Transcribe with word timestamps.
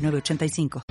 985. 0.00 0.82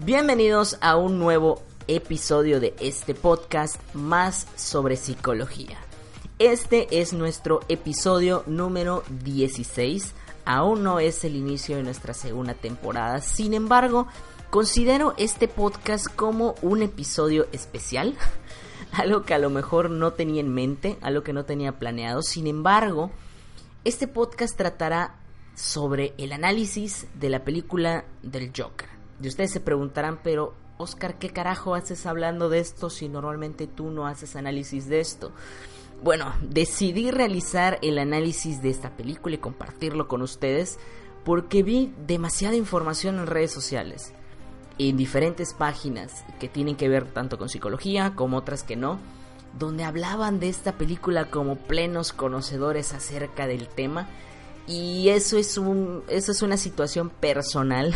Bienvenidos 0.00 0.78
a 0.80 0.96
un 0.96 1.18
nuevo 1.18 1.62
episodio 1.88 2.60
de 2.60 2.74
este 2.78 3.14
podcast 3.14 3.80
más 3.94 4.46
sobre 4.54 4.96
psicología. 4.96 5.78
Este 6.38 7.00
es 7.00 7.12
nuestro 7.12 7.60
episodio 7.68 8.44
número 8.46 9.02
16. 9.24 10.14
Aún 10.44 10.82
no 10.82 11.00
es 11.00 11.24
el 11.24 11.36
inicio 11.36 11.76
de 11.76 11.82
nuestra 11.82 12.12
segunda 12.12 12.54
temporada. 12.54 13.20
Sin 13.20 13.54
embargo, 13.54 14.06
Considero 14.54 15.14
este 15.16 15.48
podcast 15.48 16.06
como 16.14 16.54
un 16.62 16.82
episodio 16.82 17.48
especial, 17.50 18.14
algo 18.92 19.24
que 19.24 19.34
a 19.34 19.40
lo 19.40 19.50
mejor 19.50 19.90
no 19.90 20.12
tenía 20.12 20.40
en 20.40 20.54
mente, 20.54 20.96
algo 21.00 21.24
que 21.24 21.32
no 21.32 21.44
tenía 21.44 21.80
planeado. 21.80 22.22
Sin 22.22 22.46
embargo, 22.46 23.10
este 23.82 24.06
podcast 24.06 24.56
tratará 24.56 25.16
sobre 25.56 26.14
el 26.18 26.30
análisis 26.30 27.08
de 27.18 27.30
la 27.30 27.42
película 27.42 28.04
del 28.22 28.52
Joker. 28.56 28.88
Y 29.20 29.26
ustedes 29.26 29.50
se 29.50 29.58
preguntarán, 29.58 30.20
pero 30.22 30.54
Oscar, 30.78 31.18
¿qué 31.18 31.30
carajo 31.30 31.74
haces 31.74 32.06
hablando 32.06 32.48
de 32.48 32.60
esto 32.60 32.90
si 32.90 33.08
normalmente 33.08 33.66
tú 33.66 33.90
no 33.90 34.06
haces 34.06 34.36
análisis 34.36 34.88
de 34.88 35.00
esto? 35.00 35.32
Bueno, 36.00 36.32
decidí 36.40 37.10
realizar 37.10 37.80
el 37.82 37.98
análisis 37.98 38.62
de 38.62 38.70
esta 38.70 38.96
película 38.96 39.34
y 39.34 39.38
compartirlo 39.38 40.06
con 40.06 40.22
ustedes 40.22 40.78
porque 41.24 41.64
vi 41.64 41.92
demasiada 42.06 42.54
información 42.54 43.18
en 43.18 43.26
redes 43.26 43.50
sociales 43.50 44.14
en 44.78 44.96
diferentes 44.96 45.54
páginas 45.54 46.24
que 46.40 46.48
tienen 46.48 46.76
que 46.76 46.88
ver 46.88 47.06
tanto 47.06 47.38
con 47.38 47.48
psicología 47.48 48.14
como 48.14 48.36
otras 48.36 48.62
que 48.62 48.76
no, 48.76 48.98
donde 49.58 49.84
hablaban 49.84 50.40
de 50.40 50.48
esta 50.48 50.72
película 50.72 51.26
como 51.26 51.56
plenos 51.56 52.12
conocedores 52.12 52.92
acerca 52.92 53.46
del 53.46 53.68
tema. 53.68 54.08
Y 54.66 55.10
eso 55.10 55.36
es 55.36 55.58
un 55.58 56.02
eso 56.08 56.32
es 56.32 56.42
una 56.42 56.56
situación 56.56 57.10
personal 57.10 57.94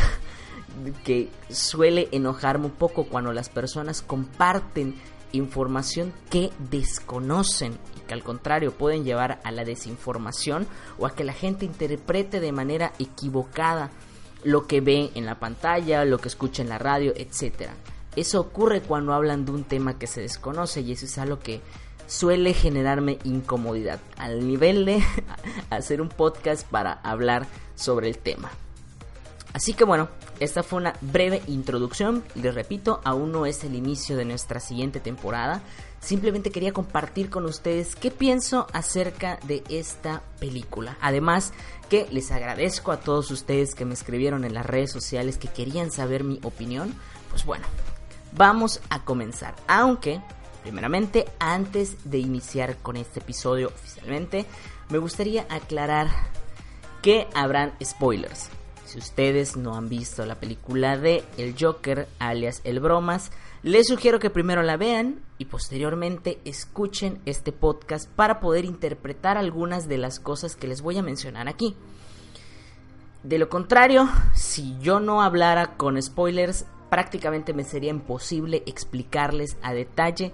que 1.05 1.31
suele 1.51 2.09
enojarme 2.13 2.67
un 2.67 2.73
poco 2.73 3.05
cuando 3.05 3.33
las 3.33 3.49
personas 3.49 4.03
comparten 4.03 4.95
información 5.33 6.13
que 6.31 6.51
desconocen 6.71 7.79
y 7.97 8.01
que 8.01 8.15
al 8.15 8.23
contrario 8.23 8.73
pueden 8.73 9.05
llevar 9.05 9.41
a 9.45 9.51
la 9.51 9.65
desinformación 9.65 10.67
o 10.99 11.07
a 11.07 11.15
que 11.15 11.25
la 11.25 11.33
gente 11.33 11.65
interprete 11.65 12.41
de 12.41 12.53
manera 12.53 12.93
equivocada 12.99 13.91
lo 14.45 14.67
que 14.67 14.81
ve 14.81 15.11
en 15.15 15.27
la 15.27 15.39
pantalla, 15.39 16.05
lo 16.05 16.19
que 16.19 16.29
escucha 16.29 16.63
en 16.63 16.69
la 16.69 16.79
radio, 16.79 17.13
etc. 17.17 17.71
Eso 18.17 18.41
ocurre 18.41 18.81
cuando 18.81 19.13
hablan 19.13 19.45
de 19.45 19.53
un 19.53 19.65
tema 19.65 19.99
que 19.99 20.07
se 20.07 20.21
desconoce 20.21 20.81
y 20.81 20.93
eso 20.93 21.07
es 21.07 21.19
algo 21.19 21.39
que 21.39 21.61
suele 22.07 22.55
generarme 22.55 23.19
incomodidad 23.25 24.01
al 24.17 24.47
nivel 24.47 24.85
de 24.87 25.03
hacer 25.71 26.01
un 26.01 26.09
podcast 26.09 26.67
para 26.67 26.93
hablar 26.93 27.47
sobre 27.75 28.09
el 28.09 28.19
tema. 28.19 28.51
Así 29.53 29.75
que 29.75 29.85
bueno, 29.85 30.09
esta 30.41 30.63
fue 30.63 30.81
una 30.81 30.95
breve 31.01 31.43
introducción. 31.47 32.25
Les 32.35 32.55
repito, 32.55 33.01
aún 33.05 33.33
no 33.33 33.47
es 33.47 33.65
el 33.65 33.75
inicio 33.75 34.17
de 34.17 34.25
nuestra 34.25 34.61
siguiente 34.61 35.01
temporada. 35.01 35.63
Simplemente 36.01 36.51
quería 36.51 36.73
compartir 36.73 37.29
con 37.29 37.45
ustedes 37.45 37.97
qué 37.97 38.11
pienso 38.11 38.67
acerca 38.73 39.39
de 39.45 39.65
esta 39.69 40.23
película. 40.39 40.97
Además, 41.01 41.53
que 41.89 42.07
les 42.11 42.31
agradezco 42.31 42.93
a 42.93 43.01
todos 43.01 43.31
ustedes 43.31 43.75
que 43.75 43.85
me 43.85 43.95
escribieron 43.95 44.45
en 44.45 44.55
las 44.55 44.67
redes 44.67 44.93
sociales 44.93 45.39
que 45.39 45.49
querían 45.49 45.91
saber 45.91 46.25
mi 46.25 46.39
opinión. 46.43 46.95
Pues 47.31 47.45
bueno, 47.45 47.67
vamos 48.33 48.81
a 48.91 49.05
comenzar. 49.05 49.57
Aunque, 49.67 50.21
primeramente, 50.63 51.27
antes 51.39 51.97
de 52.05 52.19
iniciar 52.19 52.77
con 52.77 52.97
este 52.97 53.21
episodio 53.21 53.69
oficialmente, 53.69 54.47
me 54.89 54.99
gustaría 54.99 55.47
aclarar 55.51 56.09
que 57.03 57.27
habrán 57.35 57.75
spoilers. 57.83 58.51
Si 58.89 58.99
ustedes 58.99 59.59
no 59.59 59.75
han 59.75 59.91
visto 59.91 60.25
la 60.25 60.37
película 60.37 60.97
de 60.97 61.23
El 61.37 61.55
Joker, 61.61 62.09
alias 62.19 62.63
El 62.65 62.81
Bromas, 62.81 63.31
les 63.63 63.87
sugiero 63.87 64.19
que 64.19 64.31
primero 64.31 64.63
la 64.63 64.79
vean 64.79 65.21
y 65.37 65.45
posteriormente 65.45 66.39
escuchen 66.47 67.21
este 67.27 67.53
podcast 67.53 68.09
para 68.09 68.41
poder 68.41 68.65
interpretar 68.65 69.37
algunas 69.37 69.89
de 69.89 69.99
las 69.99 70.19
cosas 70.19 70.57
que 70.57 70.69
les 70.69 70.81
voy 70.81 70.97
a 70.97 71.03
mencionar 71.03 71.49
aquí. 71.49 71.77
De 73.23 73.37
lo 73.37 73.51
contrario, 73.51 74.09
si 74.35 74.79
yo 74.79 75.01
no 75.01 75.21
hablara 75.21 75.77
con 75.77 76.01
spoilers, 76.01 76.65
prácticamente 76.89 77.53
me 77.53 77.65
sería 77.65 77.91
imposible 77.91 78.63
explicarles 78.65 79.59
a 79.61 79.75
detalle 79.75 80.33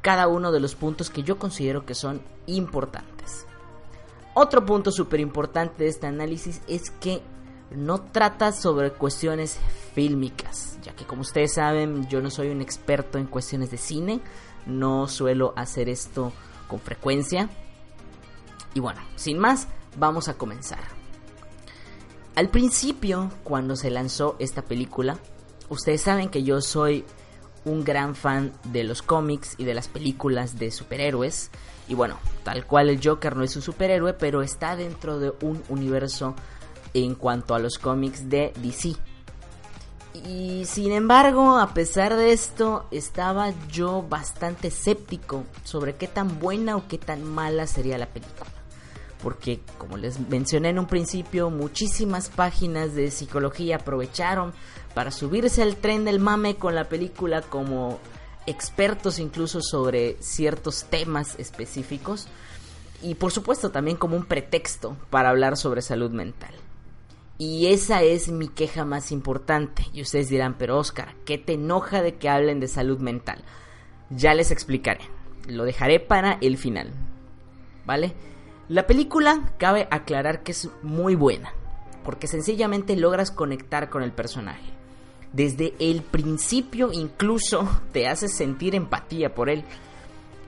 cada 0.00 0.26
uno 0.26 0.52
de 0.52 0.60
los 0.60 0.74
puntos 0.74 1.10
que 1.10 1.22
yo 1.22 1.38
considero 1.38 1.84
que 1.84 1.94
son 1.94 2.22
importantes. 2.46 3.44
Otro 4.32 4.64
punto 4.64 4.90
súper 4.90 5.20
importante 5.20 5.84
de 5.84 5.90
este 5.90 6.06
análisis 6.06 6.62
es 6.66 6.90
que 6.90 7.20
no 7.70 8.00
trata 8.00 8.52
sobre 8.52 8.92
cuestiones 8.92 9.58
fílmicas, 9.94 10.78
ya 10.82 10.94
que 10.94 11.04
como 11.04 11.22
ustedes 11.22 11.54
saben 11.54 12.08
yo 12.08 12.20
no 12.20 12.30
soy 12.30 12.48
un 12.48 12.60
experto 12.60 13.18
en 13.18 13.26
cuestiones 13.26 13.70
de 13.70 13.78
cine, 13.78 14.20
no 14.66 15.08
suelo 15.08 15.52
hacer 15.56 15.88
esto 15.88 16.32
con 16.68 16.80
frecuencia. 16.80 17.48
Y 18.74 18.80
bueno, 18.80 19.00
sin 19.16 19.38
más, 19.38 19.68
vamos 19.96 20.28
a 20.28 20.34
comenzar. 20.34 20.80
Al 22.36 22.48
principio, 22.48 23.30
cuando 23.42 23.76
se 23.76 23.90
lanzó 23.90 24.36
esta 24.38 24.62
película, 24.62 25.18
ustedes 25.68 26.02
saben 26.02 26.28
que 26.28 26.42
yo 26.42 26.60
soy 26.60 27.04
un 27.64 27.84
gran 27.84 28.14
fan 28.14 28.52
de 28.64 28.84
los 28.84 29.02
cómics 29.02 29.54
y 29.58 29.64
de 29.64 29.74
las 29.74 29.88
películas 29.88 30.58
de 30.58 30.70
superhéroes. 30.70 31.50
Y 31.88 31.94
bueno, 31.94 32.18
tal 32.44 32.66
cual 32.66 32.88
el 32.88 33.00
Joker 33.02 33.36
no 33.36 33.42
es 33.42 33.56
un 33.56 33.62
superhéroe, 33.62 34.14
pero 34.14 34.42
está 34.42 34.76
dentro 34.76 35.18
de 35.18 35.32
un 35.42 35.62
universo 35.68 36.34
en 36.94 37.14
cuanto 37.14 37.54
a 37.54 37.58
los 37.58 37.78
cómics 37.78 38.28
de 38.28 38.52
DC. 38.62 38.96
Y 40.26 40.64
sin 40.66 40.92
embargo, 40.92 41.58
a 41.58 41.72
pesar 41.72 42.16
de 42.16 42.32
esto, 42.32 42.86
estaba 42.90 43.52
yo 43.70 44.02
bastante 44.02 44.68
escéptico 44.68 45.44
sobre 45.64 45.94
qué 45.94 46.08
tan 46.08 46.40
buena 46.40 46.76
o 46.76 46.88
qué 46.88 46.98
tan 46.98 47.24
mala 47.24 47.66
sería 47.66 47.96
la 47.96 48.06
película. 48.06 48.50
Porque, 49.22 49.60
como 49.78 49.96
les 49.96 50.18
mencioné 50.28 50.70
en 50.70 50.78
un 50.78 50.86
principio, 50.86 51.50
muchísimas 51.50 52.28
páginas 52.28 52.94
de 52.94 53.10
psicología 53.10 53.76
aprovecharon 53.76 54.52
para 54.94 55.10
subirse 55.10 55.62
al 55.62 55.76
tren 55.76 56.04
del 56.04 56.20
mame 56.20 56.56
con 56.56 56.74
la 56.74 56.88
película 56.88 57.42
como 57.42 57.98
expertos 58.46 59.18
incluso 59.18 59.60
sobre 59.62 60.16
ciertos 60.20 60.84
temas 60.84 61.38
específicos. 61.38 62.26
Y 63.02 63.14
por 63.14 63.30
supuesto 63.30 63.70
también 63.70 63.96
como 63.96 64.16
un 64.16 64.24
pretexto 64.24 64.96
para 65.10 65.30
hablar 65.30 65.56
sobre 65.56 65.82
salud 65.82 66.10
mental. 66.10 66.54
Y 67.40 67.68
esa 67.68 68.02
es 68.02 68.30
mi 68.30 68.48
queja 68.48 68.84
más 68.84 69.10
importante. 69.10 69.86
Y 69.94 70.02
ustedes 70.02 70.28
dirán, 70.28 70.58
pero 70.58 70.76
Oscar, 70.76 71.14
¿qué 71.24 71.38
te 71.38 71.54
enoja 71.54 72.02
de 72.02 72.16
que 72.16 72.28
hablen 72.28 72.60
de 72.60 72.68
salud 72.68 72.98
mental? 72.98 73.42
Ya 74.10 74.34
les 74.34 74.50
explicaré. 74.50 75.00
Lo 75.48 75.64
dejaré 75.64 76.00
para 76.00 76.36
el 76.42 76.58
final. 76.58 76.92
¿Vale? 77.86 78.12
La 78.68 78.86
película 78.86 79.54
cabe 79.56 79.88
aclarar 79.90 80.42
que 80.42 80.52
es 80.52 80.68
muy 80.82 81.14
buena. 81.14 81.54
Porque 82.04 82.26
sencillamente 82.26 82.94
logras 82.94 83.30
conectar 83.30 83.88
con 83.88 84.02
el 84.02 84.12
personaje. 84.12 84.74
Desde 85.32 85.72
el 85.78 86.02
principio 86.02 86.92
incluso 86.92 87.66
te 87.92 88.06
hace 88.06 88.28
sentir 88.28 88.74
empatía 88.74 89.34
por 89.34 89.48
él. 89.48 89.64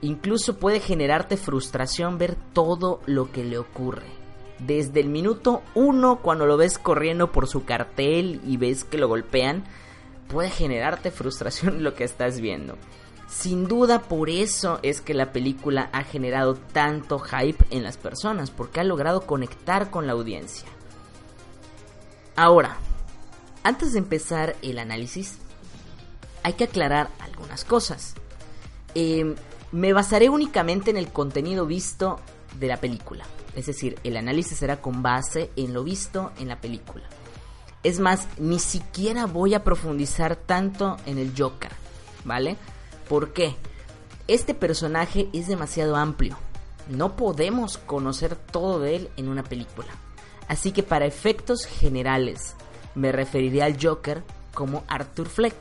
Incluso 0.01 0.59
puede 0.59 0.79
generarte 0.79 1.37
frustración 1.37 2.19
ver 2.19 2.35
todo 2.53 3.01
lo 3.07 3.31
que 3.31 3.43
le 3.43 3.57
ocurre 3.57 4.22
desde 4.59 4.99
el 4.99 5.09
minuto 5.09 5.61
uno 5.75 6.19
cuando 6.21 6.45
lo 6.45 6.57
ves 6.57 6.77
corriendo 6.77 7.31
por 7.31 7.47
su 7.47 7.65
cartel 7.65 8.41
y 8.45 8.57
ves 8.57 8.83
que 8.83 8.97
lo 8.97 9.07
golpean, 9.07 9.63
puede 10.27 10.49
generarte 10.49 11.11
frustración 11.11 11.83
lo 11.83 11.95
que 11.95 12.03
estás 12.03 12.39
viendo. 12.39 12.77
Sin 13.27 13.67
duda 13.67 14.01
por 14.01 14.29
eso 14.29 14.79
es 14.83 15.01
que 15.01 15.13
la 15.13 15.31
película 15.31 15.89
ha 15.91 16.03
generado 16.03 16.55
tanto 16.55 17.19
hype 17.19 17.65
en 17.71 17.81
las 17.81 17.97
personas, 17.97 18.51
porque 18.51 18.79
ha 18.79 18.83
logrado 18.83 19.21
conectar 19.21 19.89
con 19.89 20.05
la 20.05 20.13
audiencia. 20.13 20.67
Ahora, 22.35 22.77
antes 23.63 23.93
de 23.93 23.99
empezar 23.99 24.55
el 24.61 24.77
análisis, 24.77 25.39
hay 26.43 26.53
que 26.53 26.65
aclarar 26.65 27.09
algunas 27.19 27.65
cosas. 27.65 28.13
Em, 28.93 29.35
me 29.71 29.93
basaré 29.93 30.29
únicamente 30.29 30.91
en 30.91 30.97
el 30.97 31.07
contenido 31.07 31.65
visto 31.65 32.19
de 32.59 32.67
la 32.67 32.77
película. 32.77 33.25
Es 33.55 33.67
decir, 33.67 33.97
el 34.03 34.17
análisis 34.17 34.57
será 34.57 34.81
con 34.81 35.03
base 35.03 35.49
en 35.55 35.73
lo 35.73 35.83
visto 35.83 36.31
en 36.39 36.47
la 36.47 36.59
película. 36.59 37.03
Es 37.83 37.99
más, 37.99 38.27
ni 38.37 38.59
siquiera 38.59 39.25
voy 39.25 39.53
a 39.53 39.63
profundizar 39.63 40.35
tanto 40.35 40.97
en 41.05 41.17
el 41.17 41.33
Joker, 41.37 41.71
¿vale? 42.23 42.55
¿Por 43.09 43.33
qué? 43.33 43.55
Este 44.27 44.53
personaje 44.53 45.29
es 45.33 45.47
demasiado 45.47 45.95
amplio. 45.97 46.37
No 46.89 47.15
podemos 47.15 47.77
conocer 47.77 48.35
todo 48.35 48.79
de 48.79 48.95
él 48.95 49.09
en 49.17 49.27
una 49.27 49.43
película. 49.43 49.89
Así 50.47 50.71
que 50.71 50.83
para 50.83 51.05
efectos 51.05 51.65
generales 51.65 52.55
me 52.95 53.11
referiré 53.11 53.63
al 53.63 53.77
Joker 53.81 54.23
como 54.53 54.83
Arthur 54.87 55.27
Fleck, 55.27 55.55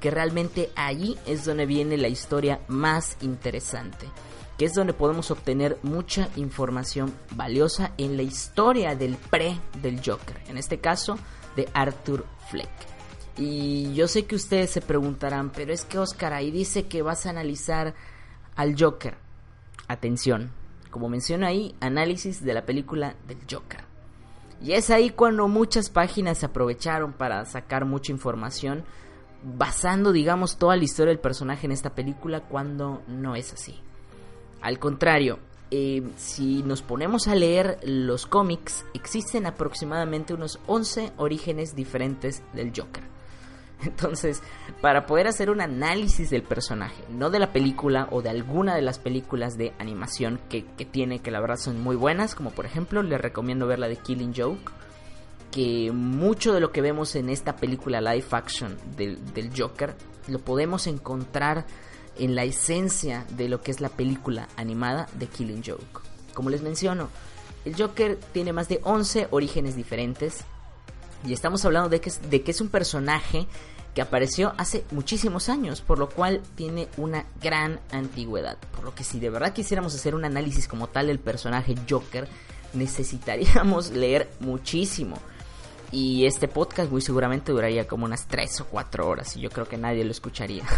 que 0.00 0.10
realmente 0.10 0.70
allí 0.76 1.16
es 1.26 1.44
donde 1.44 1.66
viene 1.66 1.96
la 1.96 2.08
historia 2.08 2.60
más 2.68 3.16
interesante, 3.22 4.06
que 4.58 4.64
es 4.64 4.74
donde 4.74 4.92
podemos 4.92 5.30
obtener 5.30 5.78
mucha 5.82 6.28
información 6.36 7.12
valiosa 7.32 7.92
en 7.98 8.16
la 8.16 8.22
historia 8.22 8.94
del 8.94 9.16
pre 9.16 9.58
del 9.82 10.00
Joker, 10.04 10.40
en 10.48 10.56
este 10.56 10.78
caso 10.78 11.18
de 11.56 11.68
Arthur 11.74 12.24
Fleck. 12.48 12.70
Y 13.36 13.92
yo 13.94 14.08
sé 14.08 14.24
que 14.24 14.36
ustedes 14.36 14.70
se 14.70 14.80
preguntarán, 14.80 15.50
pero 15.50 15.72
es 15.72 15.84
que 15.84 15.98
Oscar 15.98 16.32
ahí 16.32 16.50
dice 16.50 16.86
que 16.86 17.02
vas 17.02 17.26
a 17.26 17.30
analizar 17.30 17.94
al 18.54 18.74
Joker. 18.78 19.18
Atención, 19.88 20.50
como 20.90 21.08
menciono 21.08 21.46
ahí, 21.46 21.74
análisis 21.80 22.42
de 22.42 22.54
la 22.54 22.64
película 22.64 23.14
del 23.28 23.38
Joker. 23.50 23.84
Y 24.62 24.72
es 24.72 24.88
ahí 24.88 25.10
cuando 25.10 25.48
muchas 25.48 25.90
páginas 25.90 26.38
se 26.38 26.46
aprovecharon 26.46 27.12
para 27.12 27.44
sacar 27.44 27.84
mucha 27.84 28.10
información 28.10 28.84
basando, 29.42 30.12
digamos, 30.12 30.56
toda 30.56 30.76
la 30.76 30.84
historia 30.84 31.10
del 31.10 31.20
personaje 31.20 31.66
en 31.66 31.72
esta 31.72 31.94
película 31.94 32.40
cuando 32.40 33.02
no 33.06 33.36
es 33.36 33.52
así. 33.52 33.78
Al 34.66 34.80
contrario, 34.80 35.38
eh, 35.70 36.02
si 36.16 36.64
nos 36.64 36.82
ponemos 36.82 37.28
a 37.28 37.36
leer 37.36 37.78
los 37.84 38.26
cómics, 38.26 38.84
existen 38.94 39.46
aproximadamente 39.46 40.34
unos 40.34 40.58
11 40.66 41.12
orígenes 41.18 41.76
diferentes 41.76 42.42
del 42.52 42.72
Joker. 42.76 43.04
Entonces, 43.84 44.42
para 44.80 45.06
poder 45.06 45.28
hacer 45.28 45.50
un 45.50 45.60
análisis 45.60 46.30
del 46.30 46.42
personaje, 46.42 47.04
no 47.10 47.30
de 47.30 47.38
la 47.38 47.52
película 47.52 48.08
o 48.10 48.22
de 48.22 48.30
alguna 48.30 48.74
de 48.74 48.82
las 48.82 48.98
películas 48.98 49.56
de 49.56 49.72
animación 49.78 50.40
que, 50.48 50.62
tiene, 50.90 51.20
que 51.20 51.30
la 51.30 51.40
verdad 51.40 51.58
son 51.58 51.80
muy 51.80 51.94
buenas, 51.94 52.34
como 52.34 52.50
por 52.50 52.66
ejemplo 52.66 53.04
les 53.04 53.20
recomiendo 53.20 53.68
ver 53.68 53.78
la 53.78 53.86
de 53.86 53.98
Killing 53.98 54.34
Joke, 54.36 54.72
que 55.52 55.92
mucho 55.92 56.52
de 56.52 56.60
lo 56.60 56.72
que 56.72 56.82
vemos 56.82 57.14
en 57.14 57.30
esta 57.30 57.54
película 57.54 58.00
live 58.00 58.26
action 58.32 58.76
del, 58.96 59.32
del 59.32 59.52
Joker 59.56 59.94
lo 60.26 60.40
podemos 60.40 60.88
encontrar 60.88 61.66
en 62.18 62.34
la 62.34 62.44
esencia 62.44 63.26
de 63.30 63.48
lo 63.48 63.60
que 63.60 63.70
es 63.70 63.80
la 63.80 63.88
película 63.88 64.48
animada 64.56 65.08
de 65.14 65.26
Killing 65.26 65.62
Joke. 65.64 66.00
Como 66.34 66.50
les 66.50 66.62
menciono, 66.62 67.08
el 67.64 67.76
Joker 67.76 68.18
tiene 68.32 68.52
más 68.52 68.68
de 68.68 68.80
11 68.84 69.28
orígenes 69.30 69.76
diferentes, 69.76 70.44
y 71.24 71.32
estamos 71.32 71.64
hablando 71.64 71.88
de 71.88 72.00
que, 72.00 72.10
es, 72.10 72.30
de 72.30 72.42
que 72.42 72.50
es 72.50 72.60
un 72.60 72.68
personaje 72.68 73.46
que 73.94 74.02
apareció 74.02 74.52
hace 74.58 74.84
muchísimos 74.90 75.48
años, 75.48 75.80
por 75.80 75.98
lo 75.98 76.08
cual 76.08 76.42
tiene 76.54 76.88
una 76.98 77.24
gran 77.40 77.80
antigüedad. 77.90 78.58
Por 78.74 78.84
lo 78.84 78.94
que 78.94 79.04
si 79.04 79.18
de 79.18 79.30
verdad 79.30 79.52
quisiéramos 79.52 79.94
hacer 79.94 80.14
un 80.14 80.24
análisis 80.24 80.68
como 80.68 80.86
tal 80.86 81.06
del 81.06 81.18
personaje 81.18 81.74
Joker, 81.88 82.28
necesitaríamos 82.74 83.90
leer 83.92 84.30
muchísimo. 84.40 85.18
Y 85.92 86.26
este 86.26 86.46
podcast 86.46 86.90
muy 86.90 87.00
seguramente 87.00 87.52
duraría 87.52 87.86
como 87.86 88.04
unas 88.04 88.26
3 88.26 88.60
o 88.60 88.66
4 88.66 89.08
horas 89.08 89.36
y 89.36 89.40
yo 89.40 89.50
creo 89.50 89.66
que 89.66 89.78
nadie 89.78 90.04
lo 90.04 90.10
escucharía. 90.10 90.64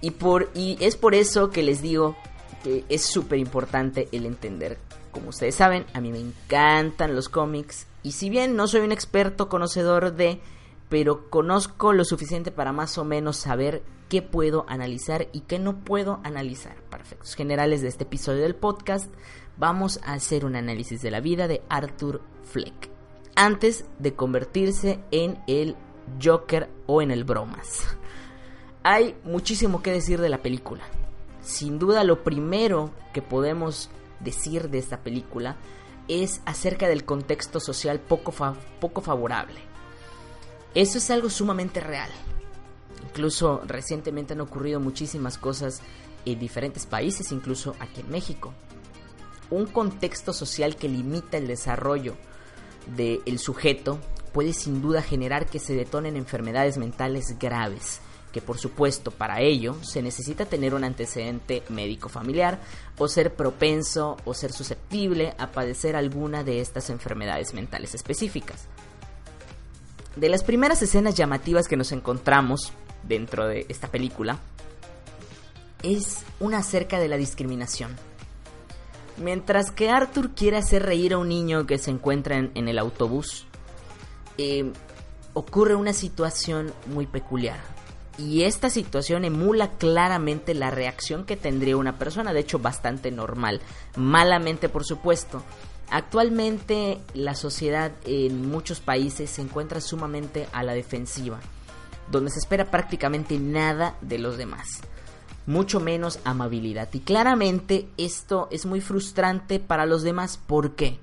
y, 0.00 0.12
por, 0.12 0.50
y 0.54 0.76
es 0.80 0.96
por 0.96 1.14
eso 1.14 1.50
que 1.50 1.62
les 1.62 1.82
digo 1.82 2.16
que 2.62 2.84
es 2.88 3.02
súper 3.02 3.38
importante 3.38 4.08
el 4.12 4.26
entender. 4.26 4.78
Como 5.12 5.30
ustedes 5.30 5.54
saben, 5.54 5.86
a 5.92 6.00
mí 6.00 6.12
me 6.12 6.20
encantan 6.20 7.14
los 7.14 7.28
cómics 7.28 7.86
y 8.02 8.12
si 8.12 8.30
bien 8.30 8.56
no 8.56 8.68
soy 8.68 8.80
un 8.80 8.92
experto 8.92 9.48
conocedor 9.48 10.14
de, 10.14 10.40
pero 10.88 11.28
conozco 11.28 11.92
lo 11.92 12.04
suficiente 12.04 12.50
para 12.50 12.72
más 12.72 12.96
o 12.98 13.04
menos 13.04 13.36
saber 13.36 13.82
qué 14.08 14.22
puedo 14.22 14.64
analizar 14.68 15.28
y 15.32 15.40
qué 15.40 15.58
no 15.58 15.84
puedo 15.84 16.20
analizar. 16.24 16.76
Para 16.90 17.04
efectos 17.04 17.34
generales 17.34 17.82
de 17.82 17.88
este 17.88 18.04
episodio 18.04 18.42
del 18.42 18.56
podcast, 18.56 19.12
vamos 19.56 20.00
a 20.04 20.14
hacer 20.14 20.44
un 20.44 20.56
análisis 20.56 21.02
de 21.02 21.10
la 21.10 21.20
vida 21.20 21.46
de 21.46 21.62
Arthur 21.68 22.22
Fleck, 22.44 22.90
antes 23.36 23.84
de 23.98 24.14
convertirse 24.14 25.00
en 25.10 25.38
el 25.46 25.76
Joker 26.22 26.68
o 26.86 27.02
en 27.02 27.10
el 27.10 27.24
Bromas. 27.24 27.86
Hay 28.82 29.14
muchísimo 29.24 29.82
que 29.82 29.92
decir 29.92 30.22
de 30.22 30.30
la 30.30 30.40
película. 30.40 30.82
Sin 31.42 31.78
duda 31.78 32.02
lo 32.02 32.24
primero 32.24 32.90
que 33.12 33.20
podemos 33.20 33.90
decir 34.20 34.70
de 34.70 34.78
esta 34.78 35.00
película 35.02 35.56
es 36.08 36.40
acerca 36.46 36.88
del 36.88 37.04
contexto 37.04 37.60
social 37.60 38.00
poco, 38.00 38.32
poco 38.80 39.00
favorable. 39.02 39.60
Eso 40.74 40.96
es 40.96 41.10
algo 41.10 41.28
sumamente 41.28 41.80
real. 41.80 42.10
Incluso 43.02 43.60
recientemente 43.66 44.32
han 44.32 44.40
ocurrido 44.40 44.80
muchísimas 44.80 45.36
cosas 45.36 45.82
en 46.24 46.38
diferentes 46.38 46.86
países, 46.86 47.32
incluso 47.32 47.76
aquí 47.80 48.00
en 48.00 48.10
México. 48.10 48.54
Un 49.50 49.66
contexto 49.66 50.32
social 50.32 50.76
que 50.76 50.88
limita 50.88 51.36
el 51.36 51.48
desarrollo 51.48 52.14
del 52.96 53.38
sujeto 53.38 53.98
puede 54.32 54.54
sin 54.54 54.80
duda 54.80 55.02
generar 55.02 55.46
que 55.46 55.58
se 55.58 55.74
detonen 55.74 56.16
enfermedades 56.16 56.78
mentales 56.78 57.38
graves 57.38 58.00
que 58.32 58.40
por 58.40 58.58
supuesto 58.58 59.10
para 59.10 59.40
ello 59.40 59.76
se 59.82 60.02
necesita 60.02 60.46
tener 60.46 60.74
un 60.74 60.84
antecedente 60.84 61.62
médico 61.68 62.08
familiar 62.08 62.60
o 62.98 63.08
ser 63.08 63.34
propenso 63.34 64.16
o 64.24 64.34
ser 64.34 64.52
susceptible 64.52 65.34
a 65.38 65.48
padecer 65.48 65.96
alguna 65.96 66.44
de 66.44 66.60
estas 66.60 66.90
enfermedades 66.90 67.54
mentales 67.54 67.94
específicas. 67.94 68.66
De 70.16 70.28
las 70.28 70.44
primeras 70.44 70.82
escenas 70.82 71.14
llamativas 71.14 71.68
que 71.68 71.76
nos 71.76 71.92
encontramos 71.92 72.72
dentro 73.02 73.46
de 73.46 73.66
esta 73.68 73.88
película 73.88 74.38
es 75.82 76.24
una 76.40 76.58
acerca 76.58 76.98
de 76.98 77.08
la 77.08 77.16
discriminación. 77.16 77.96
Mientras 79.16 79.70
que 79.70 79.90
Arthur 79.90 80.30
quiere 80.34 80.56
hacer 80.56 80.82
reír 80.82 81.14
a 81.14 81.18
un 81.18 81.28
niño 81.28 81.66
que 81.66 81.78
se 81.78 81.90
encuentra 81.90 82.36
en, 82.38 82.68
el 82.68 82.78
autobús, 82.78 83.46
eh, 84.38 84.72
ocurre 85.34 85.74
una 85.74 85.92
situación 85.92 86.72
muy 86.86 87.06
peculiar 87.06 87.60
y 88.20 88.44
esta 88.44 88.70
situación 88.70 89.24
emula 89.24 89.70
claramente 89.70 90.54
la 90.54 90.70
reacción 90.70 91.24
que 91.24 91.36
tendría 91.36 91.76
una 91.76 91.98
persona, 91.98 92.32
de 92.32 92.40
hecho 92.40 92.58
bastante 92.58 93.10
normal, 93.10 93.60
malamente 93.96 94.68
por 94.68 94.84
supuesto. 94.84 95.42
Actualmente 95.90 96.98
la 97.14 97.34
sociedad 97.34 97.92
en 98.04 98.48
muchos 98.48 98.80
países 98.80 99.30
se 99.30 99.42
encuentra 99.42 99.80
sumamente 99.80 100.46
a 100.52 100.62
la 100.62 100.74
defensiva, 100.74 101.40
donde 102.10 102.30
se 102.30 102.38
espera 102.38 102.70
prácticamente 102.70 103.38
nada 103.38 103.96
de 104.00 104.18
los 104.18 104.36
demás, 104.36 104.80
mucho 105.46 105.80
menos 105.80 106.20
amabilidad. 106.24 106.88
Y 106.92 107.00
claramente 107.00 107.88
esto 107.96 108.48
es 108.50 108.66
muy 108.66 108.80
frustrante 108.80 109.58
para 109.58 109.86
los 109.86 110.02
demás, 110.02 110.38
¿por 110.38 110.76
qué? 110.76 110.98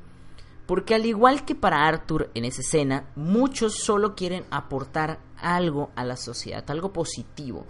Porque 0.67 0.93
al 0.93 1.05
igual 1.05 1.45
que 1.45 1.55
para 1.55 1.87
Arthur 1.87 2.29
en 2.35 2.45
esa 2.45 2.61
escena, 2.61 3.05
muchos 3.15 3.75
solo 3.75 4.15
quieren 4.15 4.43
aportar 4.51 5.19
algo 5.37 5.91
a 5.95 6.03
la 6.03 6.17
sociedad, 6.17 6.69
algo 6.69 6.91
positivo. 6.91 7.65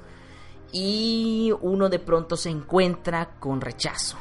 Y 0.72 1.54
uno 1.62 1.90
de 1.90 2.00
pronto 2.00 2.36
se 2.36 2.50
encuentra 2.50 3.36
con 3.40 3.62
rechazo. 3.62 4.18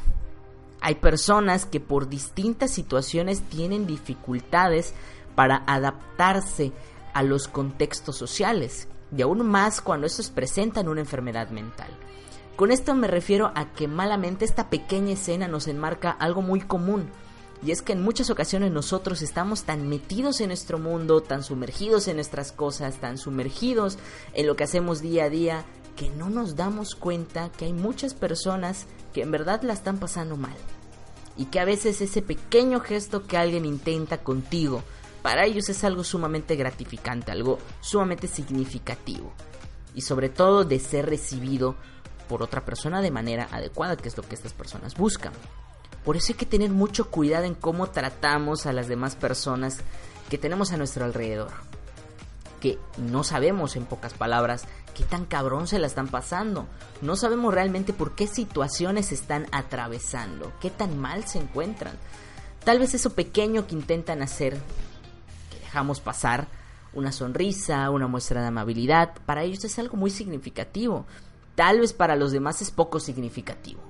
Hay 0.81 0.97
personas 0.97 1.65
que 1.65 1.81
por 1.81 2.09
distintas 2.09 2.71
situaciones 2.71 3.41
tienen 3.49 3.87
dificultades 3.87 4.95
para 5.35 5.65
adaptarse 5.67 6.73
a 7.15 7.23
los 7.23 7.49
contextos 7.49 8.17
sociales, 8.17 8.89
y 9.17 9.23
aún 9.23 9.47
más 9.47 9.81
cuando 9.81 10.07
estos 10.07 10.31
presentan 10.31 10.89
una 10.89 11.01
enfermedad 11.01 11.49
mental. 11.49 11.89
Con 12.57 12.71
esto 12.71 12.95
me 12.95 13.09
refiero 13.09 13.53
a 13.55 13.73
que 13.73 13.89
malamente 13.89 14.45
esta 14.45 14.69
pequeña 14.69 15.15
escena 15.15 15.49
nos 15.49 15.67
enmarca 15.67 16.11
algo 16.11 16.43
muy 16.43 16.61
común, 16.61 17.11
y 17.67 17.73
es 17.73 17.83
que 17.83 17.95
en 17.95 18.03
muchas 18.03 18.31
ocasiones 18.31 18.71
nosotros 18.71 19.23
estamos 19.23 19.65
tan 19.65 19.89
metidos 19.89 20.41
en 20.41 20.49
nuestro 20.49 20.79
mundo, 20.79 21.21
tan 21.21 21.43
sumergidos 21.43 22.07
en 22.07 22.15
nuestras 22.15 22.53
cosas, 22.53 23.01
tan 23.01 23.19
sumergidos 23.19 23.99
en 24.35 24.47
lo 24.47 24.55
que 24.55 24.63
hacemos 24.63 25.01
día 25.01 25.25
a 25.25 25.31
día, 25.31 25.65
que 25.97 26.09
no 26.09 26.31
nos 26.31 26.55
damos 26.55 26.95
cuenta 26.95 27.51
que 27.51 27.65
hay 27.65 27.73
muchas 27.73 28.15
personas 28.15 28.87
que 29.13 29.23
en 29.23 29.33
verdad 29.33 29.63
la 29.63 29.73
están 29.73 29.99
pasando 29.99 30.37
mal. 30.37 30.55
Y 31.37 31.47
que 31.47 31.59
a 31.59 31.65
veces 31.65 32.01
ese 32.01 32.23
pequeño 32.23 32.79
gesto 32.79 33.27
que 33.27 33.37
alguien 33.37 33.65
intenta 33.65 34.19
contigo, 34.19 34.85
para 35.23 35.45
ellos 35.45 35.69
es 35.69 35.83
algo 35.83 36.05
sumamente 36.05 36.55
gratificante, 36.55 37.33
algo 37.33 37.59
sumamente 37.81 38.29
significativo. 38.29 39.33
Y 39.93 40.03
sobre 40.03 40.29
todo 40.29 40.65
de 40.65 40.79
ser 40.79 41.07
recibido 41.07 41.75
por 42.29 42.45
otra 42.45 42.65
persona 42.65 43.03
de 43.03 43.11
manera 43.11 43.49
adecuada, 43.51 43.97
que 43.97 44.09
es 44.09 44.17
lo 44.17 44.23
que 44.23 44.37
estas 44.37 44.53
personas 44.53 44.95
buscan. 44.95 45.33
Por 46.07 46.17
eso 46.17 46.33
hay 46.33 46.37
que 46.37 46.47
tener 46.47 46.71
mucho 46.71 47.11
cuidado 47.11 47.47
en 47.47 47.57
cómo 47.57 47.89
tratamos 47.89 48.65
a 48.65 48.73
las 48.73 48.87
demás 48.87 49.17
personas 49.17 49.81
que 50.31 50.39
tenemos 50.39 50.71
a 50.71 50.77
nuestro 50.77 51.05
alrededor. 51.05 51.51
que 52.61 52.79
no 52.97 53.23
sabemos, 53.25 53.77
en 53.77 53.85
pocas 53.85 54.15
palabras, 54.15 54.67
qué 54.95 55.05
tan 55.05 55.27
cabrón 55.27 55.67
se 55.67 55.79
la 55.79 55.89
están 55.89 56.09
pasando. 56.09 56.67
No 57.03 57.17
sabemos 57.17 57.53
realmente 57.53 57.93
por 57.93 58.15
qué 58.15 58.27
situaciones 58.29 59.13
están 59.13 59.47
atravesando, 59.53 60.53
qué 60.61 60.71
tan 60.71 60.97
mal 60.97 61.27
se 61.27 61.39
encuentran. 61.39 61.99
Tal 62.65 62.79
vez 62.79 62.95
eso 62.95 63.11
pequeño 63.11 63.67
que 63.67 63.75
intentan 63.75 64.23
hacer, 64.23 64.59
que 65.51 65.59
dejamos 65.59 66.01
pasar, 66.01 66.49
una 66.95 67.13
sonrisa, 67.13 67.91
una 67.91 68.07
muestra 68.07 68.41
de 68.41 68.47
amabilidad, 68.47 69.13
para 69.27 69.43
ellos 69.43 69.65
es 69.65 69.79
algo 69.79 69.97
muy 69.97 70.11
significativo. 70.11 71.05
Tal 71.57 71.81
vez 71.81 71.93
para 71.93 72.17
los 72.17 72.33
demás 72.33 72.63
es 72.63 72.71
poco 72.71 73.01
significativo. 73.01 73.86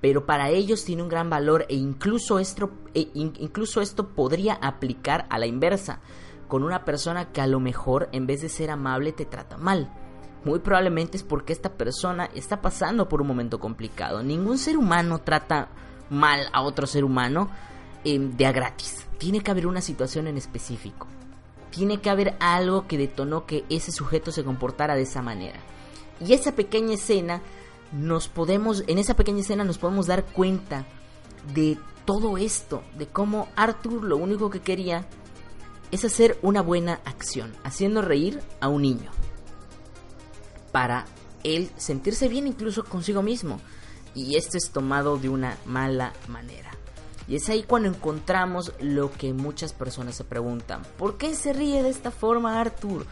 Pero 0.00 0.26
para 0.26 0.50
ellos 0.50 0.84
tiene 0.84 1.02
un 1.02 1.08
gran 1.08 1.28
valor 1.28 1.66
e 1.68 1.74
incluso 1.74 2.38
esto, 2.38 2.70
e 2.94 3.10
incluso 3.14 3.80
esto 3.80 4.08
podría 4.08 4.54
aplicar 4.54 5.26
a 5.30 5.38
la 5.38 5.46
inversa, 5.46 6.00
con 6.46 6.62
una 6.62 6.84
persona 6.84 7.32
que 7.32 7.40
a 7.40 7.46
lo 7.46 7.60
mejor 7.60 8.08
en 8.12 8.26
vez 8.26 8.40
de 8.40 8.48
ser 8.48 8.70
amable 8.70 9.12
te 9.12 9.24
trata 9.24 9.56
mal. 9.56 9.92
Muy 10.44 10.60
probablemente 10.60 11.16
es 11.16 11.24
porque 11.24 11.52
esta 11.52 11.74
persona 11.74 12.30
está 12.34 12.62
pasando 12.62 13.08
por 13.08 13.20
un 13.20 13.26
momento 13.26 13.58
complicado. 13.58 14.22
Ningún 14.22 14.56
ser 14.56 14.78
humano 14.78 15.18
trata 15.18 15.68
mal 16.10 16.48
a 16.52 16.62
otro 16.62 16.86
ser 16.86 17.04
humano 17.04 17.50
eh, 18.04 18.18
de 18.18 18.46
a 18.46 18.52
gratis. 18.52 19.06
Tiene 19.18 19.40
que 19.40 19.50
haber 19.50 19.66
una 19.66 19.80
situación 19.80 20.28
en 20.28 20.36
específico 20.36 21.08
tiene 21.70 22.00
que 22.00 22.10
haber 22.10 22.36
algo 22.40 22.86
que 22.86 22.98
detonó 22.98 23.46
que 23.46 23.64
ese 23.68 23.92
sujeto 23.92 24.32
se 24.32 24.44
comportara 24.44 24.96
de 24.96 25.02
esa 25.02 25.22
manera. 25.22 25.60
Y 26.20 26.32
esa 26.32 26.52
pequeña 26.52 26.94
escena 26.94 27.40
nos 27.92 28.28
podemos 28.28 28.84
en 28.86 28.98
esa 28.98 29.14
pequeña 29.14 29.40
escena 29.40 29.64
nos 29.64 29.78
podemos 29.78 30.06
dar 30.06 30.24
cuenta 30.24 30.86
de 31.54 31.78
todo 32.04 32.38
esto, 32.38 32.82
de 32.96 33.06
cómo 33.06 33.48
Arthur 33.56 34.02
lo 34.02 34.16
único 34.16 34.50
que 34.50 34.60
quería 34.60 35.06
es 35.90 36.04
hacer 36.04 36.38
una 36.42 36.60
buena 36.60 37.00
acción, 37.04 37.54
haciendo 37.64 38.02
reír 38.02 38.40
a 38.60 38.68
un 38.68 38.82
niño. 38.82 39.10
Para 40.72 41.06
él 41.44 41.70
sentirse 41.76 42.28
bien 42.28 42.46
incluso 42.46 42.84
consigo 42.84 43.22
mismo. 43.22 43.60
Y 44.14 44.36
esto 44.36 44.56
es 44.56 44.70
tomado 44.70 45.16
de 45.18 45.28
una 45.28 45.56
mala 45.64 46.12
manera. 46.28 46.70
Y 47.26 47.36
es 47.36 47.48
ahí 47.48 47.62
cuando 47.62 47.88
encontramos 47.88 48.72
lo 48.80 49.12
que 49.12 49.34
muchas 49.34 49.72
personas 49.72 50.14
se 50.14 50.24
preguntan. 50.24 50.82
¿Por 50.96 51.18
qué 51.18 51.34
se 51.34 51.52
ríe 51.52 51.82
de 51.82 51.90
esta 51.90 52.10
forma 52.10 52.60
Arthur? 52.60 53.06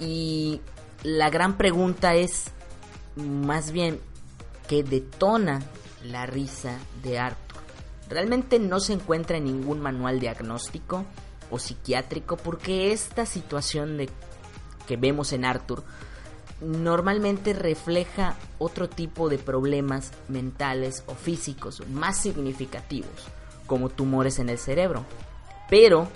Y 0.00 0.60
la 1.02 1.30
gran 1.30 1.56
pregunta 1.56 2.14
es 2.14 2.46
más 3.16 3.70
bien 3.70 4.00
¿qué 4.68 4.82
detona 4.82 5.62
la 6.04 6.26
risa 6.26 6.78
de 7.02 7.18
Arthur. 7.18 7.58
Realmente 8.08 8.58
no 8.58 8.80
se 8.80 8.92
encuentra 8.92 9.38
en 9.38 9.44
ningún 9.44 9.80
manual 9.80 10.20
diagnóstico 10.20 11.04
o 11.50 11.58
psiquiátrico 11.58 12.36
porque 12.36 12.92
esta 12.92 13.26
situación 13.26 13.96
de 13.96 14.10
que 14.86 14.96
vemos 14.96 15.32
en 15.32 15.44
Arthur 15.44 15.82
normalmente 16.60 17.52
refleja 17.52 18.36
otro 18.58 18.88
tipo 18.88 19.28
de 19.28 19.38
problemas 19.38 20.12
mentales 20.28 21.02
o 21.06 21.14
físicos 21.14 21.86
más 21.88 22.18
significativos, 22.18 23.28
como 23.66 23.88
tumores 23.88 24.38
en 24.38 24.48
el 24.48 24.58
cerebro, 24.58 25.04
pero 25.68 26.08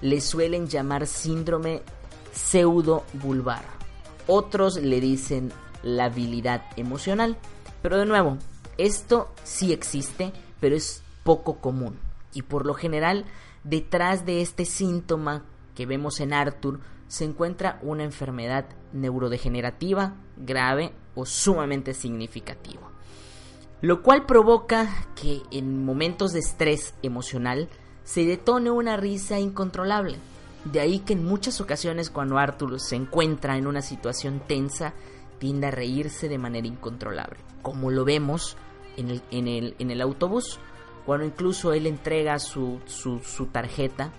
le 0.00 0.20
suelen 0.20 0.68
llamar 0.68 1.06
síndrome 1.06 1.82
pseudo-vulvar. 2.32 3.64
Otros 4.26 4.76
le 4.76 5.00
dicen 5.00 5.52
la 5.82 6.04
habilidad 6.06 6.62
emocional, 6.76 7.36
pero 7.82 7.98
de 7.98 8.06
nuevo, 8.06 8.38
esto 8.78 9.32
sí 9.44 9.72
existe, 9.72 10.32
pero 10.60 10.76
es 10.76 11.02
poco 11.24 11.58
común. 11.58 11.98
Y 12.32 12.42
por 12.42 12.66
lo 12.66 12.74
general, 12.74 13.26
detrás 13.64 14.24
de 14.24 14.40
este 14.40 14.64
síntoma 14.64 15.44
que 15.74 15.86
vemos 15.86 16.20
en 16.20 16.32
Arthur 16.32 16.80
se 17.08 17.24
encuentra 17.24 17.78
una 17.82 18.04
enfermedad 18.04 18.66
neurodegenerativa 18.92 20.14
grave 20.36 20.92
o 21.14 21.26
sumamente 21.26 21.94
significativo. 21.94 22.90
Lo 23.80 24.02
cual 24.02 24.26
provoca 24.26 24.88
que 25.20 25.42
en 25.50 25.84
momentos 25.84 26.32
de 26.32 26.38
estrés 26.38 26.94
emocional 27.02 27.68
se 28.04 28.24
detone 28.24 28.70
una 28.70 28.96
risa 28.96 29.38
incontrolable. 29.38 30.16
De 30.64 30.80
ahí 30.80 31.00
que 31.00 31.14
en 31.14 31.24
muchas 31.24 31.60
ocasiones 31.60 32.08
cuando 32.08 32.38
Arthur 32.38 32.80
se 32.80 32.96
encuentra 32.96 33.56
en 33.56 33.66
una 33.66 33.82
situación 33.82 34.40
tensa, 34.46 34.94
tiende 35.42 35.66
a 35.66 35.70
reírse 35.72 36.28
de 36.28 36.38
manera 36.38 36.68
incontrolable. 36.68 37.40
Como 37.62 37.90
lo 37.90 38.04
vemos 38.04 38.56
en 38.96 39.48
el, 39.48 40.00
autobús, 40.00 40.60
cuando 41.04 41.26
incluso 41.26 41.72
él 41.72 41.88
entrega 41.88 42.38
su, 42.38 42.78
tarjeta 43.50 44.12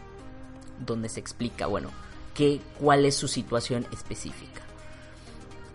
donde 0.86 1.08
se 1.08 1.22
explica, 1.22 1.68
bueno, 1.68 1.92
que, 2.34 2.60
cuál 2.78 3.06
es 3.06 3.16
su 3.16 3.30
situación 3.30 3.88
específica. 3.94 4.64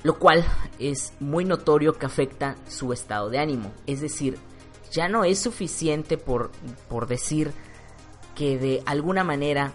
Lo 0.02 0.19
cual 0.19 0.45
es 0.78 1.14
muy 1.19 1.47
notorio 1.47 1.95
que 1.95 2.05
afecta 2.05 2.57
su 2.69 2.93
estado 2.93 3.31
de 3.31 3.38
ánimo. 3.38 3.73
Es 3.87 4.02
decir, 4.02 4.37
ya 4.93 5.09
no 5.09 5.25
es 5.25 5.38
suficiente 5.38 6.19
por 6.19 6.50
decir 7.09 7.52
que 8.35 8.59
de 8.59 8.83
alguna 8.85 9.25
manera 9.25 9.73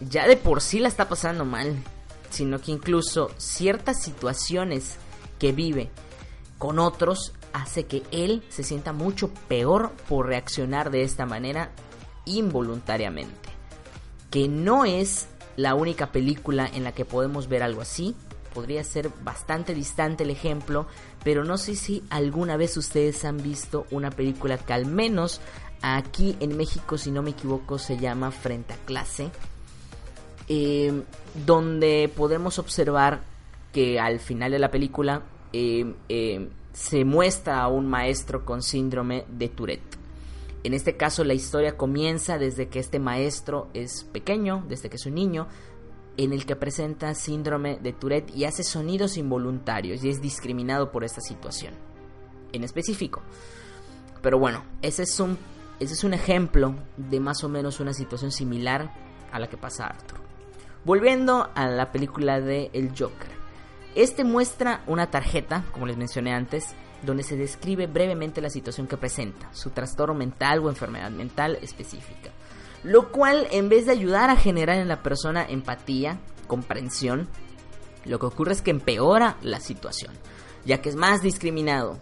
ya 0.00 0.28
de 0.28 0.36
por 0.36 0.60
sí 0.60 0.80
la 0.80 0.88
está 0.88 1.08
pasando 1.08 1.46
mal, 1.46 1.82
sino 2.28 2.60
que 2.60 2.72
incluso 2.72 3.30
ciertas 3.38 4.02
situaciones 4.02 4.98
que 5.38 5.52
vive 5.52 5.90
con 6.58 6.78
otros 6.78 7.32
hace 7.52 7.84
que 7.84 8.02
él 8.10 8.42
se 8.48 8.62
sienta 8.62 8.92
mucho 8.92 9.30
peor 9.48 9.92
por 10.08 10.26
reaccionar 10.26 10.90
de 10.90 11.02
esta 11.02 11.26
manera 11.26 11.70
involuntariamente. 12.24 13.50
Que 14.30 14.48
no 14.48 14.84
es 14.84 15.28
la 15.56 15.74
única 15.74 16.10
película 16.10 16.68
en 16.72 16.84
la 16.84 16.92
que 16.92 17.04
podemos 17.04 17.48
ver 17.48 17.62
algo 17.62 17.80
así. 17.80 18.16
Podría 18.52 18.82
ser 18.82 19.10
bastante 19.22 19.74
distante 19.74 20.24
el 20.24 20.30
ejemplo, 20.30 20.86
pero 21.22 21.44
no 21.44 21.58
sé 21.58 21.76
si 21.76 22.02
alguna 22.10 22.56
vez 22.56 22.76
ustedes 22.76 23.24
han 23.24 23.42
visto 23.42 23.86
una 23.90 24.10
película 24.10 24.58
que 24.58 24.72
al 24.72 24.86
menos 24.86 25.40
aquí 25.82 26.36
en 26.40 26.56
México, 26.56 26.98
si 26.98 27.10
no 27.10 27.22
me 27.22 27.30
equivoco, 27.30 27.78
se 27.78 27.98
llama 27.98 28.30
Frente 28.30 28.74
a 28.74 28.76
Clase, 28.78 29.30
eh, 30.48 31.02
donde 31.46 32.10
podemos 32.16 32.58
observar 32.58 33.33
que 33.74 33.98
al 33.98 34.20
final 34.20 34.52
de 34.52 34.60
la 34.60 34.70
película 34.70 35.24
eh, 35.52 35.94
eh, 36.08 36.48
se 36.72 37.04
muestra 37.04 37.60
a 37.60 37.68
un 37.68 37.86
maestro 37.88 38.44
con 38.44 38.62
síndrome 38.62 39.24
de 39.28 39.48
Tourette. 39.48 39.98
En 40.62 40.72
este 40.72 40.96
caso 40.96 41.24
la 41.24 41.34
historia 41.34 41.76
comienza 41.76 42.38
desde 42.38 42.68
que 42.68 42.78
este 42.78 43.00
maestro 43.00 43.68
es 43.74 44.04
pequeño, 44.04 44.64
desde 44.68 44.88
que 44.88 44.96
es 44.96 45.04
un 45.06 45.14
niño, 45.14 45.48
en 46.16 46.32
el 46.32 46.46
que 46.46 46.54
presenta 46.54 47.14
síndrome 47.14 47.78
de 47.82 47.92
Tourette 47.92 48.34
y 48.34 48.44
hace 48.44 48.62
sonidos 48.62 49.16
involuntarios 49.16 50.04
y 50.04 50.08
es 50.08 50.22
discriminado 50.22 50.92
por 50.92 51.02
esta 51.02 51.20
situación 51.20 51.74
en 52.52 52.62
específico. 52.62 53.22
Pero 54.22 54.38
bueno, 54.38 54.62
ese 54.82 55.02
es 55.02 55.18
un, 55.18 55.36
ese 55.80 55.94
es 55.94 56.04
un 56.04 56.14
ejemplo 56.14 56.76
de 56.96 57.18
más 57.18 57.42
o 57.42 57.48
menos 57.48 57.80
una 57.80 57.92
situación 57.92 58.30
similar 58.30 58.94
a 59.32 59.40
la 59.40 59.48
que 59.48 59.56
pasa 59.56 59.86
Arthur. 59.88 60.20
Volviendo 60.84 61.50
a 61.56 61.66
la 61.66 61.90
película 61.90 62.40
de 62.40 62.70
El 62.72 62.90
Joker. 62.90 63.43
Este 63.94 64.24
muestra 64.24 64.82
una 64.86 65.10
tarjeta, 65.10 65.64
como 65.72 65.86
les 65.86 65.96
mencioné 65.96 66.34
antes, 66.34 66.74
donde 67.02 67.22
se 67.22 67.36
describe 67.36 67.86
brevemente 67.86 68.40
la 68.40 68.50
situación 68.50 68.88
que 68.88 68.96
presenta, 68.96 69.48
su 69.52 69.70
trastorno 69.70 70.14
mental 70.14 70.58
o 70.60 70.68
enfermedad 70.68 71.10
mental 71.10 71.58
específica. 71.62 72.30
Lo 72.82 73.12
cual, 73.12 73.46
en 73.52 73.68
vez 73.68 73.86
de 73.86 73.92
ayudar 73.92 74.30
a 74.30 74.36
generar 74.36 74.78
en 74.78 74.88
la 74.88 75.02
persona 75.02 75.46
empatía, 75.48 76.18
comprensión, 76.48 77.28
lo 78.04 78.18
que 78.18 78.26
ocurre 78.26 78.52
es 78.52 78.62
que 78.62 78.72
empeora 78.72 79.36
la 79.42 79.60
situación, 79.60 80.12
ya 80.64 80.82
que 80.82 80.88
es 80.88 80.96
más 80.96 81.22
discriminado. 81.22 81.98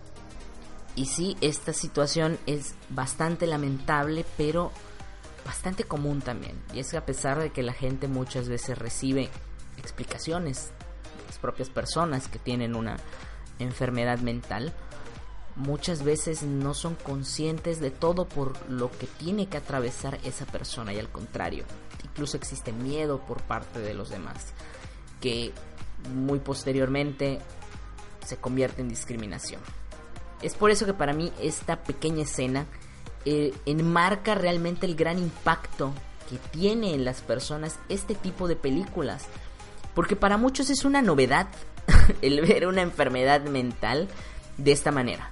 Y 0.94 1.06
sí, 1.06 1.37
esta 1.40 1.72
situación 1.72 2.38
es 2.46 2.75
bastante 2.88 3.46
lamentable, 3.46 4.25
pero 4.37 4.72
bastante 5.44 5.84
común 5.84 6.20
también. 6.20 6.61
Y 6.72 6.80
es 6.80 6.90
que 6.90 6.96
a 6.96 7.06
pesar 7.06 7.38
de 7.38 7.50
que 7.50 7.62
la 7.62 7.72
gente 7.75 8.08
muchas 8.08 8.49
veces 8.49 8.78
recibe 8.78 9.28
explicaciones 9.78 10.72
propias 11.42 11.68
personas 11.68 12.28
que 12.28 12.38
tienen 12.38 12.75
una 12.75 12.96
enfermedad 13.58 14.20
mental, 14.20 14.72
muchas 15.56 16.02
veces 16.02 16.42
no 16.42 16.72
son 16.72 16.94
conscientes 16.94 17.80
de 17.80 17.90
todo 17.90 18.26
por 18.26 18.54
lo 18.70 18.90
que 18.90 19.06
tiene 19.06 19.46
que 19.49 19.58
atravesar 19.58 20.18
esa 20.25 20.46
persona 20.46 20.94
y 20.94 20.99
al 20.99 21.11
contrario, 21.11 21.64
incluso 22.04 22.38
existe 22.38 22.72
miedo 22.72 23.18
por 23.20 23.42
parte 23.42 23.80
de 23.80 23.92
los 23.92 24.08
demás, 24.08 24.54
que 25.20 25.52
muy 26.14 26.38
posteriormente 26.38 27.40
se 28.25 28.37
convierte 28.37 28.80
en 28.80 28.88
discriminación. 28.88 29.61
Es 30.40 30.54
por 30.54 30.70
eso 30.70 30.87
que 30.87 30.94
para 30.94 31.12
mí 31.12 31.32
esta 31.40 31.84
pequeña 31.84 32.22
escena 32.22 32.66
eh, 33.25 33.54
enmarca 33.66 34.34
realmente 34.34 34.87
el 34.87 34.96
gran 34.96 35.18
impacto 35.18 35.92
que 36.28 36.38
tiene 36.50 36.94
en 36.94 37.04
las 37.04 37.20
personas 37.20 37.78
este 37.88 38.14
tipo 38.14 38.49
de 38.49 38.56
películas. 38.56 39.26
Porque 39.94 40.16
para 40.16 40.37
muchos 40.37 40.70
es 40.70 40.84
una 40.84 41.02
novedad 41.02 41.49
el 42.22 42.40
ver 42.40 42.66
una 42.66 42.82
enfermedad 42.82 43.42
mental 43.42 44.08
de 44.56 44.72
esta 44.72 44.90
manera. 44.90 45.30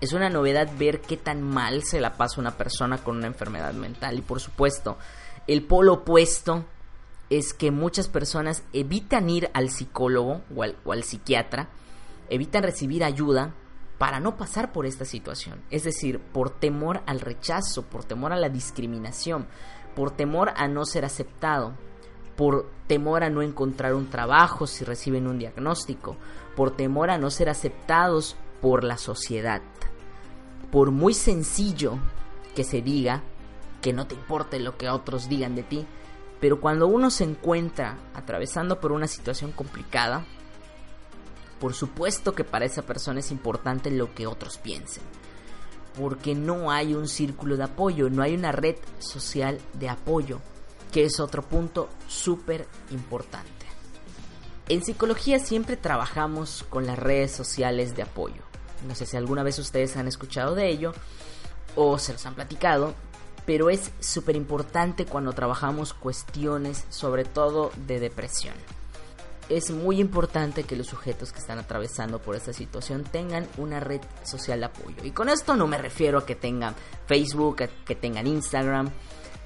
Es 0.00 0.12
una 0.12 0.30
novedad 0.30 0.68
ver 0.78 1.00
qué 1.00 1.16
tan 1.16 1.42
mal 1.42 1.84
se 1.84 2.00
la 2.00 2.14
pasa 2.14 2.40
una 2.40 2.56
persona 2.56 2.98
con 2.98 3.16
una 3.16 3.28
enfermedad 3.28 3.72
mental. 3.72 4.18
Y 4.18 4.22
por 4.22 4.40
supuesto, 4.40 4.98
el 5.46 5.64
polo 5.64 5.94
opuesto 5.94 6.64
es 7.30 7.54
que 7.54 7.70
muchas 7.70 8.08
personas 8.08 8.64
evitan 8.72 9.30
ir 9.30 9.50
al 9.54 9.70
psicólogo 9.70 10.42
o 10.54 10.62
al, 10.62 10.76
o 10.84 10.92
al 10.92 11.04
psiquiatra, 11.04 11.68
evitan 12.28 12.62
recibir 12.62 13.04
ayuda 13.04 13.54
para 13.98 14.18
no 14.18 14.36
pasar 14.36 14.72
por 14.72 14.86
esta 14.86 15.04
situación. 15.04 15.62
Es 15.70 15.84
decir, 15.84 16.18
por 16.18 16.50
temor 16.50 17.02
al 17.06 17.20
rechazo, 17.20 17.82
por 17.82 18.04
temor 18.04 18.32
a 18.32 18.36
la 18.36 18.48
discriminación, 18.48 19.46
por 19.94 20.10
temor 20.10 20.52
a 20.56 20.66
no 20.66 20.84
ser 20.84 21.04
aceptado, 21.04 21.74
por 22.36 22.66
temor 22.86 23.24
a 23.24 23.30
no 23.30 23.42
encontrar 23.42 23.94
un 23.94 24.08
trabajo 24.08 24.66
si 24.66 24.84
reciben 24.84 25.26
un 25.26 25.38
diagnóstico, 25.38 26.16
por 26.56 26.76
temor 26.76 27.10
a 27.10 27.18
no 27.18 27.30
ser 27.30 27.48
aceptados 27.48 28.36
por 28.60 28.84
la 28.84 28.96
sociedad. 28.96 29.62
Por 30.70 30.90
muy 30.90 31.14
sencillo 31.14 31.98
que 32.54 32.64
se 32.64 32.82
diga, 32.82 33.22
que 33.80 33.92
no 33.92 34.06
te 34.06 34.14
importe 34.14 34.60
lo 34.60 34.76
que 34.76 34.88
otros 34.88 35.28
digan 35.28 35.54
de 35.54 35.62
ti, 35.62 35.86
pero 36.40 36.60
cuando 36.60 36.86
uno 36.86 37.10
se 37.10 37.24
encuentra 37.24 37.98
atravesando 38.14 38.80
por 38.80 38.92
una 38.92 39.06
situación 39.06 39.52
complicada, 39.52 40.24
por 41.60 41.74
supuesto 41.74 42.34
que 42.34 42.44
para 42.44 42.64
esa 42.64 42.82
persona 42.82 43.20
es 43.20 43.30
importante 43.30 43.90
lo 43.90 44.14
que 44.14 44.26
otros 44.26 44.58
piensen. 44.58 45.04
Porque 45.96 46.34
no 46.34 46.70
hay 46.70 46.94
un 46.94 47.06
círculo 47.06 47.56
de 47.56 47.64
apoyo, 47.64 48.10
no 48.10 48.22
hay 48.22 48.34
una 48.34 48.50
red 48.50 48.76
social 48.98 49.60
de 49.74 49.88
apoyo, 49.88 50.40
que 50.92 51.04
es 51.04 51.18
otro 51.20 51.42
punto 51.42 51.88
súper 52.06 52.68
importante. 52.90 53.50
En 54.68 54.84
psicología 54.84 55.38
siempre 55.38 55.76
trabajamos 55.76 56.64
con 56.68 56.86
las 56.86 56.98
redes 56.98 57.32
sociales 57.32 57.96
de 57.96 58.02
apoyo. 58.02 58.42
No 58.86 58.94
sé 58.94 59.06
si 59.06 59.16
alguna 59.16 59.42
vez 59.42 59.58
ustedes 59.58 59.96
han 59.96 60.06
escuchado 60.06 60.54
de 60.54 60.68
ello 60.68 60.92
o 61.74 61.98
se 61.98 62.12
los 62.12 62.24
han 62.26 62.34
platicado, 62.34 62.94
pero 63.46 63.70
es 63.70 63.90
súper 64.00 64.36
importante 64.36 65.06
cuando 65.06 65.32
trabajamos 65.32 65.94
cuestiones 65.94 66.84
sobre 66.90 67.24
todo 67.24 67.72
de 67.86 67.98
depresión 67.98 68.54
es 69.56 69.70
muy 69.70 70.00
importante 70.00 70.64
que 70.64 70.76
los 70.76 70.86
sujetos 70.86 71.32
que 71.32 71.38
están 71.38 71.58
atravesando 71.58 72.20
por 72.20 72.36
esta 72.36 72.52
situación 72.52 73.04
tengan 73.04 73.46
una 73.58 73.80
red 73.80 74.00
social 74.24 74.60
de 74.60 74.66
apoyo. 74.66 74.96
Y 75.04 75.10
con 75.10 75.28
esto 75.28 75.56
no 75.56 75.66
me 75.66 75.78
refiero 75.78 76.18
a 76.18 76.26
que 76.26 76.34
tengan 76.34 76.74
Facebook, 77.06 77.62
a 77.62 77.66
que 77.68 77.94
tengan 77.94 78.26
Instagram. 78.26 78.90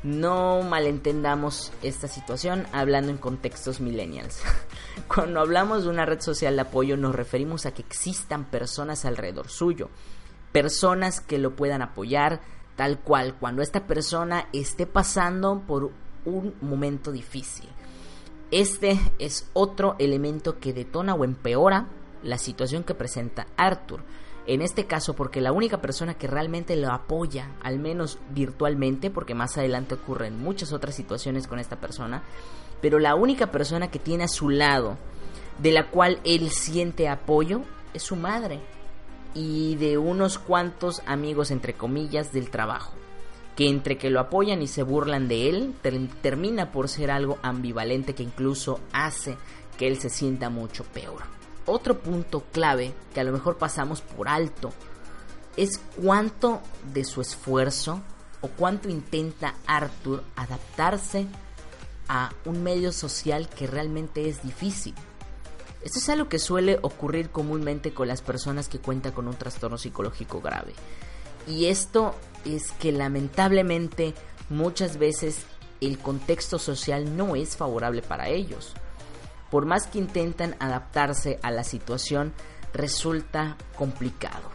No 0.03 0.63
malentendamos 0.63 1.73
esta 1.83 2.09
situación 2.09 2.67
hablando 2.73 3.11
en 3.11 3.19
contextos 3.19 3.81
millennials. 3.81 4.41
Cuando 5.15 5.41
hablamos 5.41 5.85
de 5.85 5.91
una 5.91 6.07
red 6.07 6.21
social 6.21 6.55
de 6.57 6.63
apoyo 6.63 6.97
nos 6.97 7.15
referimos 7.15 7.67
a 7.67 7.73
que 7.73 7.83
existan 7.83 8.45
personas 8.45 9.05
alrededor 9.05 9.49
suyo. 9.49 9.91
Personas 10.53 11.21
que 11.21 11.39
lo 11.39 11.57
puedan 11.57 11.83
apoyar 11.83 12.41
tal 12.77 13.01
cual 13.01 13.37
cuando 13.39 13.63
esta 13.63 13.87
persona 13.87 14.49
esté 14.53 14.87
pasando 14.87 15.63
por 15.67 15.91
un 16.25 16.55
momento 16.61 17.11
difícil 17.11 17.69
este 18.51 18.99
es 19.19 19.51
otro 19.55 19.97
elemento 19.99 20.61
que 20.61 20.73
detona 20.73 21.15
o 21.15 21.25
empeora 21.25 21.89
la 22.23 22.39
situación 22.39 22.85
que 22.85 22.95
presenta 22.95 23.49
Arthur. 23.57 24.03
En 24.47 24.63
este 24.63 24.87
caso, 24.87 25.15
porque 25.15 25.41
la 25.41 25.53
única 25.53 25.81
persona 25.81 26.15
que 26.15 26.29
realmente 26.29 26.77
lo 26.77 26.93
apoya, 26.93 27.51
al 27.63 27.81
menos 27.81 28.19
virtualmente, 28.31 29.11
porque 29.11 29.35
más 29.35 29.59
adelante 29.59 29.95
ocurren 29.95 30.41
muchas 30.41 30.73
otras 30.73 30.95
situaciones 30.95 31.49
con 31.49 31.59
esta 31.59 31.77
persona, 31.81 32.23
pero 32.81 32.99
la 32.99 33.17
única 33.17 33.51
persona 33.51 33.91
que 33.91 33.99
tiene 33.99 34.25
a 34.25 34.29
su 34.29 34.49
lado, 34.49 34.99
de 35.59 35.73
la 35.73 35.91
cual 35.91 36.21
él 36.25 36.51
siente 36.51 37.09
apoyo, 37.09 37.63
es 37.93 38.05
su 38.05 38.15
madre 38.15 38.61
y 39.35 39.75
de 39.77 39.99
unos 39.99 40.39
cuantos 40.39 41.03
amigos, 41.07 41.51
entre 41.51 41.75
comillas, 41.75 42.33
del 42.33 42.51
trabajo 42.51 42.93
que 43.57 43.69
entre 43.69 43.97
que 43.97 44.11
lo 44.11 44.21
apoyan 44.21 44.61
y 44.61 44.67
se 44.67 44.83
burlan 44.83 45.29
de 45.29 45.49
él, 45.49 45.75
termina 46.21 46.71
por 46.71 46.91
ser 46.91 47.11
algo 47.11 47.39
ambivalente 47.43 48.15
que 48.15 48.23
incluso 48.23 48.81
hace 48.93 49.39
que 49.79 49.89
él 49.89 49.99
se 49.99 50.11
sienta 50.11 50.51
mucho 50.51 50.85
peor. 50.85 51.36
Otro 51.67 51.99
punto 51.99 52.45
clave 52.53 52.95
que 53.13 53.21
a 53.21 53.25
lo 53.25 53.33
mejor 53.33 53.59
pasamos 53.59 54.01
por 54.01 54.29
alto 54.29 54.73
es 55.57 55.81
cuánto 56.01 56.61
de 56.93 57.05
su 57.05 57.21
esfuerzo 57.21 58.01
o 58.41 58.49
cuánto 58.49 58.89
intenta 58.89 59.55
Arthur 59.67 60.23
adaptarse 60.37 61.27
a 62.09 62.31
un 62.45 62.63
medio 62.63 62.93
social 62.93 63.49
que 63.49 63.67
realmente 63.67 64.29
es 64.29 64.43
difícil. 64.43 64.95
Esto 65.83 65.99
es 65.99 66.09
algo 66.09 66.29
que 66.29 66.39
suele 66.39 66.79
ocurrir 66.83 67.31
comúnmente 67.31 67.93
con 67.93 68.09
las 68.09 68.23
personas 68.23 68.69
que 68.69 68.79
cuentan 68.79 69.13
con 69.13 69.29
un 69.29 69.37
trastorno 69.37 69.79
psicológico 69.79 70.41
grave. 70.41 70.75
Y 71.47 71.67
esto 71.67 72.15
es 72.45 72.73
que 72.73 72.93
lamentablemente 72.93 74.15
muchas 74.49 74.99
veces 74.99 75.47
el 75.81 75.99
contexto 75.99 76.59
social 76.59 77.17
no 77.17 77.37
es 77.37 77.57
favorable 77.57 78.03
para 78.03 78.29
ellos. 78.29 78.75
Por 79.51 79.67
más 79.67 79.87
que 79.87 79.99
intentan 79.99 80.57
adaptarse 80.59 81.39
a 81.43 81.51
la 81.51 81.65
situación, 81.65 82.33
resulta 82.73 83.57
complicado. 83.77 84.51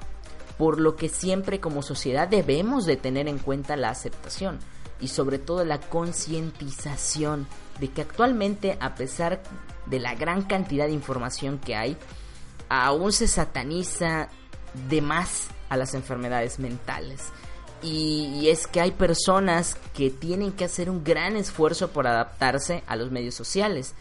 Por 0.58 0.80
lo 0.80 0.96
que 0.96 1.10
siempre 1.10 1.60
como 1.60 1.82
sociedad 1.82 2.28
debemos 2.28 2.86
de 2.86 2.98
tener 2.98 3.28
en 3.28 3.40
cuenta 3.40 3.76
la 3.76 3.90
aceptación 3.90 4.60
y 5.00 5.08
sobre 5.08 5.40
todo 5.40 5.66
la 5.66 5.80
concientización 5.80 7.48
de 7.80 7.90
que 7.90 8.02
actualmente 8.02 8.78
a 8.80 8.96
pesar 8.96 9.42
de 9.88 10.00
la 10.00 10.14
gran 10.14 10.44
cantidad 10.44 10.86
de 10.86 10.94
información 10.94 11.58
que 11.58 11.76
hay, 11.76 11.98
aún 12.70 13.12
se 13.12 13.28
sataniza 13.28 14.30
de 14.90 15.02
más 15.02 15.48
a 15.70 15.78
las 15.78 15.94
enfermedades 15.94 16.60
mentales. 16.60 17.30
Y, 17.82 18.48
es 18.50 18.68
que 18.68 18.80
hay 18.80 18.92
personas 18.92 19.76
que 19.96 20.12
tienen 20.12 20.52
que 20.52 20.66
hacer 20.66 20.90
un 20.90 21.04
gran 21.04 21.36
esfuerzo 21.36 21.90
por 21.90 22.06
adaptarse 22.06 22.84
a 22.86 22.96
los 22.96 23.10
medios 23.10 23.34
sociales. 23.34 23.96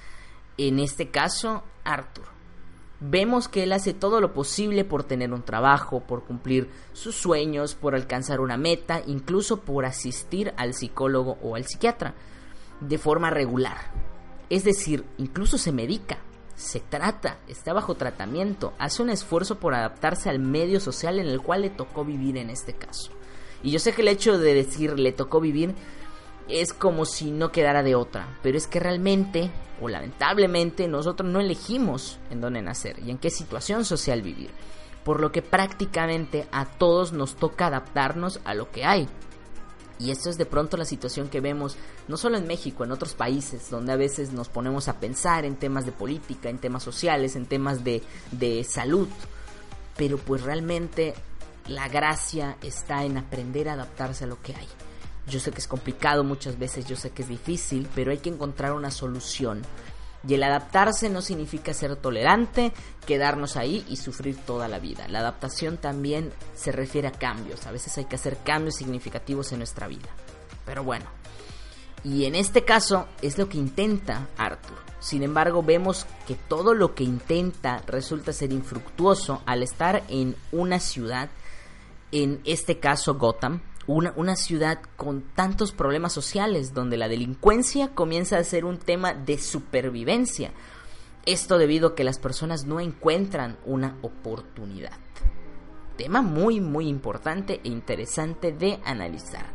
En 0.62 0.78
este 0.78 1.08
caso, 1.08 1.62
Arthur. 1.84 2.26
Vemos 3.00 3.48
que 3.48 3.62
él 3.62 3.72
hace 3.72 3.94
todo 3.94 4.20
lo 4.20 4.34
posible 4.34 4.84
por 4.84 5.04
tener 5.04 5.32
un 5.32 5.42
trabajo, 5.42 6.00
por 6.00 6.24
cumplir 6.24 6.68
sus 6.92 7.14
sueños, 7.14 7.74
por 7.74 7.94
alcanzar 7.94 8.40
una 8.40 8.58
meta, 8.58 9.00
incluso 9.06 9.62
por 9.62 9.86
asistir 9.86 10.52
al 10.58 10.74
psicólogo 10.74 11.38
o 11.42 11.56
al 11.56 11.64
psiquiatra 11.64 12.12
de 12.80 12.98
forma 12.98 13.30
regular. 13.30 13.90
Es 14.50 14.64
decir, 14.64 15.06
incluso 15.16 15.56
se 15.56 15.72
medica 15.72 16.18
se 16.56 16.80
trata, 16.80 17.38
está 17.48 17.72
bajo 17.72 17.94
tratamiento, 17.94 18.74
hace 18.78 19.02
un 19.02 19.08
esfuerzo 19.08 19.58
por 19.58 19.72
adaptarse 19.72 20.28
al 20.28 20.40
medio 20.40 20.78
social 20.78 21.18
en 21.18 21.26
el 21.26 21.40
cual 21.40 21.62
le 21.62 21.70
tocó 21.70 22.04
vivir 22.04 22.36
en 22.36 22.50
este 22.50 22.74
caso. 22.74 23.12
Y 23.62 23.70
yo 23.70 23.78
sé 23.78 23.94
que 23.94 24.02
el 24.02 24.08
hecho 24.08 24.38
de 24.38 24.52
decir 24.52 24.98
le 24.98 25.12
tocó 25.12 25.40
vivir 25.40 25.74
es 26.50 26.72
como 26.72 27.04
si 27.04 27.30
no 27.30 27.52
quedara 27.52 27.82
de 27.82 27.94
otra, 27.94 28.38
pero 28.42 28.58
es 28.58 28.66
que 28.66 28.80
realmente 28.80 29.50
o 29.80 29.88
lamentablemente 29.88 30.88
nosotros 30.88 31.30
no 31.30 31.40
elegimos 31.40 32.18
en 32.30 32.40
dónde 32.40 32.62
nacer 32.62 32.98
y 33.00 33.10
en 33.10 33.18
qué 33.18 33.30
situación 33.30 33.84
social 33.84 34.22
vivir, 34.22 34.50
por 35.04 35.20
lo 35.20 35.32
que 35.32 35.42
prácticamente 35.42 36.46
a 36.52 36.66
todos 36.66 37.12
nos 37.12 37.36
toca 37.36 37.66
adaptarnos 37.66 38.40
a 38.44 38.54
lo 38.54 38.70
que 38.70 38.84
hay. 38.84 39.08
Y 39.98 40.10
esto 40.10 40.30
es 40.30 40.38
de 40.38 40.46
pronto 40.46 40.78
la 40.78 40.86
situación 40.86 41.28
que 41.28 41.40
vemos 41.40 41.76
no 42.08 42.16
solo 42.16 42.38
en 42.38 42.46
México, 42.46 42.84
en 42.84 42.92
otros 42.92 43.12
países, 43.12 43.68
donde 43.68 43.92
a 43.92 43.96
veces 43.96 44.32
nos 44.32 44.48
ponemos 44.48 44.88
a 44.88 44.98
pensar 44.98 45.44
en 45.44 45.56
temas 45.56 45.84
de 45.84 45.92
política, 45.92 46.48
en 46.48 46.58
temas 46.58 46.82
sociales, 46.82 47.36
en 47.36 47.44
temas 47.44 47.84
de, 47.84 48.02
de 48.32 48.64
salud. 48.64 49.08
Pero 49.96 50.16
pues 50.16 50.42
realmente 50.42 51.12
la 51.68 51.88
gracia 51.88 52.56
está 52.62 53.04
en 53.04 53.18
aprender 53.18 53.68
a 53.68 53.74
adaptarse 53.74 54.24
a 54.24 54.26
lo 54.26 54.40
que 54.40 54.54
hay. 54.54 54.68
Yo 55.30 55.40
sé 55.40 55.52
que 55.52 55.58
es 55.58 55.68
complicado 55.68 56.24
muchas 56.24 56.58
veces, 56.58 56.86
yo 56.86 56.96
sé 56.96 57.10
que 57.10 57.22
es 57.22 57.28
difícil, 57.28 57.88
pero 57.94 58.10
hay 58.10 58.18
que 58.18 58.28
encontrar 58.28 58.72
una 58.72 58.90
solución. 58.90 59.62
Y 60.26 60.34
el 60.34 60.42
adaptarse 60.42 61.08
no 61.08 61.22
significa 61.22 61.72
ser 61.72 61.96
tolerante, 61.96 62.72
quedarnos 63.06 63.56
ahí 63.56 63.86
y 63.88 63.96
sufrir 63.96 64.36
toda 64.36 64.68
la 64.68 64.78
vida. 64.78 65.08
La 65.08 65.20
adaptación 65.20 65.78
también 65.78 66.32
se 66.54 66.72
refiere 66.72 67.08
a 67.08 67.12
cambios. 67.12 67.66
A 67.66 67.72
veces 67.72 67.96
hay 67.96 68.04
que 68.04 68.16
hacer 68.16 68.36
cambios 68.44 68.76
significativos 68.76 69.52
en 69.52 69.58
nuestra 69.58 69.86
vida. 69.86 70.08
Pero 70.66 70.84
bueno. 70.84 71.06
Y 72.04 72.24
en 72.24 72.34
este 72.34 72.64
caso 72.64 73.06
es 73.22 73.38
lo 73.38 73.48
que 73.48 73.58
intenta 73.58 74.28
Arthur. 74.36 74.76
Sin 75.00 75.22
embargo, 75.22 75.62
vemos 75.62 76.06
que 76.26 76.34
todo 76.34 76.74
lo 76.74 76.94
que 76.94 77.04
intenta 77.04 77.82
resulta 77.86 78.32
ser 78.32 78.52
infructuoso 78.52 79.42
al 79.46 79.62
estar 79.62 80.02
en 80.08 80.36
una 80.52 80.80
ciudad, 80.80 81.30
en 82.12 82.40
este 82.44 82.78
caso 82.78 83.14
Gotham, 83.14 83.62
una, 83.94 84.36
ciudad 84.36 84.80
con 84.96 85.22
tantos 85.22 85.72
problemas 85.72 86.12
sociales, 86.12 86.74
donde 86.74 86.96
la 86.96 87.08
delincuencia 87.08 87.88
comienza 87.88 88.38
a 88.38 88.44
ser 88.44 88.64
un 88.64 88.78
tema 88.78 89.14
de 89.14 89.38
supervivencia. 89.38 90.52
Esto 91.26 91.58
debido 91.58 91.88
a 91.88 91.94
que 91.94 92.04
las 92.04 92.18
personas 92.18 92.64
no 92.64 92.80
encuentran 92.80 93.58
una 93.64 93.96
oportunidad. 94.02 94.98
Tema 95.96 96.22
muy 96.22 96.60
muy 96.60 96.88
importante 96.88 97.60
e 97.64 97.68
interesante 97.68 98.52
de 98.52 98.78
analizar. 98.84 99.46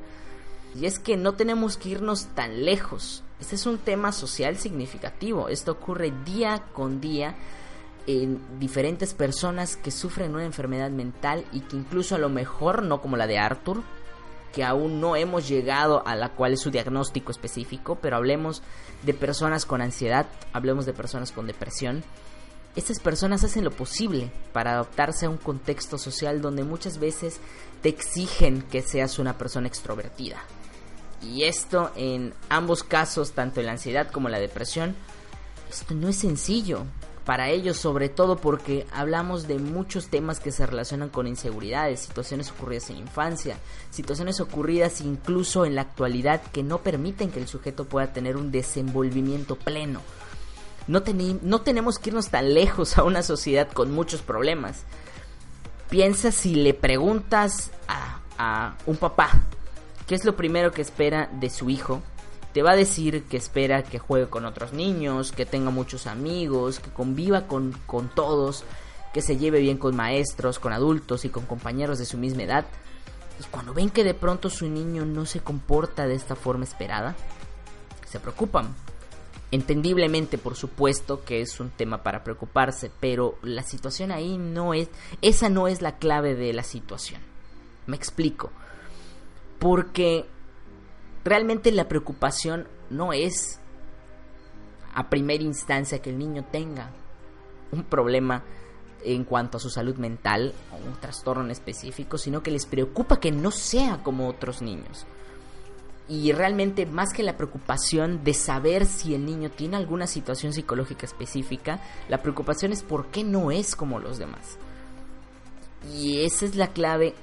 Y 0.76 0.86
es 0.86 1.00
que 1.00 1.18
no 1.18 1.34
tenemos 1.34 1.78
que 1.78 1.90
irnos 1.90 2.28
tan 2.36 2.66
lejos. 2.66 3.24
Este 3.40 3.56
es 3.56 3.66
un 3.66 3.78
tema 3.78 4.12
social 4.12 4.58
significativo. 4.58 5.50
Esto 5.50 5.72
ocurre 5.72 6.14
día 6.26 6.64
con 6.74 7.00
día 7.00 7.36
en 8.08 8.40
diferentes 8.60 9.14
personas 9.14 9.78
que 9.78 9.92
sufren 9.92 10.36
una 10.36 10.46
enfermedad 10.46 10.92
mental 10.92 11.46
y 11.52 11.62
que 11.62 11.78
incluso 11.78 12.16
a 12.16 12.20
lo 12.20 12.30
mejor, 12.30 12.84
no 12.84 13.02
como 13.02 13.18
la 13.18 13.26
de 13.26 13.40
Arthur, 13.40 13.82
que 14.56 14.64
aún 14.64 15.02
no 15.02 15.18
hemos 15.18 15.50
llegado 15.50 16.02
a 16.08 16.16
la 16.16 16.30
cual 16.30 16.54
es 16.54 16.62
su 16.62 16.72
diagnóstico 16.72 17.30
específico, 17.30 17.98
pero 18.02 18.16
hablemos 18.16 18.64
de 19.04 19.14
personas 19.14 19.66
con 19.66 19.82
ansiedad, 19.82 20.28
hablemos 20.54 20.86
de 20.86 20.94
personas 20.94 21.34
con 21.34 21.46
depresión. 21.46 22.06
Estas 22.78 23.02
personas 23.02 23.44
hacen 23.44 23.66
lo 23.66 23.72
posible 23.72 24.32
para 24.54 24.72
adaptarse 24.72 25.26
a 25.26 25.30
un 25.30 25.36
contexto 25.36 25.98
social 25.98 26.42
donde 26.42 26.64
muchas 26.64 27.00
veces 27.00 27.42
te 27.82 27.90
exigen 27.90 28.62
que 28.62 28.82
seas 28.82 29.20
una 29.20 29.38
persona 29.38 29.68
extrovertida. 29.68 30.38
Y 31.22 31.44
esto 31.44 31.92
en 31.98 32.34
ambos 32.48 32.84
casos, 32.84 33.34
tanto 33.34 33.60
en 33.60 33.66
la 33.66 33.74
ansiedad 33.74 34.10
como 34.10 34.30
en 34.30 34.34
la 34.34 34.40
depresión, 34.40 34.96
esto 35.70 35.94
no 35.96 36.08
es 36.08 36.16
sencillo 36.16 36.86
para 37.26 37.50
ellos, 37.50 37.78
sobre 37.78 38.08
todo 38.08 38.38
porque 38.38 38.86
hablamos 38.94 39.48
de 39.48 39.58
muchos 39.58 40.08
temas 40.08 40.40
que 40.40 40.52
se 40.52 40.66
relacionan 40.66 41.10
con 41.10 41.26
inseguridades, 41.26 42.02
situaciones 42.02 42.52
ocurridas 42.52 42.92
en 42.92 42.98
infancia, 42.98 43.58
situaciones 43.90 44.40
ocurridas 44.40 45.02
incluso 45.02 45.66
en 45.66 45.74
la 45.74 45.82
actualidad 45.82 46.42
que 46.54 46.62
no 46.62 46.84
permiten 46.84 47.32
que 47.32 47.40
el 47.40 47.48
sujeto 47.48 47.86
pueda 47.86 48.14
tener 48.14 48.38
un 48.38 48.52
desenvolvimiento 48.52 49.56
pleno. 49.56 50.02
No, 50.88 51.02
tenemos 51.02 51.98
que 51.98 52.12
irnos 52.12 52.30
tan 52.30 52.54
lejos 52.54 53.00
a 53.00 53.04
una 53.04 53.24
sociedad 53.24 53.72
con 53.72 53.92
muchos 53.92 54.22
problemas. 54.22 54.84
Piensa 55.90 56.32
si 56.32 56.54
le 56.54 56.76
preguntas 56.76 57.72
a, 57.88 58.20
a 58.38 58.78
un 58.86 58.98
papá 58.98 59.32
qué 60.06 60.14
es 60.14 60.26
lo 60.26 60.36
primero 60.36 60.72
que 60.72 60.84
espera 60.84 61.28
de 61.34 61.50
su 61.50 61.72
hijo 61.72 62.04
te 62.56 62.64
va 62.64 62.72
a 62.72 62.78
decir 62.78 63.26
que 63.26 63.36
espera 63.36 63.84
que 63.84 64.00
juegue 64.00 64.30
con 64.30 64.46
otros 64.46 64.72
niños, 64.72 65.34
que 65.34 65.46
tenga 65.46 65.72
muchos 65.72 66.08
amigos, 66.08 66.80
que 66.80 66.90
conviva 66.90 67.48
con, 67.48 67.74
con 67.86 68.08
todos, 68.08 68.64
que 69.14 69.22
se 69.22 69.36
lleve 69.36 69.60
bien 69.60 69.78
con 69.78 69.94
maestros, 69.94 70.58
con 70.58 70.72
adultos 70.72 71.26
y 71.26 71.30
con 71.30 71.46
compañeros 71.46 72.00
de 72.00 72.06
su 72.06 72.18
misma 72.18 72.44
edad. 72.44 72.66
Y 73.42 73.44
cuando 73.52 73.74
ven 73.74 73.90
que 73.90 74.06
de 74.06 74.14
pronto 74.14 74.50
su 74.50 74.70
niño 74.70 75.04
no 75.04 75.26
se 75.26 75.42
comporta 75.42 76.08
de 76.08 76.16
esta 76.16 76.38
forma 76.38 76.64
esperada, 76.64 77.14
se 78.08 78.22
preocupan. 78.22 78.74
Entendiblemente, 79.52 80.38
por 80.38 80.56
supuesto, 80.56 81.26
que 81.26 81.42
es 81.42 81.60
un 81.60 81.72
tema 81.72 82.04
para 82.04 82.24
preocuparse, 82.24 82.90
pero 83.02 83.38
la 83.44 83.64
situación 83.64 84.14
ahí 84.14 84.38
no 84.38 84.74
es, 84.74 84.88
esa 85.22 85.50
no 85.50 85.68
es 85.68 85.82
la 85.82 85.98
clave 85.98 86.36
de 86.36 86.54
la 86.54 86.64
situación. 86.64 87.20
Me 87.86 87.98
explico. 87.98 88.50
Porque 89.60 90.26
realmente 91.26 91.72
la 91.72 91.90
preocupación 91.90 92.68
no 92.90 93.12
es 93.12 93.60
a 94.94 95.10
primera 95.10 95.44
instancia 95.44 96.00
que 96.02 96.12
el 96.12 96.20
niño 96.20 96.46
tenga 96.52 96.92
un 97.72 97.84
problema 97.84 98.44
en 99.04 99.26
cuanto 99.26 99.58
a 99.58 99.60
su 99.60 99.70
salud 99.70 99.98
mental 99.98 100.54
o 100.72 100.88
un 100.88 100.94
trastorno 101.00 101.44
en 101.44 101.52
específico, 101.52 102.18
sino 102.18 102.42
que 102.42 102.52
les 102.52 102.66
preocupa 102.66 103.20
que 103.20 103.32
no 103.32 103.52
sea 103.52 104.02
como 104.04 104.30
otros 104.30 104.62
niños. 104.62 105.06
Y 106.08 106.32
realmente 106.32 106.86
más 106.86 107.12
que 107.12 107.24
la 107.24 107.36
preocupación 107.36 108.24
de 108.24 108.36
saber 108.36 108.86
si 108.86 109.16
el 109.16 109.26
niño 109.26 109.50
tiene 109.50 109.78
alguna 109.78 110.06
situación 110.06 110.54
psicológica 110.54 111.08
específica, 111.08 111.82
la 112.08 112.22
preocupación 112.22 112.72
es 112.72 112.84
por 112.84 113.08
qué 113.08 113.24
no 113.24 113.50
es 113.52 113.76
como 113.76 114.00
los 114.00 114.20
demás. 114.20 114.58
Y 115.92 116.24
esa 116.24 116.46
es 116.46 116.56
la 116.56 116.68
clave 116.68 117.16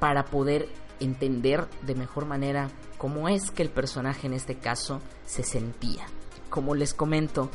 para 0.00 0.24
poder 0.24 0.68
entender 1.00 1.66
de 1.82 1.94
mejor 1.94 2.26
manera 2.26 2.70
cómo 2.98 3.28
es 3.28 3.50
que 3.50 3.62
el 3.62 3.70
personaje 3.70 4.26
en 4.26 4.34
este 4.34 4.56
caso 4.56 5.00
se 5.26 5.42
sentía. 5.42 6.06
Como 6.50 6.74
les 6.74 6.94
comento, 6.94 7.50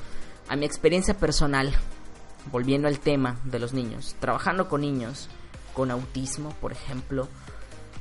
a 0.48 0.56
mi 0.56 0.66
experiencia 0.66 1.16
personal, 1.16 1.74
volviendo 2.52 2.88
al 2.88 3.00
tema 3.00 3.40
de 3.44 3.60
los 3.60 3.74
niños, 3.74 4.16
trabajando 4.20 4.68
con 4.68 4.82
niños 4.82 5.30
con 5.74 5.92
autismo, 5.92 6.50
por 6.62 6.72
ejemplo, 6.72 7.28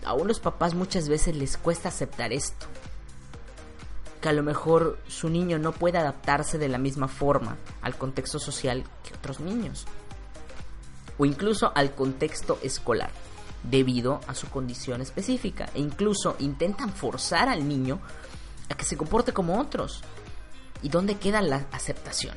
a 0.04 0.14
unos 0.14 0.40
papás 0.40 0.74
muchas 0.74 1.08
veces 1.08 1.36
les 1.36 1.56
cuesta 1.56 1.88
aceptar 1.88 2.32
esto. 2.32 2.66
Que 4.20 4.30
a 4.30 4.32
lo 4.32 4.42
mejor 4.42 4.98
su 5.06 5.28
niño 5.28 5.58
no 5.58 5.72
puede 5.72 5.98
adaptarse 5.98 6.58
de 6.58 6.68
la 6.68 6.78
misma 6.78 7.08
forma 7.08 7.56
al 7.82 7.96
contexto 7.96 8.38
social 8.38 8.84
que 9.04 9.14
otros 9.14 9.40
niños. 9.40 9.86
O 11.18 11.24
incluso 11.24 11.72
al 11.74 11.94
contexto 11.94 12.58
escolar 12.62 13.10
debido 13.62 14.20
a 14.26 14.34
su 14.34 14.48
condición 14.48 15.00
específica 15.00 15.68
e 15.74 15.80
incluso 15.80 16.36
intentan 16.38 16.92
forzar 16.92 17.48
al 17.48 17.68
niño 17.68 18.00
a 18.68 18.76
que 18.76 18.84
se 18.84 18.96
comporte 18.96 19.32
como 19.32 19.60
otros. 19.60 20.02
¿Y 20.82 20.88
dónde 20.88 21.16
queda 21.16 21.42
la 21.42 21.66
aceptación? 21.72 22.36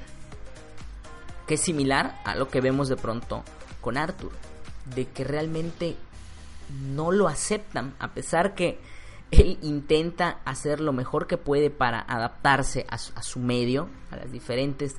Que 1.48 1.56
es 1.56 1.62
similar 1.62 2.20
a 2.26 2.36
lo 2.36 2.48
que 2.48 2.62
vemos 2.62 2.90
de 2.90 2.98
pronto 2.98 3.44
con 3.82 3.98
Arthur, 3.98 4.32
de 4.96 5.08
que 5.08 5.24
realmente 5.24 5.96
no 6.94 7.12
lo 7.12 7.28
aceptan 7.28 7.96
a 8.00 8.14
pesar 8.14 8.56
que 8.56 8.80
él 9.32 9.58
intenta 9.62 10.40
hacer 10.44 10.82
lo 10.82 10.92
mejor 10.92 11.28
que 11.28 11.38
puede 11.38 11.70
para 11.70 12.02
adaptarse 12.02 12.86
a 12.90 12.98
su, 12.98 13.14
a 13.16 13.24
su 13.24 13.40
medio, 13.40 13.88
a 14.10 14.18
las 14.18 14.32
diferentes 14.32 14.96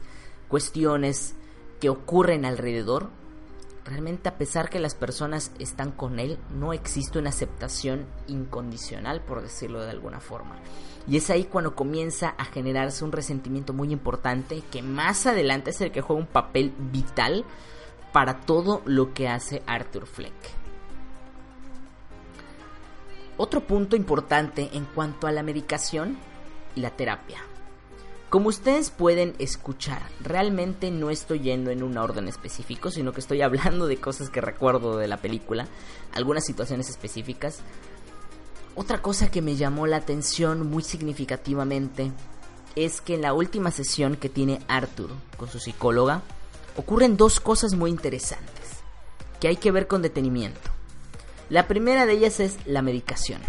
cuestiones 0.48 1.34
que 1.80 1.90
ocurren 1.90 2.44
alrededor, 2.44 3.10
realmente 3.84 4.28
a 4.28 4.38
pesar 4.38 4.68
que 4.70 4.78
las 4.78 4.94
personas 4.94 5.52
están 5.58 5.90
con 5.90 6.18
él, 6.18 6.38
no 6.54 6.72
existe 6.72 7.18
una 7.18 7.30
aceptación 7.30 8.06
incondicional, 8.26 9.22
por 9.22 9.42
decirlo 9.42 9.82
de 9.82 9.90
alguna 9.90 10.20
forma. 10.20 10.56
Y 11.08 11.16
es 11.16 11.30
ahí 11.30 11.44
cuando 11.44 11.74
comienza 11.74 12.34
a 12.38 12.44
generarse 12.44 13.04
un 13.04 13.12
resentimiento 13.12 13.72
muy 13.72 13.92
importante 13.92 14.62
que 14.70 14.82
más 14.82 15.26
adelante 15.26 15.70
es 15.70 15.80
el 15.80 15.90
que 15.90 16.00
juega 16.00 16.22
un 16.22 16.28
papel 16.28 16.72
vital 16.78 17.44
para 18.12 18.40
todo 18.40 18.82
lo 18.84 19.12
que 19.12 19.28
hace 19.28 19.62
Arthur 19.66 20.06
Fleck. 20.06 20.32
Otro 23.36 23.66
punto 23.66 23.96
importante 23.96 24.70
en 24.74 24.84
cuanto 24.84 25.26
a 25.26 25.32
la 25.32 25.42
medicación 25.42 26.18
y 26.76 26.80
la 26.80 26.90
terapia. 26.90 27.38
Como 28.32 28.48
ustedes 28.48 28.88
pueden 28.88 29.34
escuchar, 29.38 30.00
realmente 30.22 30.90
no 30.90 31.10
estoy 31.10 31.40
yendo 31.40 31.70
en 31.70 31.82
un 31.82 31.98
orden 31.98 32.28
específico, 32.28 32.90
sino 32.90 33.12
que 33.12 33.20
estoy 33.20 33.42
hablando 33.42 33.86
de 33.86 33.98
cosas 33.98 34.30
que 34.30 34.40
recuerdo 34.40 34.96
de 34.96 35.06
la 35.06 35.18
película, 35.18 35.68
algunas 36.14 36.46
situaciones 36.46 36.88
específicas. 36.88 37.58
Otra 38.74 39.02
cosa 39.02 39.30
que 39.30 39.42
me 39.42 39.56
llamó 39.56 39.86
la 39.86 39.98
atención 39.98 40.66
muy 40.70 40.82
significativamente 40.82 42.10
es 42.74 43.02
que 43.02 43.16
en 43.16 43.20
la 43.20 43.34
última 43.34 43.70
sesión 43.70 44.16
que 44.16 44.30
tiene 44.30 44.62
Arthur 44.66 45.10
con 45.36 45.50
su 45.50 45.58
psicóloga, 45.58 46.22
ocurren 46.78 47.18
dos 47.18 47.38
cosas 47.38 47.74
muy 47.74 47.90
interesantes 47.90 48.78
que 49.40 49.48
hay 49.48 49.56
que 49.56 49.72
ver 49.72 49.86
con 49.86 50.00
detenimiento. 50.00 50.70
La 51.50 51.68
primera 51.68 52.06
de 52.06 52.14
ellas 52.14 52.40
es 52.40 52.56
la 52.64 52.80
medicación. 52.80 53.42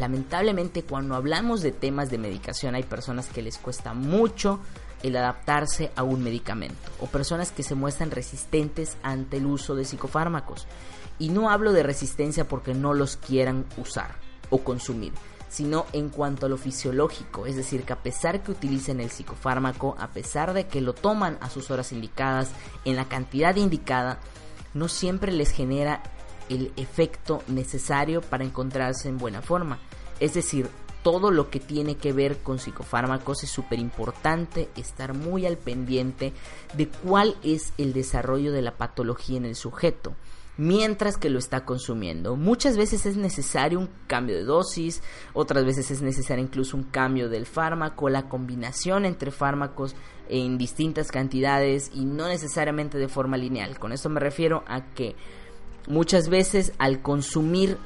Lamentablemente 0.00 0.82
cuando 0.82 1.14
hablamos 1.14 1.60
de 1.60 1.72
temas 1.72 2.10
de 2.10 2.16
medicación 2.16 2.74
hay 2.74 2.84
personas 2.84 3.28
que 3.28 3.42
les 3.42 3.58
cuesta 3.58 3.92
mucho 3.92 4.58
el 5.02 5.14
adaptarse 5.14 5.92
a 5.94 6.04
un 6.04 6.24
medicamento 6.24 6.90
o 7.00 7.06
personas 7.06 7.52
que 7.52 7.62
se 7.62 7.74
muestran 7.74 8.10
resistentes 8.10 8.96
ante 9.02 9.36
el 9.36 9.44
uso 9.44 9.74
de 9.74 9.84
psicofármacos. 9.84 10.66
Y 11.18 11.28
no 11.28 11.50
hablo 11.50 11.74
de 11.74 11.82
resistencia 11.82 12.48
porque 12.48 12.72
no 12.72 12.94
los 12.94 13.18
quieran 13.18 13.66
usar 13.76 14.14
o 14.48 14.64
consumir, 14.64 15.12
sino 15.50 15.84
en 15.92 16.08
cuanto 16.08 16.46
a 16.46 16.48
lo 16.48 16.56
fisiológico, 16.56 17.44
es 17.44 17.56
decir, 17.56 17.82
que 17.82 17.92
a 17.92 18.02
pesar 18.02 18.42
que 18.42 18.52
utilicen 18.52 19.00
el 19.00 19.10
psicofármaco, 19.10 19.96
a 19.98 20.08
pesar 20.08 20.54
de 20.54 20.66
que 20.66 20.80
lo 20.80 20.94
toman 20.94 21.36
a 21.42 21.50
sus 21.50 21.70
horas 21.70 21.92
indicadas, 21.92 22.52
en 22.86 22.96
la 22.96 23.06
cantidad 23.06 23.54
indicada, 23.54 24.18
no 24.72 24.88
siempre 24.88 25.30
les 25.30 25.50
genera 25.50 26.02
el 26.48 26.72
efecto 26.76 27.42
necesario 27.48 28.22
para 28.22 28.44
encontrarse 28.44 29.10
en 29.10 29.18
buena 29.18 29.42
forma. 29.42 29.78
Es 30.20 30.34
decir, 30.34 30.68
todo 31.02 31.30
lo 31.30 31.50
que 31.50 31.60
tiene 31.60 31.96
que 31.96 32.12
ver 32.12 32.38
con 32.38 32.58
psicofármacos 32.58 33.42
es 33.42 33.50
súper 33.50 33.78
importante 33.78 34.68
estar 34.76 35.14
muy 35.14 35.46
al 35.46 35.56
pendiente 35.56 36.32
de 36.74 36.88
cuál 36.88 37.36
es 37.42 37.72
el 37.78 37.92
desarrollo 37.92 38.52
de 38.52 38.62
la 38.62 38.76
patología 38.76 39.38
en 39.38 39.46
el 39.46 39.56
sujeto 39.56 40.14
mientras 40.56 41.16
que 41.16 41.30
lo 41.30 41.38
está 41.38 41.64
consumiendo. 41.64 42.36
Muchas 42.36 42.76
veces 42.76 43.06
es 43.06 43.16
necesario 43.16 43.78
un 43.78 43.88
cambio 44.06 44.36
de 44.36 44.44
dosis, 44.44 45.02
otras 45.32 45.64
veces 45.64 45.90
es 45.90 46.02
necesario 46.02 46.44
incluso 46.44 46.76
un 46.76 46.82
cambio 46.82 47.30
del 47.30 47.46
fármaco, 47.46 48.10
la 48.10 48.28
combinación 48.28 49.06
entre 49.06 49.30
fármacos 49.30 49.94
en 50.28 50.58
distintas 50.58 51.10
cantidades 51.10 51.90
y 51.94 52.04
no 52.04 52.28
necesariamente 52.28 52.98
de 52.98 53.08
forma 53.08 53.38
lineal. 53.38 53.78
Con 53.78 53.92
esto 53.92 54.10
me 54.10 54.20
refiero 54.20 54.62
a 54.66 54.84
que 54.92 55.16
Muchas 55.90 56.28
veces 56.28 56.72
al 56.78 57.02
consumir 57.02 57.78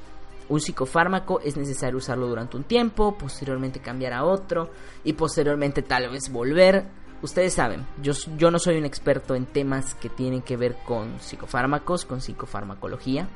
un 0.49 0.61
psicofármaco 0.61 1.41
es 1.41 1.57
necesario 1.57 1.99
usarlo 1.99 2.27
durante 2.27 2.57
un 2.57 2.65
tiempo, 2.65 3.17
posteriormente 3.17 3.81
cambiar 3.81 4.13
a 4.13 4.25
otro 4.25 4.71
y 5.03 5.15
posteriormente 5.15 5.83
tal 5.83 6.11
vez 6.11 6.31
volver. 6.31 6.85
Ustedes 7.23 7.55
saben, 7.55 7.87
yo, 8.03 8.13
yo 8.37 8.51
no 8.51 8.59
soy 8.59 8.77
un 8.77 8.85
experto 8.85 9.35
en 9.35 9.47
temas 9.47 9.95
que 9.95 10.11
tienen 10.11 10.43
que 10.43 10.57
ver 10.57 10.77
con 10.85 11.19
psicofármacos, 11.21 12.05
con 12.05 12.21
psicofarmacología, 12.21 13.29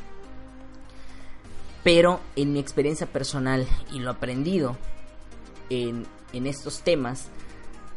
pero 1.82 2.20
en 2.36 2.52
mi 2.52 2.58
experiencia 2.58 3.06
personal 3.06 3.66
y 3.90 4.00
lo 4.00 4.10
aprendido 4.10 4.76
en, 5.70 6.06
en 6.34 6.46
estos 6.46 6.82
temas, 6.82 7.28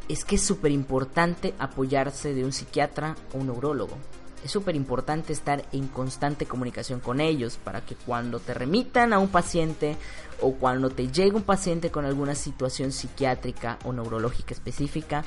es 0.08 0.24
que 0.24 0.36
es 0.36 0.42
súper 0.42 0.72
importante 0.72 1.54
apoyarse 1.58 2.32
de 2.32 2.44
un 2.44 2.52
psiquiatra 2.52 3.14
o 3.34 3.38
un 3.38 3.48
neurólogo 3.48 3.98
Es 4.44 4.50
súper 4.50 4.74
importante 4.74 5.32
estar 5.32 5.64
en 5.72 5.86
constante 5.86 6.46
comunicación 6.46 7.00
con 7.00 7.20
ellos 7.20 7.58
para 7.62 7.84
que 7.84 7.94
cuando 7.94 8.40
te 8.40 8.54
remitan 8.54 9.12
a 9.12 9.18
un 9.18 9.28
paciente 9.28 9.96
o 10.40 10.54
cuando 10.54 10.90
te 10.90 11.08
llegue 11.08 11.36
un 11.36 11.42
paciente 11.42 11.90
con 11.90 12.04
alguna 12.04 12.34
situación 12.34 12.90
psiquiátrica 12.90 13.78
o 13.84 13.92
neurológica 13.92 14.52
específica, 14.52 15.24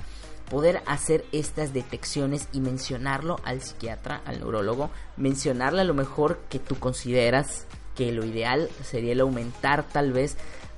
poder 0.50 0.84
hacer 0.86 1.26
estas 1.32 1.74
detecciones 1.74 2.50
y 2.52 2.60
mencionarlo 2.60 3.38
al 3.46 3.62
psiquiatra, 3.62 4.22
al 4.26 4.40
neurólogo, 4.40 4.92
mencionarle 5.18 5.82
a 5.82 5.86
lo 5.86 5.94
mejor 5.94 6.40
que 6.50 6.60
tú 6.60 6.76
consideras 6.78 7.66
que 7.96 8.12
lo 8.12 8.26
ideal 8.26 8.70
sería 8.84 9.14
el 9.14 9.22
aumentar 9.22 9.88
tal 9.88 10.12
vez 10.12 10.36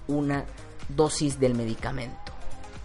una 0.08 0.45
dosis 0.89 1.39
del 1.39 1.56
medicamento 1.56 2.32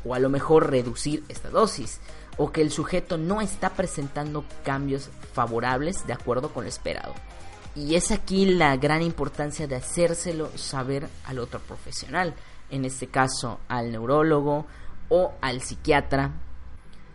o 0.05 0.15
a 0.15 0.19
lo 0.19 0.29
mejor 0.29 0.71
reducir 0.71 1.23
esta 1.29 1.51
dosis 1.51 2.01
o 2.43 2.51
que 2.51 2.61
el 2.61 2.73
sujeto 2.73 3.19
no 3.19 3.41
está 3.41 3.71
presentando 3.71 4.45
cambios 4.65 5.11
favorables 5.33 6.05
de 6.09 6.13
acuerdo 6.13 6.53
con 6.53 6.65
lo 6.65 6.69
esperado. 6.69 7.15
Y 7.77 7.95
es 7.95 8.11
aquí 8.11 8.47
la 8.47 8.77
gran 8.77 9.01
importancia 9.01 9.69
de 9.69 9.77
hacérselo 9.77 10.51
saber 10.59 11.09
al 11.25 11.39
otro 11.39 11.61
profesional, 11.61 12.35
en 12.69 12.85
este 12.85 13.07
caso 13.07 13.61
al 13.69 13.93
neurólogo 13.93 14.67
o 15.09 15.35
al 15.41 15.61
psiquiatra. 15.61 16.33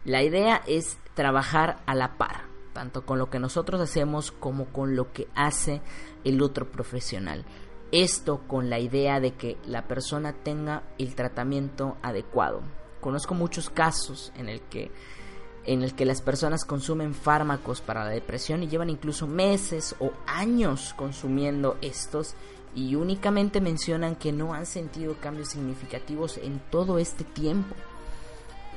La 0.05 0.23
idea 0.23 0.61
es 0.65 0.97
trabajar 1.13 1.81
a 1.85 1.93
la 1.93 2.17
par, 2.17 2.43
tanto 2.71 3.05
con 3.05 3.19
lo 3.19 3.29
que 3.29 3.39
nosotros 3.39 3.81
hacemos 3.81 4.31
como 4.31 4.67
con 4.67 4.95
lo 4.95 5.11
que 5.11 5.27
hace 5.35 5.81
el 6.23 6.41
otro 6.41 6.71
profesional. 6.71 7.43
Esto 7.91 8.43
con 8.47 8.69
la 8.69 8.79
idea 8.79 9.19
de 9.19 9.33
que 9.33 9.57
la 9.65 9.89
persona 9.89 10.31
tenga 10.31 10.83
el 10.97 11.15
tratamiento 11.15 11.97
adecuado. 12.01 12.61
Conozco 13.01 13.35
muchos 13.35 13.69
casos 13.69 14.31
en 14.37 14.47
el 14.47 14.61
que 14.61 14.89
en 15.67 15.83
el 15.83 15.93
que 15.93 16.05
las 16.05 16.21
personas 16.21 16.65
consumen 16.65 17.13
fármacos 17.13 17.81
para 17.81 18.03
la 18.05 18.09
depresión 18.09 18.63
y 18.63 18.67
llevan 18.67 18.89
incluso 18.89 19.27
meses 19.27 19.95
o 19.99 20.11
años 20.25 20.93
consumiendo 20.95 21.77
estos 21.81 22.35
y 22.73 22.95
únicamente 22.95 23.61
mencionan 23.61 24.15
que 24.15 24.31
no 24.31 24.53
han 24.53 24.65
sentido 24.65 25.15
cambios 25.19 25.49
significativos 25.49 26.37
en 26.37 26.59
todo 26.71 26.99
este 26.99 27.23
tiempo. 27.23 27.75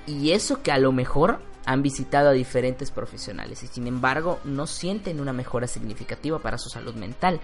Y 0.06 0.32
eso 0.32 0.62
que 0.62 0.72
a 0.72 0.78
lo 0.78 0.90
mejor 0.90 1.40
han 1.66 1.82
visitado 1.82 2.30
a 2.30 2.32
diferentes 2.32 2.90
profesionales 2.90 3.62
y 3.62 3.66
sin 3.66 3.86
embargo 3.86 4.40
no 4.44 4.66
sienten 4.66 5.20
una 5.20 5.32
mejora 5.32 5.66
significativa 5.66 6.38
para 6.38 6.58
su 6.58 6.68
salud 6.68 6.94
mental. 6.94 7.40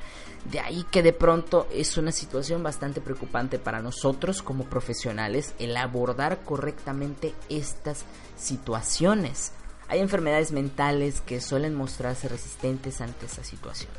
De 0.51 0.61
ahí 0.61 0.85
que 0.91 1.03
de 1.03 1.13
pronto 1.13 1.67
es 1.73 1.97
una 1.97 2.13
situación 2.13 2.63
bastante 2.63 3.01
preocupante 3.01 3.59
para 3.59 3.83
nosotros 3.83 4.43
como 4.43 4.65
profesionales 4.65 5.55
el 5.59 5.77
abordar 5.77 6.41
correctamente 6.45 7.35
estas 7.49 8.05
situaciones. 8.37 9.53
Hay 9.89 10.01
enfermedades 10.01 10.51
mentales 10.51 11.21
que 11.21 11.41
suelen 11.41 11.75
mostrarse 11.75 12.29
resistentes 12.29 13.01
ante 13.01 13.27
esa 13.27 13.45
situación. 13.45 13.91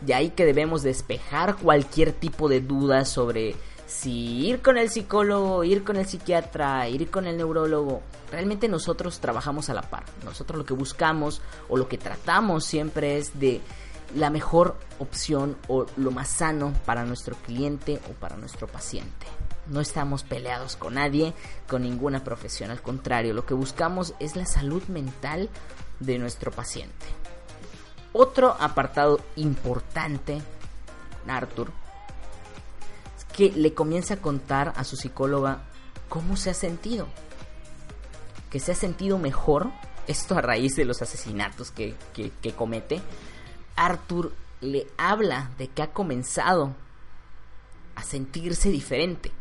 De 0.00 0.14
ahí 0.14 0.30
que 0.30 0.44
debemos 0.44 0.82
despejar 0.82 1.56
cualquier 1.56 2.12
tipo 2.12 2.48
de 2.48 2.60
duda 2.60 3.04
sobre 3.04 3.54
si 3.86 4.46
ir 4.46 4.62
con 4.62 4.78
el 4.78 4.90
psicólogo, 4.90 5.64
ir 5.64 5.84
con 5.84 5.96
el 5.96 6.06
psiquiatra, 6.06 6.88
ir 6.88 7.10
con 7.10 7.26
el 7.26 7.36
neurólogo, 7.36 8.02
realmente 8.30 8.68
nosotros 8.68 9.20
trabajamos 9.20 9.68
a 9.68 9.74
la 9.74 9.82
par. 9.82 10.04
Nosotros 10.24 10.58
lo 10.58 10.64
que 10.64 10.74
buscamos 10.74 11.42
o 11.68 11.76
lo 11.76 11.88
que 11.88 11.98
tratamos 11.98 12.64
siempre 12.64 13.18
es 13.18 13.38
de 13.38 13.60
la 14.14 14.30
mejor 14.30 14.76
opción 14.98 15.56
o 15.68 15.86
lo 15.96 16.10
más 16.10 16.28
sano 16.28 16.72
para 16.84 17.04
nuestro 17.04 17.36
cliente 17.36 18.00
o 18.10 18.12
para 18.14 18.36
nuestro 18.36 18.66
paciente. 18.66 19.26
No 19.66 19.80
estamos 19.80 20.22
peleados 20.22 20.76
con 20.76 20.94
nadie, 20.94 21.32
con 21.68 21.82
ninguna 21.82 22.22
profesión, 22.22 22.70
al 22.70 22.82
contrario, 22.82 23.32
lo 23.32 23.46
que 23.46 23.54
buscamos 23.54 24.14
es 24.20 24.36
la 24.36 24.44
salud 24.44 24.82
mental 24.88 25.48
de 26.00 26.18
nuestro 26.18 26.50
paciente. 26.50 27.06
Otro 28.12 28.56
apartado 28.60 29.20
importante, 29.36 30.40
Arthur, 31.26 31.72
que 33.34 33.50
le 33.50 33.74
comienza 33.74 34.14
a 34.14 34.22
contar 34.22 34.72
a 34.76 34.84
su 34.84 34.96
psicóloga 34.96 35.64
cómo 36.08 36.36
se 36.36 36.50
ha 36.50 36.54
sentido. 36.54 37.08
Que 38.48 38.60
se 38.60 38.72
ha 38.72 38.76
sentido 38.76 39.18
mejor, 39.18 39.72
esto 40.06 40.38
a 40.38 40.40
raíz 40.40 40.76
de 40.76 40.84
los 40.84 41.02
asesinatos 41.02 41.72
que, 41.72 41.96
que, 42.12 42.52
comete. 42.52 43.02
Arthur 43.74 44.32
le 44.60 44.86
habla 44.96 45.50
de 45.58 45.66
que 45.66 45.82
ha 45.82 45.92
comenzado 45.92 46.74
a 47.96 48.04
sentirse 48.04 48.70
diferente. 48.70 49.32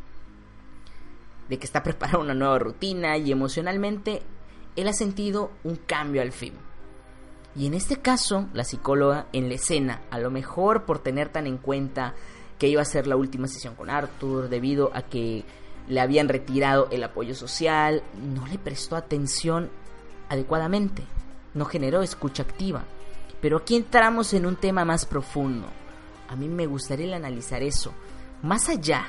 De 1.48 1.60
que 1.60 1.66
está 1.66 1.84
preparando 1.84 2.22
una 2.22 2.34
nueva 2.34 2.58
rutina 2.58 3.18
y 3.18 3.32
emocionalmente 3.32 4.24
él 4.76 4.88
ha 4.88 4.94
sentido 4.94 5.52
un 5.64 5.76
cambio 5.76 6.24
al 6.24 6.32
fin. 6.32 6.54
Y 7.56 7.68
en 7.68 7.76
este 7.76 7.98
caso, 7.98 8.50
la 8.54 8.64
psicóloga 8.64 9.28
en 9.32 9.50
la 9.50 9.56
escena, 9.56 10.02
a 10.10 10.18
lo 10.18 10.32
mejor 10.32 10.86
por 10.86 10.98
tener 10.98 11.30
tan 11.30 11.46
en 11.46 11.60
cuenta 11.60 12.16
que 12.64 12.70
iba 12.70 12.82
a 12.82 12.86
ser 12.86 13.08
la 13.08 13.18
última 13.18 13.50
sesión 13.50 13.76
con 13.76 13.90
Arthur 13.90 14.48
debido 14.48 14.90
a 14.94 15.02
que 15.02 15.44
le 15.90 16.00
habían 16.00 16.30
retirado 16.30 16.88
el 16.92 17.04
apoyo 17.04 17.36
social, 17.36 18.02
no 18.16 18.48
le 18.48 18.58
prestó 18.58 18.96
atención 18.96 19.70
adecuadamente, 20.30 21.04
no 21.56 21.66
generó 21.66 22.02
escucha 22.04 22.44
activa. 22.44 22.86
Pero 23.42 23.58
aquí 23.58 23.76
entramos 23.76 24.34
en 24.34 24.46
un 24.46 24.56
tema 24.56 24.86
más 24.86 25.06
profundo. 25.06 25.68
A 26.30 26.38
mí 26.38 26.48
me 26.48 26.66
gustaría 26.66 27.14
analizar 27.14 27.62
eso, 27.62 27.92
más 28.42 28.70
allá 28.70 29.08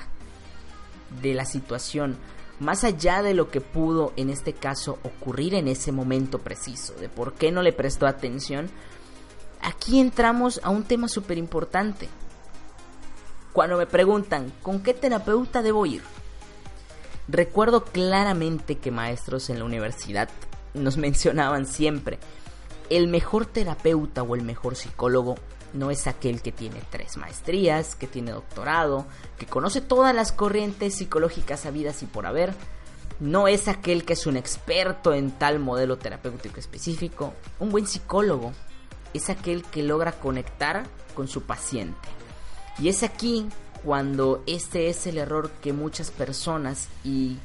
de 1.23 1.33
la 1.33 1.45
situación, 1.45 2.17
más 2.59 2.83
allá 2.83 3.23
de 3.23 3.35
lo 3.35 3.53
que 3.53 3.61
pudo 3.61 4.13
en 4.17 4.31
este 4.31 4.53
caso 4.53 4.99
ocurrir 5.05 5.55
en 5.55 5.69
ese 5.69 5.93
momento 5.93 6.41
preciso, 6.41 6.93
de 6.95 7.09
por 7.09 7.35
qué 7.35 7.53
no 7.53 7.63
le 7.63 7.73
prestó 7.73 8.09
atención, 8.09 8.69
aquí 9.63 10.01
entramos 10.01 10.61
a 10.65 10.71
un 10.71 10.83
tema 10.83 11.07
súper 11.07 11.39
importante, 11.39 12.09
cuando 13.55 13.79
me 13.79 13.87
preguntan, 13.87 14.53
¿con 14.63 14.83
qué 14.83 14.95
terapeuta 14.95 15.63
debo 15.63 15.87
ir? 15.87 16.03
Recuerdo 17.29 17.85
claramente 17.85 18.79
que 18.79 18.91
maestros 18.91 19.49
en 19.49 19.61
la 19.61 19.65
universidad 19.65 20.29
nos 20.75 20.97
mencionaban 20.99 21.65
siempre, 21.65 22.19
el 22.91 23.07
mejor 23.07 23.47
terapeuta 23.47 24.25
o 24.25 24.35
el 24.35 24.43
mejor 24.43 24.75
psicólogo 24.75 25.37
no 25.73 25.93
es 25.93 26.09
aquel 26.09 26.43
que 26.43 26.51
tiene 26.51 26.83
tres 26.91 27.17
maestrías, 27.17 27.95
que 27.95 28.09
tiene 28.09 28.33
doctorado, 28.33 29.07
que 29.39 29.47
conoce 29.47 29.81
todas 29.81 30.13
las 30.15 30.33
corrientes 30.33 30.97
psicológicas 30.97 31.65
habidas 31.65 32.03
y 32.03 32.07
por 32.07 32.27
haber. 32.27 32.53
No 33.21 33.47
es 33.47 33.69
aquel 33.69 34.05
que 34.05 34.15
es 34.15 34.27
un 34.27 34.37
experto 34.37 35.15
en 35.15 35.31
tal 35.31 35.61
modelo 35.61 35.97
terapéutico 35.97 36.59
específico. 36.59 37.33
Un 37.61 37.71
buen 37.71 37.87
psicólogo 37.87 38.53
es 39.13 39.31
aquel 39.31 39.63
que 39.63 39.85
logra 39.85 40.11
conectar 40.11 40.83
con 41.15 41.29
su 41.29 41.43
paciente 41.43 42.24
y 42.79 42.89
es 42.89 43.03
aquí 43.03 43.47
cuando 43.85 44.43
este 44.47 44.89
es 44.89 45.07
el 45.07 45.19
error 45.19 45.51
que 45.63 45.73
muchas 45.73 46.11
personas, 46.11 46.89
y 47.05 47.37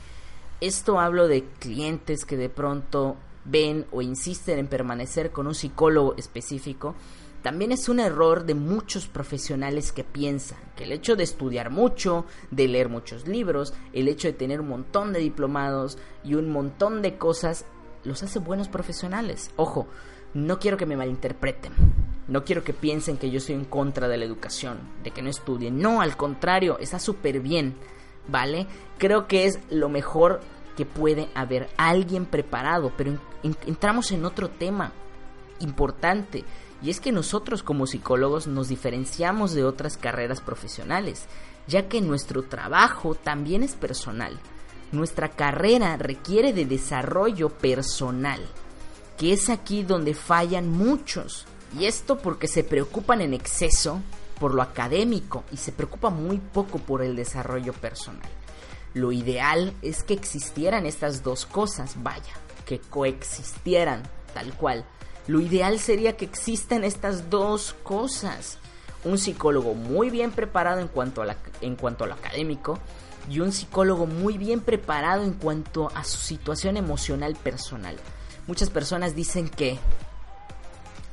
esto 0.61 0.99
hablo 0.99 1.27
de 1.27 1.43
clientes 1.59 2.25
que 2.25 2.37
de 2.37 2.49
pronto 2.49 3.17
ven 3.45 3.85
o 3.91 4.01
insisten 4.01 4.59
en 4.59 4.67
permanecer 4.67 5.31
con 5.31 5.47
un 5.47 5.55
psicólogo 5.55 6.15
específico, 6.17 6.95
también 7.41 7.71
es 7.71 7.87
un 7.87 8.01
error 8.01 8.45
de 8.45 8.53
muchos 8.53 9.07
profesionales 9.07 9.93
que 9.93 10.03
piensan 10.03 10.57
que 10.75 10.83
el 10.83 10.91
hecho 10.91 11.15
de 11.15 11.23
estudiar 11.23 11.69
mucho, 11.69 12.25
de 12.51 12.67
leer 12.67 12.89
muchos 12.89 13.27
libros, 13.27 13.73
el 13.93 14.09
hecho 14.09 14.27
de 14.27 14.33
tener 14.33 14.59
un 14.59 14.67
montón 14.67 15.13
de 15.13 15.19
diplomados 15.19 15.97
y 16.23 16.35
un 16.35 16.51
montón 16.51 17.01
de 17.01 17.17
cosas 17.17 17.65
los 18.03 18.23
hace 18.23 18.39
buenos 18.39 18.67
profesionales. 18.67 19.51
Ojo, 19.55 19.87
no 20.33 20.59
quiero 20.59 20.77
que 20.77 20.85
me 20.85 20.97
malinterpreten. 20.97 21.73
No 22.27 22.43
quiero 22.43 22.63
que 22.63 22.73
piensen 22.73 23.17
que 23.17 23.31
yo 23.31 23.39
soy 23.39 23.55
en 23.55 23.65
contra 23.65 24.07
de 24.07 24.17
la 24.17 24.25
educación, 24.25 24.77
de 25.03 25.09
que 25.09 25.23
no 25.23 25.29
estudien. 25.29 25.79
No, 25.79 26.01
al 26.01 26.15
contrario, 26.15 26.77
está 26.79 26.99
súper 26.99 27.39
bien, 27.39 27.75
¿vale? 28.27 28.67
Creo 28.99 29.27
que 29.27 29.45
es 29.45 29.59
lo 29.71 29.89
mejor 29.89 30.41
que 30.77 30.85
puede 30.85 31.29
haber 31.33 31.69
alguien 31.77 32.25
preparado, 32.25 32.93
pero 32.95 33.17
entramos 33.65 34.11
en 34.11 34.25
otro 34.25 34.49
tema 34.49 34.91
importante, 35.59 36.45
y 36.81 36.91
es 36.91 37.01
que 37.01 37.11
nosotros 37.11 37.63
como 37.63 37.87
psicólogos 37.87 38.47
nos 38.47 38.69
diferenciamos 38.69 39.53
de 39.53 39.65
otras 39.65 39.97
carreras 39.97 40.39
profesionales, 40.39 41.25
ya 41.67 41.89
que 41.89 41.99
nuestro 41.99 42.43
trabajo 42.43 43.15
también 43.15 43.63
es 43.63 43.73
personal. 43.73 44.39
Nuestra 44.91 45.29
carrera 45.29 45.97
requiere 45.97 46.53
de 46.53 46.65
desarrollo 46.65 47.49
personal 47.49 48.39
que 49.19 49.33
es 49.33 49.49
aquí 49.49 49.83
donde 49.83 50.13
fallan 50.15 50.69
muchos. 50.69 51.45
Y 51.77 51.85
esto 51.85 52.17
porque 52.17 52.47
se 52.47 52.63
preocupan 52.63 53.21
en 53.21 53.33
exceso 53.33 54.01
por 54.39 54.55
lo 54.55 54.61
académico 54.61 55.43
y 55.51 55.57
se 55.57 55.73
preocupa 55.73 56.09
muy 56.09 56.37
poco 56.37 56.79
por 56.79 57.03
el 57.03 57.17
desarrollo 57.17 57.73
personal. 57.73 58.29
Lo 58.93 59.11
ideal 59.11 59.73
es 59.81 60.03
que 60.03 60.13
existieran 60.13 60.85
estas 60.85 61.21
dos 61.21 61.45
cosas, 61.45 62.01
vaya, 62.01 62.33
que 62.65 62.79
coexistieran 62.79 64.03
tal 64.33 64.53
cual. 64.53 64.85
Lo 65.27 65.41
ideal 65.41 65.79
sería 65.79 66.15
que 66.15 66.25
existan 66.25 66.85
estas 66.85 67.29
dos 67.29 67.75
cosas. 67.83 68.57
Un 69.03 69.17
psicólogo 69.17 69.75
muy 69.75 70.09
bien 70.09 70.31
preparado 70.31 70.79
en 70.79 70.87
cuanto 70.87 71.21
a, 71.21 71.25
la, 71.25 71.37
en 71.59 71.75
cuanto 71.75 72.05
a 72.05 72.07
lo 72.07 72.13
académico 72.13 72.79
y 73.29 73.41
un 73.41 73.51
psicólogo 73.51 74.07
muy 74.07 74.37
bien 74.37 74.61
preparado 74.61 75.23
en 75.23 75.33
cuanto 75.33 75.91
a 75.93 76.05
su 76.05 76.17
situación 76.17 76.77
emocional 76.77 77.35
personal. 77.35 77.97
Muchas 78.49 78.71
personas 78.71 79.13
dicen 79.13 79.47
que 79.47 79.77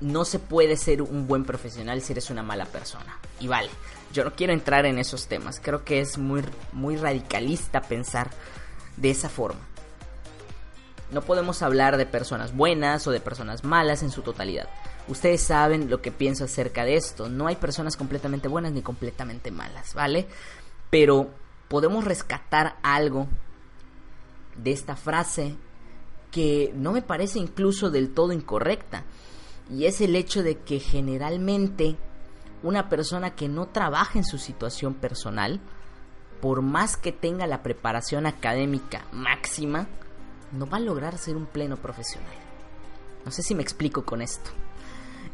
no 0.00 0.24
se 0.24 0.38
puede 0.38 0.78
ser 0.78 1.02
un 1.02 1.26
buen 1.26 1.44
profesional 1.44 2.00
si 2.00 2.14
eres 2.14 2.30
una 2.30 2.42
mala 2.42 2.64
persona. 2.64 3.18
Y 3.40 3.46
vale, 3.46 3.68
yo 4.10 4.24
no 4.24 4.34
quiero 4.34 4.54
entrar 4.54 4.86
en 4.86 4.98
esos 4.98 5.26
temas. 5.26 5.60
Creo 5.62 5.84
que 5.84 6.00
es 6.00 6.16
muy, 6.16 6.42
muy 6.72 6.96
radicalista 6.96 7.82
pensar 7.82 8.30
de 8.96 9.10
esa 9.10 9.28
forma. 9.28 9.60
No 11.12 11.20
podemos 11.20 11.60
hablar 11.60 11.98
de 11.98 12.06
personas 12.06 12.56
buenas 12.56 13.06
o 13.06 13.10
de 13.10 13.20
personas 13.20 13.64
malas 13.64 14.02
en 14.02 14.10
su 14.10 14.22
totalidad. 14.22 14.70
Ustedes 15.06 15.42
saben 15.42 15.90
lo 15.90 16.00
que 16.00 16.12
pienso 16.12 16.44
acerca 16.44 16.86
de 16.86 16.96
esto. 16.96 17.28
No 17.28 17.48
hay 17.48 17.56
personas 17.56 17.98
completamente 17.98 18.48
buenas 18.48 18.72
ni 18.72 18.80
completamente 18.80 19.50
malas, 19.50 19.92
¿vale? 19.92 20.26
Pero 20.88 21.28
podemos 21.68 22.02
rescatar 22.02 22.76
algo 22.82 23.28
de 24.56 24.72
esta 24.72 24.96
frase 24.96 25.54
que 26.36 26.70
no 26.76 26.92
me 26.92 27.00
parece 27.00 27.38
incluso 27.38 27.88
del 27.88 28.12
todo 28.12 28.30
incorrecta. 28.30 29.04
Y 29.70 29.86
es 29.86 30.02
el 30.02 30.14
hecho 30.14 30.42
de 30.42 30.58
que 30.58 30.80
generalmente 30.80 31.96
una 32.62 32.90
persona 32.90 33.34
que 33.34 33.48
no 33.48 33.68
trabaja 33.68 34.18
en 34.18 34.24
su 34.26 34.36
situación 34.36 34.92
personal, 34.92 35.60
por 36.42 36.60
más 36.60 36.98
que 36.98 37.10
tenga 37.10 37.46
la 37.46 37.62
preparación 37.62 38.26
académica 38.26 39.06
máxima, 39.12 39.88
no 40.52 40.68
va 40.68 40.76
a 40.76 40.80
lograr 40.80 41.16
ser 41.16 41.36
un 41.36 41.46
pleno 41.46 41.78
profesional. 41.78 42.34
No 43.24 43.30
sé 43.30 43.42
si 43.42 43.54
me 43.54 43.62
explico 43.62 44.04
con 44.04 44.20
esto. 44.20 44.50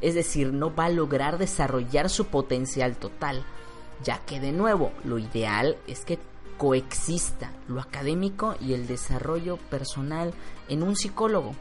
Es 0.00 0.14
decir, 0.14 0.52
no 0.52 0.72
va 0.72 0.84
a 0.84 0.90
lograr 0.90 1.36
desarrollar 1.36 2.10
su 2.10 2.26
potencial 2.26 2.94
total, 2.94 3.44
ya 4.04 4.18
que 4.18 4.38
de 4.38 4.52
nuevo 4.52 4.92
lo 5.02 5.18
ideal 5.18 5.76
es 5.88 6.04
que 6.04 6.20
coexista 6.62 7.50
lo 7.66 7.80
académico 7.80 8.54
y 8.60 8.74
el 8.74 8.86
desarrollo 8.86 9.56
personal 9.56 10.32
en 10.72 10.82
un 10.82 10.96
psicólogo 10.96 11.54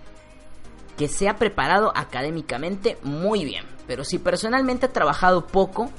que 0.97 1.07
sea 1.07 1.35
preparado 1.35 1.91
académicamente 1.95 2.97
muy 3.03 3.43
bien, 3.43 3.65
pero 3.87 4.03
si 4.03 4.19
personalmente 4.19 4.85
ha 4.85 4.93
trabajado 4.93 5.47
poco, 5.47 5.89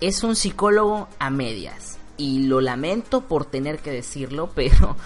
es 0.00 0.24
un 0.24 0.34
psicólogo 0.34 1.08
a 1.18 1.30
medias. 1.30 1.98
Y 2.16 2.46
lo 2.46 2.60
lamento 2.60 3.22
por 3.22 3.44
tener 3.44 3.78
que 3.78 3.92
decirlo, 3.92 4.50
pero 4.54 4.96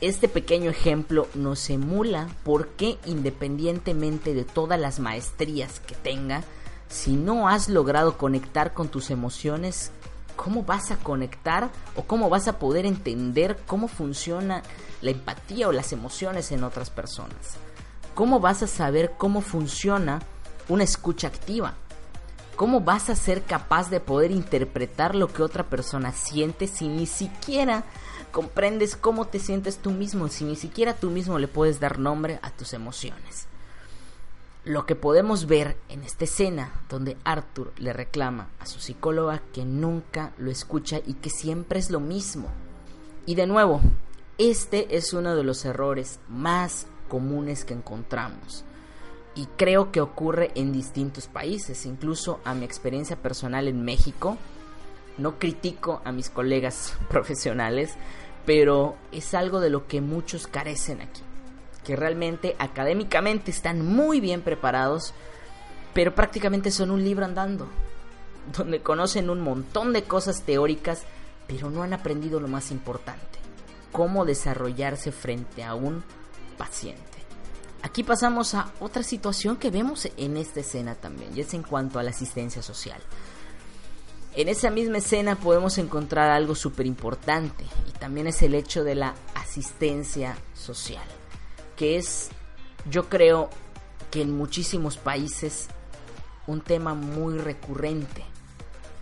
este 0.00 0.28
pequeño 0.28 0.70
ejemplo 0.70 1.28
nos 1.34 1.70
emula 1.70 2.28
por 2.42 2.68
qué 2.70 2.98
independientemente 3.06 4.34
de 4.34 4.44
todas 4.44 4.80
las 4.80 4.98
maestrías 4.98 5.78
que 5.80 5.94
tenga, 5.94 6.42
si 6.88 7.12
no 7.12 7.48
has 7.48 7.68
logrado 7.68 8.18
conectar 8.18 8.74
con 8.74 8.88
tus 8.88 9.10
emociones, 9.10 9.92
¿cómo 10.36 10.64
vas 10.64 10.90
a 10.90 10.96
conectar 10.96 11.70
o 11.94 12.02
cómo 12.02 12.28
vas 12.28 12.48
a 12.48 12.58
poder 12.58 12.86
entender 12.86 13.58
cómo 13.66 13.88
funciona 13.88 14.62
la 15.04 15.10
empatía 15.10 15.68
o 15.68 15.72
las 15.72 15.92
emociones 15.92 16.50
en 16.50 16.64
otras 16.64 16.88
personas? 16.90 17.58
¿Cómo 18.14 18.40
vas 18.40 18.62
a 18.62 18.66
saber 18.66 19.12
cómo 19.18 19.42
funciona 19.42 20.20
una 20.68 20.84
escucha 20.84 21.28
activa? 21.28 21.74
¿Cómo 22.56 22.80
vas 22.80 23.10
a 23.10 23.16
ser 23.16 23.42
capaz 23.42 23.90
de 23.90 24.00
poder 24.00 24.30
interpretar 24.30 25.14
lo 25.14 25.28
que 25.28 25.42
otra 25.42 25.64
persona 25.64 26.12
siente 26.12 26.66
si 26.68 26.88
ni 26.88 27.06
siquiera 27.06 27.84
comprendes 28.32 28.96
cómo 28.96 29.26
te 29.26 29.40
sientes 29.40 29.76
tú 29.78 29.90
mismo, 29.90 30.28
si 30.28 30.44
ni 30.44 30.56
siquiera 30.56 30.94
tú 30.94 31.10
mismo 31.10 31.38
le 31.38 31.48
puedes 31.48 31.80
dar 31.80 31.98
nombre 31.98 32.38
a 32.42 32.50
tus 32.50 32.72
emociones? 32.72 33.46
Lo 34.64 34.86
que 34.86 34.94
podemos 34.94 35.46
ver 35.46 35.76
en 35.90 36.02
esta 36.04 36.24
escena 36.24 36.72
donde 36.88 37.18
Arthur 37.24 37.74
le 37.76 37.92
reclama 37.92 38.48
a 38.58 38.64
su 38.64 38.80
psicóloga 38.80 39.42
que 39.52 39.66
nunca 39.66 40.32
lo 40.38 40.50
escucha 40.50 41.00
y 41.04 41.14
que 41.14 41.28
siempre 41.28 41.78
es 41.78 41.90
lo 41.90 42.00
mismo. 42.00 42.48
Y 43.26 43.34
de 43.34 43.46
nuevo, 43.46 43.82
este 44.38 44.96
es 44.96 45.12
uno 45.12 45.36
de 45.36 45.44
los 45.44 45.64
errores 45.64 46.18
más 46.28 46.86
comunes 47.08 47.64
que 47.64 47.74
encontramos. 47.74 48.64
Y 49.36 49.46
creo 49.56 49.90
que 49.90 50.00
ocurre 50.00 50.50
en 50.54 50.72
distintos 50.72 51.26
países, 51.26 51.86
incluso 51.86 52.40
a 52.44 52.54
mi 52.54 52.64
experiencia 52.64 53.16
personal 53.16 53.68
en 53.68 53.84
México. 53.84 54.36
No 55.18 55.38
critico 55.38 56.02
a 56.04 56.12
mis 56.12 56.30
colegas 56.30 56.94
profesionales, 57.08 57.94
pero 58.46 58.96
es 59.12 59.34
algo 59.34 59.60
de 59.60 59.70
lo 59.70 59.86
que 59.86 60.00
muchos 60.00 60.46
carecen 60.46 61.00
aquí. 61.00 61.22
Que 61.84 61.96
realmente 61.96 62.56
académicamente 62.58 63.50
están 63.50 63.84
muy 63.84 64.20
bien 64.20 64.40
preparados, 64.40 65.14
pero 65.92 66.14
prácticamente 66.14 66.70
son 66.70 66.90
un 66.90 67.04
libro 67.04 67.24
andando, 67.24 67.68
donde 68.56 68.80
conocen 68.80 69.30
un 69.30 69.40
montón 69.40 69.92
de 69.92 70.04
cosas 70.04 70.42
teóricas, 70.42 71.04
pero 71.46 71.70
no 71.70 71.82
han 71.82 71.92
aprendido 71.92 72.40
lo 72.40 72.48
más 72.48 72.70
importante, 72.70 73.38
cómo 73.94 74.24
desarrollarse 74.24 75.12
frente 75.12 75.62
a 75.62 75.76
un 75.76 76.02
paciente. 76.58 77.00
Aquí 77.80 78.02
pasamos 78.02 78.54
a 78.54 78.72
otra 78.80 79.04
situación 79.04 79.56
que 79.56 79.70
vemos 79.70 80.08
en 80.16 80.36
esta 80.36 80.58
escena 80.58 80.96
también, 80.96 81.30
y 81.36 81.42
es 81.42 81.54
en 81.54 81.62
cuanto 81.62 82.00
a 82.00 82.02
la 82.02 82.10
asistencia 82.10 82.60
social. 82.60 83.00
En 84.34 84.48
esa 84.48 84.70
misma 84.70 84.98
escena 84.98 85.36
podemos 85.36 85.78
encontrar 85.78 86.30
algo 86.30 86.56
súper 86.56 86.86
importante, 86.86 87.64
y 87.88 87.92
también 87.92 88.26
es 88.26 88.42
el 88.42 88.56
hecho 88.56 88.82
de 88.82 88.96
la 88.96 89.14
asistencia 89.36 90.36
social, 90.54 91.06
que 91.76 91.96
es, 91.96 92.30
yo 92.90 93.08
creo, 93.08 93.48
que 94.10 94.22
en 94.22 94.36
muchísimos 94.36 94.96
países 94.96 95.68
un 96.48 96.62
tema 96.62 96.94
muy 96.94 97.38
recurrente, 97.38 98.24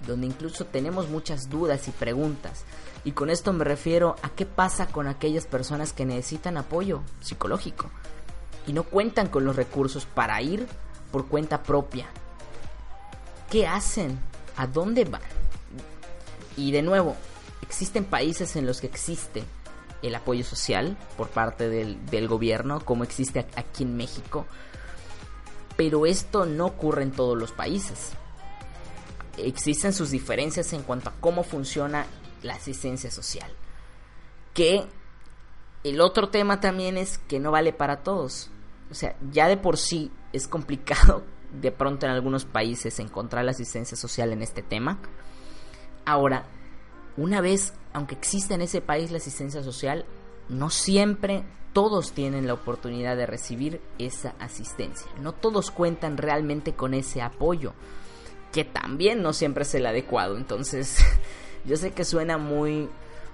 donde 0.06 0.26
incluso 0.26 0.66
tenemos 0.66 1.08
muchas 1.08 1.48
dudas 1.48 1.88
y 1.88 1.92
preguntas. 1.92 2.64
Y 3.04 3.12
con 3.12 3.30
esto 3.30 3.52
me 3.52 3.64
refiero 3.64 4.16
a 4.22 4.30
qué 4.30 4.46
pasa 4.46 4.86
con 4.86 5.08
aquellas 5.08 5.46
personas 5.46 5.92
que 5.92 6.04
necesitan 6.04 6.56
apoyo 6.56 7.02
psicológico 7.20 7.90
y 8.66 8.72
no 8.72 8.84
cuentan 8.84 9.28
con 9.28 9.44
los 9.44 9.56
recursos 9.56 10.06
para 10.06 10.40
ir 10.40 10.66
por 11.10 11.26
cuenta 11.26 11.62
propia. 11.62 12.06
¿Qué 13.50 13.66
hacen? 13.66 14.18
¿A 14.56 14.66
dónde 14.66 15.04
van? 15.04 15.20
Y 16.56 16.70
de 16.70 16.82
nuevo, 16.82 17.16
existen 17.62 18.04
países 18.04 18.56
en 18.56 18.66
los 18.66 18.80
que 18.80 18.86
existe 18.86 19.42
el 20.02 20.14
apoyo 20.14 20.44
social 20.44 20.96
por 21.16 21.28
parte 21.28 21.68
del, 21.68 22.28
gobierno, 22.28 22.84
como 22.84 23.04
existe 23.04 23.46
aquí 23.56 23.84
en 23.84 23.96
México, 23.96 24.46
pero 25.76 26.06
esto 26.06 26.44
no 26.44 26.66
ocurre 26.66 27.02
en 27.02 27.12
todos 27.12 27.38
los 27.38 27.52
países. 27.52 28.10
Existen 29.38 29.92
sus 29.92 30.10
diferencias 30.10 30.72
en 30.72 30.82
cuanto 30.82 31.10
a 31.10 31.14
cómo 31.20 31.44
funciona 31.44 32.06
la 32.42 32.54
asistencia 32.54 33.10
social. 33.10 33.50
Que 34.54 34.84
el 35.84 36.00
otro 36.00 36.28
tema 36.28 36.60
también 36.60 36.96
es 36.96 37.18
que 37.18 37.40
no 37.40 37.50
vale 37.50 37.72
para 37.72 38.02
todos. 38.02 38.50
O 38.90 38.94
sea, 38.94 39.16
ya 39.30 39.48
de 39.48 39.56
por 39.56 39.78
sí 39.78 40.10
es 40.32 40.46
complicado 40.46 41.24
de 41.60 41.72
pronto 41.72 42.06
en 42.06 42.12
algunos 42.12 42.44
países 42.44 42.98
encontrar 42.98 43.44
la 43.44 43.50
asistencia 43.50 43.96
social 43.96 44.32
en 44.32 44.42
este 44.42 44.62
tema. 44.62 44.98
Ahora, 46.04 46.46
una 47.16 47.40
vez, 47.40 47.74
aunque 47.92 48.14
exista 48.14 48.54
en 48.54 48.62
ese 48.62 48.80
país 48.80 49.10
la 49.10 49.18
asistencia 49.18 49.62
social, 49.62 50.04
no 50.48 50.70
siempre 50.70 51.44
todos 51.72 52.12
tienen 52.12 52.46
la 52.46 52.54
oportunidad 52.54 53.16
de 53.16 53.26
recibir 53.26 53.80
esa 53.98 54.34
asistencia. 54.38 55.10
No 55.20 55.32
todos 55.32 55.70
cuentan 55.70 56.16
realmente 56.16 56.74
con 56.74 56.94
ese 56.94 57.22
apoyo, 57.22 57.72
que 58.52 58.64
también 58.64 59.22
no 59.22 59.32
siempre 59.32 59.62
es 59.62 59.74
el 59.74 59.86
adecuado. 59.86 60.36
Entonces, 60.36 60.98
yo 61.64 61.76
sé 61.76 61.92
que 61.92 62.04
suena 62.04 62.38
muy 62.38 62.88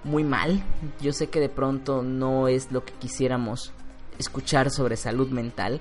muy 0.05 0.25
mal. 0.25 0.63
Yo 1.01 1.13
sé 1.13 1.29
que 1.29 1.41
de 1.41 1.49
pronto 1.49 2.03
no 2.03 2.49
es 2.49 2.73
lo 2.73 2.85
que 2.85 2.93
quisiéramos 2.95 3.73
escuchar 4.19 4.71
sobre 4.71 4.97
salud 4.97 5.29
mental, 5.29 5.81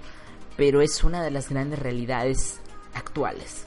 pero 0.56 0.82
es 0.82 1.04
una 1.04 1.24
de 1.24 1.32
las 1.32 1.50
grandes 1.50 1.80
realidades 1.80 2.60
actuales, 2.94 3.66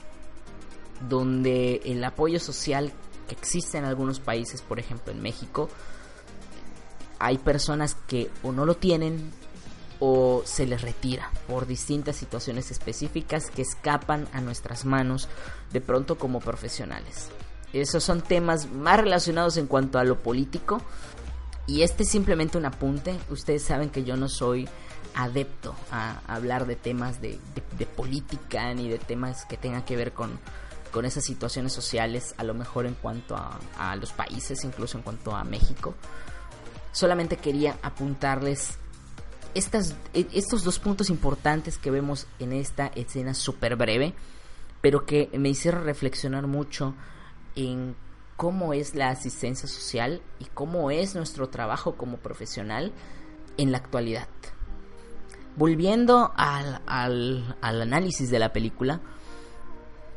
donde 1.09 1.81
el 1.85 2.03
apoyo 2.05 2.41
social 2.41 2.93
que 3.29 3.35
existe 3.35 3.79
en 3.79 3.85
algunos 3.85 4.21
países, 4.21 4.63
por 4.63 4.79
ejemplo 4.79 5.13
en 5.13 5.23
México, 5.23 5.69
hay 7.19 7.39
personas 7.39 7.97
que 8.07 8.31
o 8.43 8.53
no 8.53 8.65
lo 8.65 8.77
tienen 8.77 9.31
o 9.99 10.43
se 10.47 10.67
les 10.67 10.81
retira 10.81 11.31
por 11.47 11.67
distintas 11.67 12.17
situaciones 12.17 12.71
específicas 12.71 13.51
que 13.51 13.63
escapan 13.63 14.27
a 14.33 14.41
nuestras 14.41 14.87
manos 14.87 15.29
de 15.73 15.83
pronto 15.83 16.17
como 16.17 16.41
profesionales. 16.41 17.29
Esos 17.73 18.03
son 18.03 18.21
temas 18.21 18.71
más 18.71 18.99
relacionados 18.99 19.57
en 19.57 19.67
cuanto 19.67 19.99
a 19.99 20.05
lo 20.05 20.19
político. 20.19 20.81
Y 21.67 21.83
este 21.83 22.03
es 22.03 22.11
simplemente 22.11 22.59
un 22.59 22.67
apunte. 22.67 23.17
Ustedes 23.31 23.63
saben 23.63 23.91
que 23.91 24.03
yo 24.05 24.17
no 24.17 24.29
soy 24.29 24.69
adepto 25.15 25.75
a 25.91 26.21
hablar 26.27 26.67
de 26.67 26.77
temas 26.77 27.21
de, 27.21 27.39
política 27.97 28.73
ni 28.75 28.89
de 28.89 28.99
temas 28.99 29.45
que 29.45 29.57
tengan 29.57 29.83
que 29.83 29.97
ver 29.97 30.13
con, 30.13 30.39
con 30.91 31.05
esas 31.05 31.25
situaciones 31.25 31.73
sociales, 31.73 32.35
a 32.39 32.45
lo 32.45 32.55
mejor 32.55 32.87
en 32.87 32.95
cuanto 32.95 33.37
a, 33.37 33.97
los 33.97 34.13
países, 34.13 34.65
incluso 34.65 34.99
en 34.99 35.03
cuanto 35.03 35.35
a 35.35 35.45
México. 35.45 35.95
Solamente 36.93 37.37
quería 37.37 37.79
apuntarles 37.83 38.79
estas, 39.55 39.95
estos 40.13 40.65
dos 40.65 40.79
puntos 40.79 41.11
importantes 41.11 41.79
que 41.79 41.91
vemos 41.91 42.27
en 42.39 42.53
esta 42.53 42.89
escena 42.89 43.35
súper 43.35 43.77
breve, 43.77 44.15
pero 44.81 45.07
que 45.07 45.31
me 45.35 45.49
hicieron 45.49 45.85
reflexionar 45.85 46.47
mucho 46.47 46.95
en 47.57 47.97
cómo 48.37 48.73
es 48.73 48.95
la 48.95 49.11
asistencia 49.11 49.69
social 49.69 50.23
y 50.39 50.47
cómo 50.47 50.91
es 50.91 51.15
nuestro 51.15 51.49
trabajo 51.49 51.97
como 51.97 52.17
profesional 52.17 52.93
en 53.59 53.73
la 53.73 53.79
actualidad. 53.79 54.29
volviendo 55.57 56.33
al, 56.37 56.81
al, 56.87 57.57
al 57.61 57.83
análisis 57.83 58.31
de 58.31 58.39
la 58.39 58.53
película, 58.53 59.01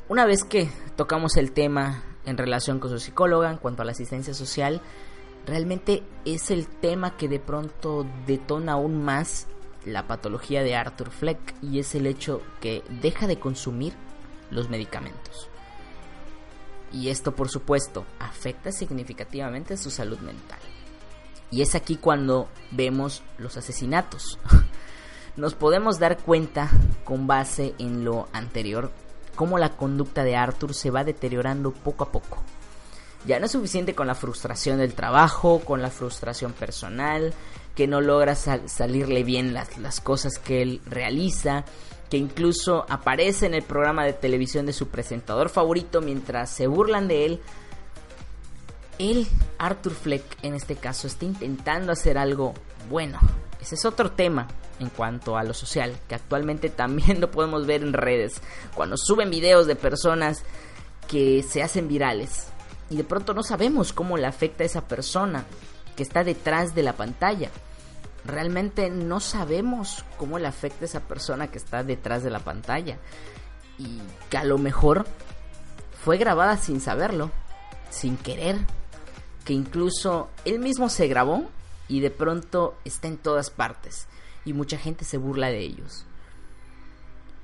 una 0.08 0.26
vez 0.26 0.44
que 0.44 0.70
tocamos 0.96 1.38
el 1.38 1.52
tema 1.52 2.04
en 2.26 2.38
relación 2.38 2.80
con 2.80 2.90
su 2.90 3.00
psicóloga 3.00 3.50
en 3.50 3.58
cuanto 3.58 3.82
a 3.82 3.86
la 3.86 3.92
asistencia 3.92 4.34
social, 4.34 4.82
realmente 5.46 6.04
es 6.24 6.52
el 6.52 6.68
tema 6.68 7.18
que 7.18 7.28
de 7.28 7.40
pronto 7.40 8.06
detona 8.26 8.74
aún 8.74 9.04
más 9.04 9.48
la 9.86 10.08
patología 10.08 10.64
de 10.64 10.76
Arthur 10.76 11.10
Fleck 11.10 11.56
y 11.62 11.80
es 11.80 11.94
el 11.96 12.06
hecho 12.06 12.42
que 12.62 12.84
deja 13.02 13.28
de 13.28 13.40
consumir 13.40 13.94
los 14.50 14.70
medicamentos. 14.70 15.50
Y 16.94 17.10
esto 17.10 17.36
por 17.36 17.50
supuesto 17.50 18.06
afecta 18.20 18.72
significativamente 18.72 19.76
su 19.76 19.90
salud 19.90 20.20
mental. 20.20 20.60
Y 21.52 21.62
es 21.62 21.76
aquí 21.76 21.98
cuando 21.98 22.48
vemos 22.72 23.24
los 23.38 23.58
asesinatos. 23.58 24.40
Nos 25.36 25.56
podemos 25.56 26.00
dar 26.00 26.20
cuenta 26.20 26.70
con 27.04 27.28
base 27.28 27.74
en 27.80 28.06
lo 28.06 28.28
anterior 28.32 28.92
cómo 29.36 29.58
la 29.58 29.76
conducta 29.76 30.24
de 30.24 30.36
Arthur 30.36 30.74
se 30.74 30.92
va 30.92 31.04
deteriorando 31.04 31.72
poco 31.72 32.04
a 32.04 32.12
poco. 32.12 32.38
Ya 33.26 33.40
no 33.40 33.46
es 33.46 33.52
suficiente 33.52 33.96
con 33.96 34.08
la 34.08 34.16
frustración 34.16 34.78
del 34.80 34.94
trabajo, 34.94 35.62
con 35.62 35.82
la 35.82 35.90
frustración 35.90 36.54
personal, 36.54 37.34
que 37.74 37.88
no 37.88 38.02
logra 38.02 38.36
salirle 38.36 39.24
bien 39.24 39.54
las, 39.54 39.78
las 39.78 40.02
cosas 40.02 40.38
que 40.38 40.62
él 40.62 40.82
realiza, 40.86 41.66
que 42.14 42.18
incluso 42.18 42.86
aparece 42.90 43.48
en 43.48 43.56
el 43.56 43.64
programa 43.64 44.06
de 44.06 44.14
televisión 44.14 44.68
de 44.68 44.74
su 44.74 44.90
presentador 44.90 45.50
favorito 45.50 46.00
mientras 46.00 46.52
se 46.52 46.68
burlan 46.68 47.08
de 47.08 47.26
él. 47.26 47.40
Él, 49.00 49.26
Arthur 49.58 49.94
Fleck, 49.94 50.24
en 50.44 50.54
este 50.54 50.76
caso, 50.76 51.08
está 51.08 51.26
intentando 51.26 51.92
hacer 51.92 52.20
algo 52.20 52.54
bueno. 52.88 53.18
Ese 53.60 53.74
es 53.74 53.86
otro 53.86 54.12
tema 54.12 54.48
en 54.80 54.90
cuanto 54.90 55.38
a 55.38 55.44
lo 55.44 55.56
social, 55.56 55.98
que 56.08 56.14
actualmente 56.14 56.70
también 56.70 57.20
lo 57.20 57.32
podemos 57.32 57.66
ver 57.66 57.82
en 57.82 57.94
redes, 57.94 58.44
cuando 58.76 58.96
suben 58.96 59.32
videos 59.32 59.66
de 59.66 59.76
personas 59.76 60.44
que 61.08 61.42
se 61.42 61.64
hacen 61.64 61.88
virales 61.88 62.50
y 62.92 62.96
de 62.96 63.06
pronto 63.06 63.34
no 63.34 63.42
sabemos 63.42 63.92
cómo 63.92 64.18
le 64.18 64.28
afecta 64.28 64.62
a 64.62 64.68
esa 64.68 64.88
persona 64.88 65.46
que 65.96 66.04
está 66.04 66.24
detrás 66.24 66.76
de 66.76 66.84
la 66.84 66.94
pantalla. 66.94 67.50
Realmente 68.26 68.90
no 68.90 69.20
sabemos 69.20 70.06
cómo 70.18 70.40
le 70.40 70.48
afecta 70.48 70.86
a 70.86 70.86
esa 70.86 71.02
persona 71.02 71.50
que 71.50 71.58
está 71.58 71.84
detrás 71.84 72.24
de 72.24 72.30
la 72.30 72.40
pantalla. 72.40 72.98
Y 73.78 74.00
que 74.30 74.38
a 74.38 74.44
lo 74.44 74.58
mejor 74.58 75.06
fue 76.04 76.18
grabada 76.18 76.58
sin 76.58 76.80
saberlo, 76.80 77.32
sin 77.90 78.18
querer. 78.18 78.58
Que 79.46 79.54
incluso 79.54 80.30
él 80.46 80.60
mismo 80.60 80.90
se 80.90 81.08
grabó 81.08 81.50
y 81.88 82.00
de 82.00 82.12
pronto 82.12 82.78
está 82.86 83.08
en 83.08 83.18
todas 83.18 83.50
partes. 83.50 84.08
Y 84.46 84.54
mucha 84.54 84.78
gente 84.78 85.06
se 85.06 85.18
burla 85.18 85.48
de 85.48 85.60
ellos. 85.60 86.06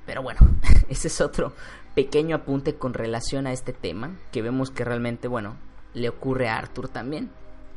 Pero 0.06 0.22
bueno, 0.22 0.40
ese 0.88 1.08
es 1.08 1.20
otro 1.20 1.52
pequeño 1.94 2.36
apunte 2.36 2.76
con 2.76 2.94
relación 2.94 3.46
a 3.46 3.52
este 3.52 3.72
tema, 3.72 4.16
que 4.32 4.42
vemos 4.42 4.70
que 4.70 4.84
realmente, 4.84 5.28
bueno, 5.28 5.56
le 5.94 6.08
ocurre 6.08 6.48
a 6.48 6.56
Arthur 6.56 6.88
también. 6.88 7.30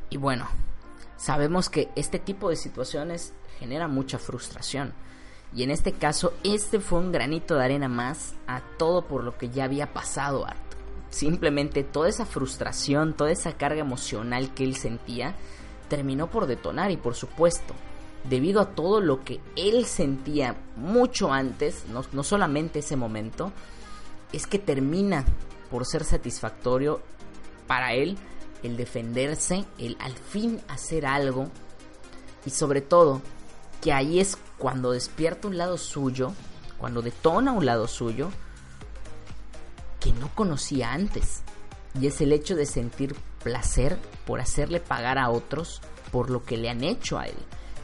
Y 0.10 0.18
bueno, 0.18 0.48
sabemos 1.24 1.70
que 1.70 1.90
este 1.96 2.20
tipo 2.20 2.50
de 2.50 2.58
situaciones 2.58 3.32
genera 3.58 3.88
mucha 3.88 4.20
frustración. 4.20 4.94
Y 5.56 5.64
en 5.64 5.72
este 5.72 5.94
caso, 5.94 6.34
este 6.44 6.82
fue 6.82 7.00
un 7.00 7.14
granito 7.14 7.56
de 7.56 7.64
arena 7.64 7.88
más 7.88 8.34
a 8.46 8.62
todo 8.78 9.08
por 9.08 9.24
lo 9.24 9.38
que 9.38 9.50
ya 9.50 9.64
había 9.64 9.94
pasado 9.94 10.46
Arthur. 10.46 10.80
Simplemente 11.12 11.84
toda 11.84 12.10
esa 12.10 12.26
frustración, 12.26 13.14
toda 13.14 13.32
esa 13.32 13.54
carga 13.54 13.80
emocional 13.80 14.54
que 14.54 14.66
él 14.66 14.76
sentía, 14.76 15.36
terminó 15.88 16.30
por 16.30 16.46
detonar 16.46 16.92
y 16.92 16.98
por 16.98 17.16
supuesto, 17.16 17.74
debido 18.30 18.60
a 18.60 18.72
todo 18.72 19.00
lo 19.00 19.24
que 19.24 19.40
él 19.56 19.86
sentía 19.86 20.58
mucho 20.76 21.32
antes, 21.32 21.86
no, 21.88 22.04
no 22.12 22.24
solamente 22.24 22.80
ese 22.80 22.98
momento, 22.98 23.54
es 24.34 24.46
que 24.46 24.60
termina 24.60 25.24
por 25.72 25.86
ser 25.86 26.04
satisfactorio 26.04 27.00
para 27.66 27.94
él 27.94 28.18
el 28.64 28.78
defenderse, 28.78 29.66
el 29.78 29.98
al 30.00 30.14
fin 30.14 30.62
hacer 30.68 31.06
algo 31.06 31.50
y 32.46 32.50
sobre 32.50 32.82
todo 32.82 33.22
que 33.82 33.94
ahí 33.94 34.20
es 34.20 34.38
cuando 34.58 34.92
despierta 34.92 35.48
un 35.48 35.58
lado 35.58 35.78
suyo, 35.78 36.34
cuando 36.78 37.02
detona 37.02 37.52
un 37.52 37.66
lado 37.66 37.88
suyo 37.88 38.30
que 40.00 40.12
no 40.14 40.34
conocía 40.34 40.94
antes 40.94 41.42
y 42.00 42.08
es 42.08 42.22
el 42.22 42.32
hecho 42.32 42.56
de 42.56 42.66
sentir 42.66 43.16
placer 43.44 43.98
por 44.26 44.40
hacerle 44.40 44.80
pagar 44.80 45.18
a 45.18 45.30
otros 45.30 45.82
por 46.12 46.30
lo 46.30 46.44
que 46.44 46.58
le 46.58 46.70
han 46.70 46.84
hecho 46.84 47.20
a 47.20 47.26
él. 47.26 47.36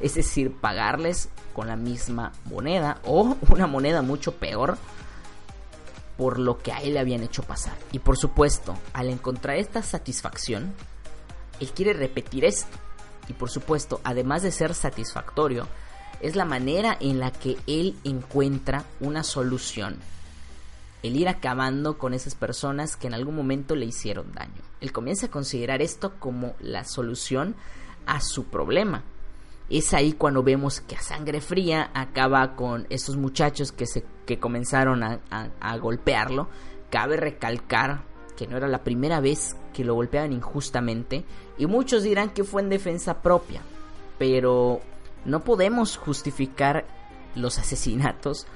Es 0.01 0.15
decir, 0.15 0.55
pagarles 0.55 1.29
con 1.53 1.67
la 1.67 1.75
misma 1.75 2.31
moneda 2.45 2.99
o 3.03 3.35
una 3.49 3.67
moneda 3.67 4.01
mucho 4.01 4.35
peor 4.35 4.77
por 6.19 6.37
lo 6.37 6.57
que 6.57 6.73
a 6.73 6.79
él 6.79 6.95
le 6.95 6.99
habían 6.99 7.23
hecho 7.23 7.43
pasar. 7.43 7.77
Y 7.93 7.99
por 7.99 8.17
supuesto, 8.17 8.77
al 8.91 9.09
encontrar 9.09 9.55
esta 9.55 9.81
satisfacción, 9.81 10.73
él 11.61 11.71
quiere 11.71 11.93
repetir 11.93 12.43
esto. 12.43 12.77
Y 13.29 13.33
por 13.33 13.49
supuesto, 13.49 14.01
además 14.03 14.43
de 14.43 14.51
ser 14.51 14.73
satisfactorio, 14.73 15.65
es 16.19 16.35
la 16.35 16.43
manera 16.43 16.97
en 16.99 17.21
la 17.21 17.31
que 17.31 17.57
él 17.67 17.95
encuentra 18.03 18.83
una 18.99 19.23
solución. 19.23 19.95
El 21.03 21.15
ir 21.15 21.29
acabando 21.29 21.97
con 21.97 22.13
esas 22.13 22.35
personas 22.35 22.97
que 22.97 23.07
en 23.07 23.13
algún 23.13 23.37
momento 23.37 23.77
le 23.77 23.85
hicieron 23.85 24.33
daño. 24.33 24.61
Él 24.81 24.91
comienza 24.91 25.27
a 25.27 25.31
considerar 25.31 25.81
esto 25.81 26.15
como 26.19 26.53
la 26.59 26.83
solución 26.83 27.55
a 28.05 28.19
su 28.19 28.43
problema. 28.43 29.03
Es 29.69 29.93
ahí 29.93 30.13
cuando 30.13 30.41
vemos 30.41 30.81
que 30.81 30.95
a 30.95 31.01
sangre 31.01 31.41
fría 31.41 31.91
acaba 31.93 32.55
con 32.55 32.87
esos 32.89 33.17
muchachos 33.17 33.71
que, 33.71 33.85
se, 33.85 34.03
que 34.25 34.39
comenzaron 34.39 35.03
a, 35.03 35.19
a 35.29 35.77
golpearlo. 35.77 36.49
Cabe 36.89 37.17
recalcar 37.17 38.03
que 38.35 38.47
no 38.47 38.57
era 38.57 38.67
la 38.67 38.83
primera 38.83 39.19
vez 39.19 39.55
que 39.73 39.83
lo 39.83 39.95
golpeaban 39.95 40.31
injustamente 40.31 41.25
y 41.57 41.65
muchos 41.65 42.03
dirán 42.03 42.29
que 42.29 42.43
fue 42.43 42.61
en 42.61 42.69
defensa 42.69 43.21
propia, 43.21 43.61
pero 44.17 44.79
no 45.25 45.43
podemos 45.43 45.97
justificar 45.97 46.85
los 47.35 47.59
asesinatos 47.59 48.47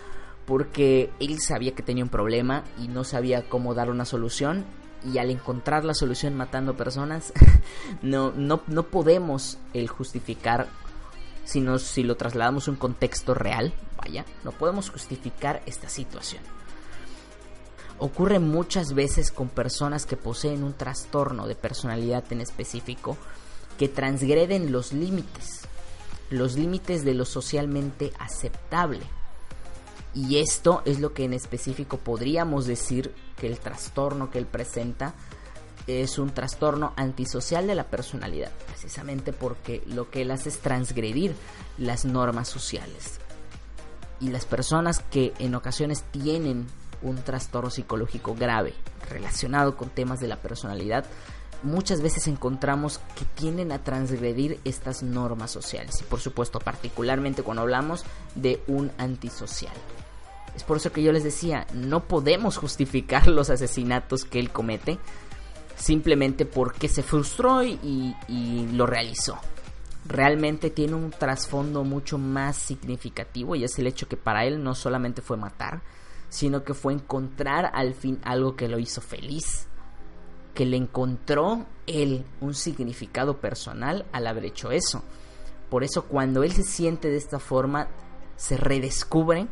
porque 0.45 1.11
él 1.19 1.39
sabía 1.39 1.75
que 1.75 1.83
tenía 1.83 2.03
un 2.03 2.09
problema 2.09 2.63
y 2.81 2.87
no 2.87 3.03
sabía 3.03 3.47
cómo 3.49 3.73
dar 3.73 3.89
una 3.89 4.05
solución 4.05 4.65
y 5.11 5.17
al 5.17 5.29
encontrar 5.29 5.83
la 5.83 5.93
solución 5.93 6.35
matando 6.35 6.75
personas 6.75 7.33
no, 8.01 8.31
no, 8.31 8.61
no 8.67 8.83
podemos 8.83 9.57
el 9.73 9.89
justificar 9.89 10.67
sino 11.45 11.79
si 11.79 12.03
lo 12.03 12.15
trasladamos 12.15 12.67
a 12.67 12.71
un 12.71 12.77
contexto 12.77 13.33
real, 13.33 13.73
vaya, 13.97 14.25
no 14.43 14.51
podemos 14.51 14.89
justificar 14.89 15.61
esta 15.65 15.89
situación. 15.89 16.43
Ocurre 17.99 18.39
muchas 18.39 18.93
veces 18.93 19.31
con 19.31 19.49
personas 19.49 20.05
que 20.05 20.17
poseen 20.17 20.63
un 20.63 20.73
trastorno 20.73 21.47
de 21.47 21.55
personalidad 21.55 22.23
en 22.31 22.41
específico 22.41 23.17
que 23.77 23.87
transgreden 23.87 24.71
los 24.71 24.93
límites, 24.93 25.61
los 26.29 26.55
límites 26.55 27.05
de 27.05 27.13
lo 27.13 27.25
socialmente 27.25 28.11
aceptable. 28.19 29.01
Y 30.15 30.37
esto 30.37 30.81
es 30.85 30.99
lo 30.99 31.13
que 31.13 31.23
en 31.25 31.33
específico 31.33 31.97
podríamos 31.97 32.65
decir 32.65 33.13
que 33.37 33.47
el 33.47 33.59
trastorno 33.59 34.29
que 34.29 34.37
él 34.37 34.45
presenta 34.45 35.13
es 35.87 36.17
un 36.17 36.29
trastorno 36.31 36.93
antisocial 36.95 37.67
de 37.67 37.75
la 37.75 37.85
personalidad, 37.85 38.51
precisamente 38.67 39.33
porque 39.33 39.83
lo 39.85 40.09
que 40.09 40.21
él 40.21 40.31
hace 40.31 40.49
es 40.49 40.59
transgredir 40.59 41.35
las 41.77 42.05
normas 42.05 42.47
sociales. 42.47 43.19
Y 44.19 44.29
las 44.29 44.45
personas 44.45 44.99
que 44.99 45.33
en 45.39 45.55
ocasiones 45.55 46.03
tienen 46.11 46.67
un 47.01 47.17
trastorno 47.17 47.69
psicológico 47.69 48.35
grave 48.35 48.73
relacionado 49.09 49.75
con 49.75 49.89
temas 49.89 50.19
de 50.19 50.27
la 50.27 50.37
personalidad, 50.37 51.05
muchas 51.63 52.01
veces 52.01 52.27
encontramos 52.27 52.99
que 53.15 53.25
tienden 53.25 53.71
a 53.71 53.83
transgredir 53.83 54.59
estas 54.63 55.03
normas 55.03 55.51
sociales. 55.51 56.01
Y 56.01 56.03
por 56.03 56.19
supuesto, 56.19 56.59
particularmente 56.59 57.43
cuando 57.43 57.61
hablamos 57.61 58.05
de 58.35 58.61
un 58.67 58.91
antisocial. 58.97 59.73
Es 60.55 60.63
por 60.63 60.77
eso 60.77 60.91
que 60.91 61.01
yo 61.01 61.11
les 61.11 61.23
decía, 61.23 61.65
no 61.73 62.03
podemos 62.03 62.57
justificar 62.57 63.27
los 63.27 63.49
asesinatos 63.49 64.23
que 64.23 64.39
él 64.39 64.51
comete, 64.51 64.99
simplemente 65.75 66.45
porque 66.45 66.87
se 66.87 67.03
frustró 67.03 67.63
y, 67.63 68.15
lo 68.71 68.85
realizó. 68.85 69.37
Realmente 70.05 70.69
tiene 70.69 70.95
un 70.95 71.11
trasfondo 71.11 71.83
mucho 71.83 72.17
más 72.17 72.57
significativo 72.57 73.55
y 73.55 73.63
es 73.63 73.79
el 73.79 73.87
hecho 73.87 74.07
que 74.07 74.17
para 74.17 74.45
él 74.45 74.61
no 74.61 74.75
solamente 74.75 75.21
fue 75.21 75.37
matar, 75.37 75.81
sino 76.29 76.63
que 76.63 76.73
fue 76.73 76.93
encontrar 76.93 77.71
al 77.73 77.93
fin 77.93 78.19
algo 78.23 78.55
que 78.55 78.67
lo 78.67 78.79
hizo 78.79 78.99
feliz, 79.01 79.67
que 80.53 80.65
le 80.65 80.77
encontró 80.77 81.65
él 81.87 82.25
un 82.41 82.53
significado 82.53 83.37
personal 83.37 84.05
al 84.11 84.27
haber 84.27 84.45
hecho 84.45 84.71
eso. 84.71 85.03
Por 85.69 85.83
eso 85.83 86.05
cuando 86.05 86.43
él 86.43 86.51
se 86.51 86.63
siente 86.63 87.09
de 87.09 87.17
esta 87.17 87.39
forma, 87.39 87.87
se 88.35 88.57
redescubre 88.57 89.47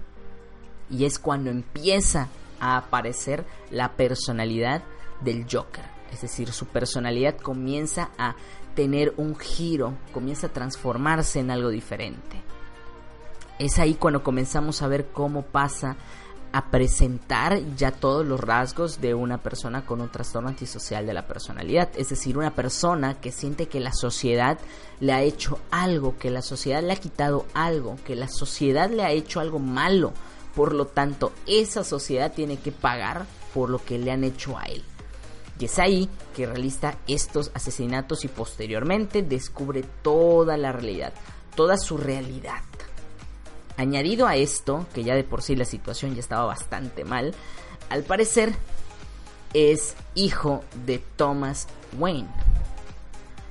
y 0.90 1.06
es 1.06 1.18
cuando 1.18 1.50
empieza 1.50 2.28
a 2.60 2.78
aparecer 2.78 3.46
la 3.70 3.96
personalidad 3.96 4.84
del 5.22 5.46
Joker. 5.50 6.01
Es 6.12 6.22
decir, 6.22 6.52
su 6.52 6.68
personalidad 6.68 7.38
comienza 7.38 8.12
a 8.18 8.36
tener 8.76 9.14
un 9.18 9.38
giro, 9.38 9.94
comienza 10.14 10.48
a 10.48 10.54
transformarse 10.54 11.40
en 11.40 11.52
algo 11.52 11.70
diferente. 11.70 12.42
Es 13.60 13.80
ahí 13.80 13.96
cuando 13.96 14.24
comenzamos 14.24 14.82
a 14.82 14.88
ver 14.88 15.08
cómo 15.12 15.44
pasa 15.44 15.98
a 16.54 16.70
presentar 16.70 17.62
ya 17.76 17.92
todos 17.92 18.26
los 18.26 18.40
rasgos 18.40 19.00
de 19.00 19.14
una 19.14 19.38
persona 19.38 19.86
con 19.86 20.02
un 20.02 20.10
trastorno 20.10 20.50
antisocial 20.50 21.06
de 21.06 21.14
la 21.14 21.28
personalidad. 21.28 21.90
Es 21.96 22.10
decir, 22.10 22.38
una 22.38 22.54
persona 22.54 23.20
que 23.22 23.32
siente 23.32 23.68
que 23.68 23.80
la 23.80 23.94
sociedad 23.94 24.60
le 25.00 25.14
ha 25.14 25.22
hecho 25.22 25.60
algo, 25.72 26.18
que 26.18 26.30
la 26.30 26.42
sociedad 26.42 26.84
le 26.84 26.94
ha 26.94 26.98
quitado 26.98 27.46
algo, 27.54 27.96
que 28.06 28.16
la 28.16 28.28
sociedad 28.28 28.90
le 28.90 29.04
ha 29.04 29.12
hecho 29.12 29.40
algo 29.40 29.60
malo. 29.60 30.12
Por 30.56 30.74
lo 30.74 30.88
tanto, 30.88 31.32
esa 31.48 31.86
sociedad 31.86 32.34
tiene 32.34 32.58
que 32.58 32.74
pagar 32.74 33.26
por 33.54 33.70
lo 33.70 33.84
que 33.84 33.98
le 33.98 34.12
han 34.12 34.26
hecho 34.26 34.58
a 34.58 34.64
él. 34.66 34.84
Y 35.62 35.66
es 35.66 35.78
ahí 35.78 36.10
que 36.36 36.48
realiza 36.48 36.96
estos 37.08 37.52
asesinatos 37.54 38.26
y 38.26 38.30
posteriormente 38.30 39.22
descubre 39.22 39.84
toda 40.02 40.58
la 40.58 40.72
realidad, 40.72 41.14
toda 41.56 41.78
su 41.78 41.98
realidad. 41.98 42.64
Añadido 43.78 44.26
a 44.26 44.36
esto, 44.38 44.88
que 44.92 45.04
ya 45.04 45.14
de 45.14 45.24
por 45.24 45.44
sí 45.44 45.56
la 45.56 45.66
situación 45.66 46.16
ya 46.16 46.20
estaba 46.20 46.46
bastante 46.46 47.06
mal, 47.06 47.36
al 47.92 48.02
parecer 48.02 48.56
es 49.54 49.96
hijo 50.16 50.64
de 50.88 50.98
Thomas 50.98 51.68
Wayne. 52.00 52.30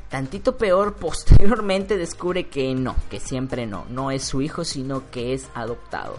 Tantito 0.08 0.58
peor, 0.58 0.94
posteriormente 1.00 1.96
descubre 1.96 2.48
que 2.48 2.74
no, 2.74 2.96
que 3.08 3.20
siempre 3.20 3.68
no, 3.68 3.84
no 3.88 4.10
es 4.10 4.24
su 4.24 4.42
hijo, 4.42 4.64
sino 4.64 5.08
que 5.12 5.32
es 5.32 5.46
adoptado. 5.54 6.16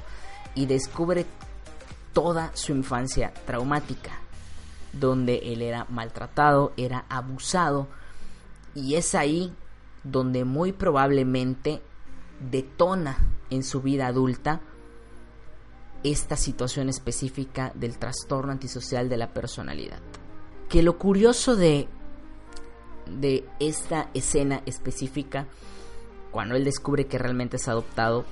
Y 0.55 0.67
descubre 0.67 1.25
toda 2.13 2.51
su 2.55 2.71
infancia 2.71 3.33
traumática, 3.45 4.21
donde 4.93 5.53
él 5.53 5.61
era 5.61 5.85
maltratado, 5.89 6.73
era 6.77 7.05
abusado, 7.09 7.87
y 8.75 8.95
es 8.95 9.15
ahí 9.15 9.53
donde 10.03 10.45
muy 10.45 10.71
probablemente 10.71 11.81
detona 12.49 13.17
en 13.49 13.63
su 13.63 13.81
vida 13.81 14.07
adulta 14.07 14.61
esta 16.03 16.35
situación 16.35 16.89
específica 16.89 17.71
del 17.75 17.97
trastorno 17.99 18.51
antisocial 18.51 19.09
de 19.09 19.17
la 19.17 19.33
personalidad. 19.33 19.99
Que 20.67 20.81
lo 20.81 20.97
curioso 20.97 21.55
de, 21.55 21.87
de 23.05 23.47
esta 23.59 24.09
escena 24.13 24.63
específica, 24.65 25.45
cuando 26.31 26.55
él 26.55 26.63
descubre 26.63 27.05
que 27.05 27.19
realmente 27.19 27.57
es 27.57 27.67
adoptado, 27.67 28.25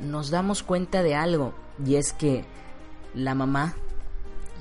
nos 0.00 0.30
damos 0.30 0.62
cuenta 0.62 1.02
de 1.02 1.14
algo, 1.14 1.54
y 1.84 1.96
es 1.96 2.12
que 2.12 2.44
la 3.14 3.34
mamá 3.34 3.76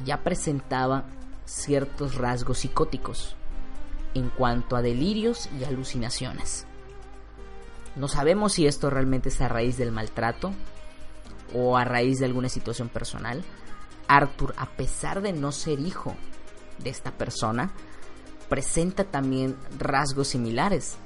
ya 0.06 0.24
presentaba 0.24 1.06
ciertos 1.46 2.16
rasgos 2.16 2.60
psicóticos 2.60 3.36
en 4.14 4.30
cuanto 4.30 4.76
a 4.76 4.82
delirios 4.82 5.50
y 5.60 5.64
alucinaciones. 5.64 6.66
No 7.96 8.08
sabemos 8.08 8.54
si 8.54 8.68
esto 8.68 8.90
realmente 8.90 9.30
es 9.30 9.42
a 9.42 9.48
raíz 9.48 9.78
del 9.78 9.92
maltrato 9.92 10.54
o 11.54 11.78
a 11.78 11.86
raíz 11.86 12.20
de 12.20 12.26
alguna 12.26 12.50
situación 12.50 12.90
personal. 12.90 13.44
Arthur, 14.08 14.54
a 14.58 14.68
pesar 14.68 15.22
de 15.22 15.34
no 15.34 15.52
ser 15.52 15.80
hijo 15.80 16.16
de 16.80 16.90
esta 16.90 17.12
persona, 17.12 17.72
presenta 18.48 19.04
también 19.04 19.56
rasgos 19.78 20.30
similares. 20.30 20.98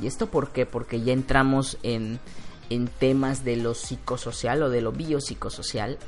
¿Y 0.00 0.06
esto 0.06 0.30
por 0.30 0.50
qué? 0.50 0.66
Porque 0.66 1.00
ya 1.00 1.12
entramos 1.12 1.78
en, 1.82 2.20
en 2.70 2.88
temas 2.88 3.44
de 3.44 3.56
lo 3.56 3.74
psicosocial 3.74 4.62
o 4.62 4.70
de 4.70 4.82
lo 4.82 4.92
biopsicosocial 4.92 5.98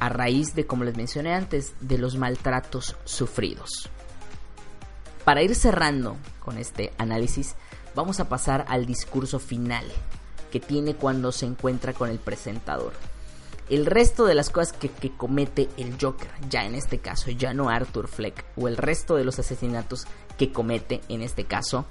a 0.00 0.08
raíz 0.08 0.54
de, 0.54 0.66
como 0.66 0.84
les 0.84 0.96
mencioné 0.96 1.34
antes, 1.34 1.74
de 1.80 1.98
los 1.98 2.16
maltratos 2.16 2.96
sufridos. 3.04 3.88
Para 5.24 5.42
ir 5.42 5.54
cerrando 5.54 6.16
con 6.40 6.58
este 6.58 6.92
análisis, 6.98 7.54
vamos 7.94 8.18
a 8.18 8.28
pasar 8.28 8.64
al 8.68 8.86
discurso 8.86 9.38
final 9.38 9.84
que 10.50 10.60
tiene 10.60 10.94
cuando 10.94 11.32
se 11.32 11.46
encuentra 11.46 11.92
con 11.92 12.10
el 12.10 12.18
presentador. 12.18 12.92
El 13.68 13.86
resto 13.86 14.24
de 14.24 14.34
las 14.34 14.50
cosas 14.50 14.72
que, 14.72 14.90
comete 15.12 15.68
el 15.76 15.96
Joker, 16.00 16.28
ya 16.48 16.64
en 16.64 16.74
este 16.74 16.98
caso, 16.98 17.30
ya 17.30 17.54
no 17.54 17.68
Arthur 17.68 18.08
Fleck, 18.08 18.44
o 18.56 18.66
el 18.66 18.76
resto 18.76 19.14
de 19.14 19.22
los 19.22 19.38
asesinatos 19.38 20.06
que 20.36 20.50
comete 20.50 21.00
en 21.08 21.22
este 21.22 21.44
caso, 21.44 21.86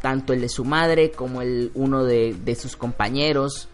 tanto 0.00 0.32
el 0.32 0.40
de 0.40 0.48
su 0.48 0.64
madre 0.64 1.12
como 1.12 1.42
el 1.42 1.70
uno 1.74 2.02
de, 2.02 2.56
sus 2.60 2.76
compañeros, 2.76 3.68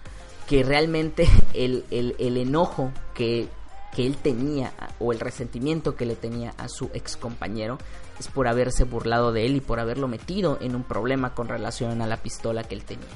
que 0.49 0.65
realmente 0.65 1.29
el, 1.55 1.85
el 1.91 2.37
enojo 2.39 2.91
que, 3.15 3.49
que 3.95 4.07
él 4.07 4.17
tenía 4.17 4.73
o 4.99 5.13
el 5.13 5.21
resentimiento 5.21 5.95
que 5.95 6.07
le 6.07 6.17
tenía 6.17 6.55
a 6.57 6.69
su 6.69 6.91
ex 6.95 7.17
compañero 7.17 7.79
es 8.19 8.29
por 8.29 8.49
haberse 8.49 8.85
burlado 8.85 9.33
de 9.33 9.47
él 9.47 9.57
y 9.57 9.61
por 9.61 9.79
haberlo 9.79 10.09
metido 10.09 10.59
en 10.61 10.75
un 10.75 10.83
problema 10.83 11.35
con 11.35 11.49
relación 11.49 12.01
a 12.01 12.07
la 12.07 12.17
pistola 12.17 12.65
que 12.65 12.75
él 12.75 12.85
tenía. 12.85 13.07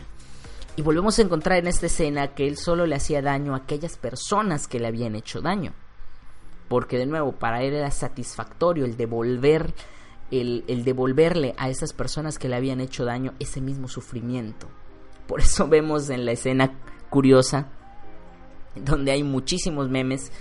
Y 0.76 0.82
volvemos 0.82 1.18
a 1.18 1.22
encontrar 1.22 1.58
en 1.58 1.66
esta 1.66 1.86
escena 1.86 2.34
que 2.34 2.46
él 2.46 2.56
solo 2.56 2.86
le 2.86 2.96
hacía 2.96 3.20
daño 3.20 3.54
a 3.54 3.58
aquellas 3.58 3.96
personas 3.96 4.68
que 4.68 4.78
le 4.78 4.86
habían 4.86 5.14
hecho 5.16 5.40
daño. 5.40 5.72
Porque 6.68 6.98
de 6.98 7.06
nuevo, 7.06 7.32
para 7.32 7.62
él 7.62 7.74
era 7.74 7.90
satisfactorio 7.90 8.84
el 8.84 8.96
devolver, 8.96 9.74
el, 10.30 10.64
el 10.68 10.84
devolverle 10.84 11.54
a 11.58 11.68
esas 11.68 11.92
personas 11.92 12.38
que 12.38 12.48
le 12.48 12.56
habían 12.56 12.80
hecho 12.80 13.04
daño 13.04 13.34
ese 13.38 13.60
mismo 13.60 13.88
sufrimiento. 13.88 14.68
Por 15.26 15.40
eso 15.40 15.68
vemos 15.68 16.08
en 16.08 16.24
la 16.24 16.32
escena 16.32 16.72
curiosa, 17.12 17.68
donde 18.74 19.12
hay 19.12 19.22
muchísimos 19.22 19.90
memes 19.90 20.32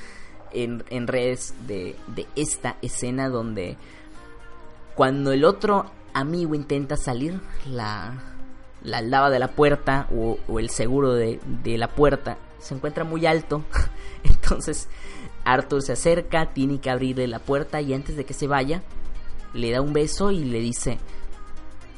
en, 0.53 0.85
en 0.89 1.05
redes 1.05 1.53
de, 1.67 1.97
de 2.07 2.25
esta 2.37 2.77
escena 2.81 3.27
donde 3.27 3.77
cuando 4.95 5.33
el 5.33 5.43
otro 5.43 5.91
amigo 6.13 6.55
intenta 6.55 6.95
salir, 6.95 7.41
la, 7.65 8.23
la 8.83 8.99
aldaba 8.99 9.29
de 9.29 9.39
la 9.39 9.49
puerta 9.49 10.07
o, 10.15 10.37
el 10.59 10.69
seguro 10.69 11.13
de, 11.13 11.41
de, 11.63 11.77
la 11.77 11.89
puerta 11.89 12.37
se 12.59 12.73
encuentra 12.73 13.03
muy 13.03 13.25
alto. 13.25 13.63
Entonces 14.23 14.87
Arthur 15.43 15.81
se 15.81 15.91
acerca, 15.91 16.53
tiene 16.53 16.79
que 16.79 16.89
abrirle 16.89 17.27
la 17.27 17.39
puerta 17.39 17.81
y 17.81 17.93
antes 17.93 18.15
de 18.15 18.25
que 18.25 18.33
se 18.33 18.47
vaya, 18.47 18.81
le 19.53 19.71
da 19.71 19.81
un 19.81 19.91
beso 19.91 20.31
y 20.31 20.45
le 20.45 20.59
dice, 20.59 20.99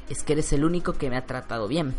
es 0.10 0.24
que 0.24 0.34
eres 0.34 0.52
el 0.52 0.66
único 0.66 0.94
que 0.94 1.12
me 1.12 1.18
ha 1.18 1.28
tratado 1.28 1.68
bien. 1.68 1.94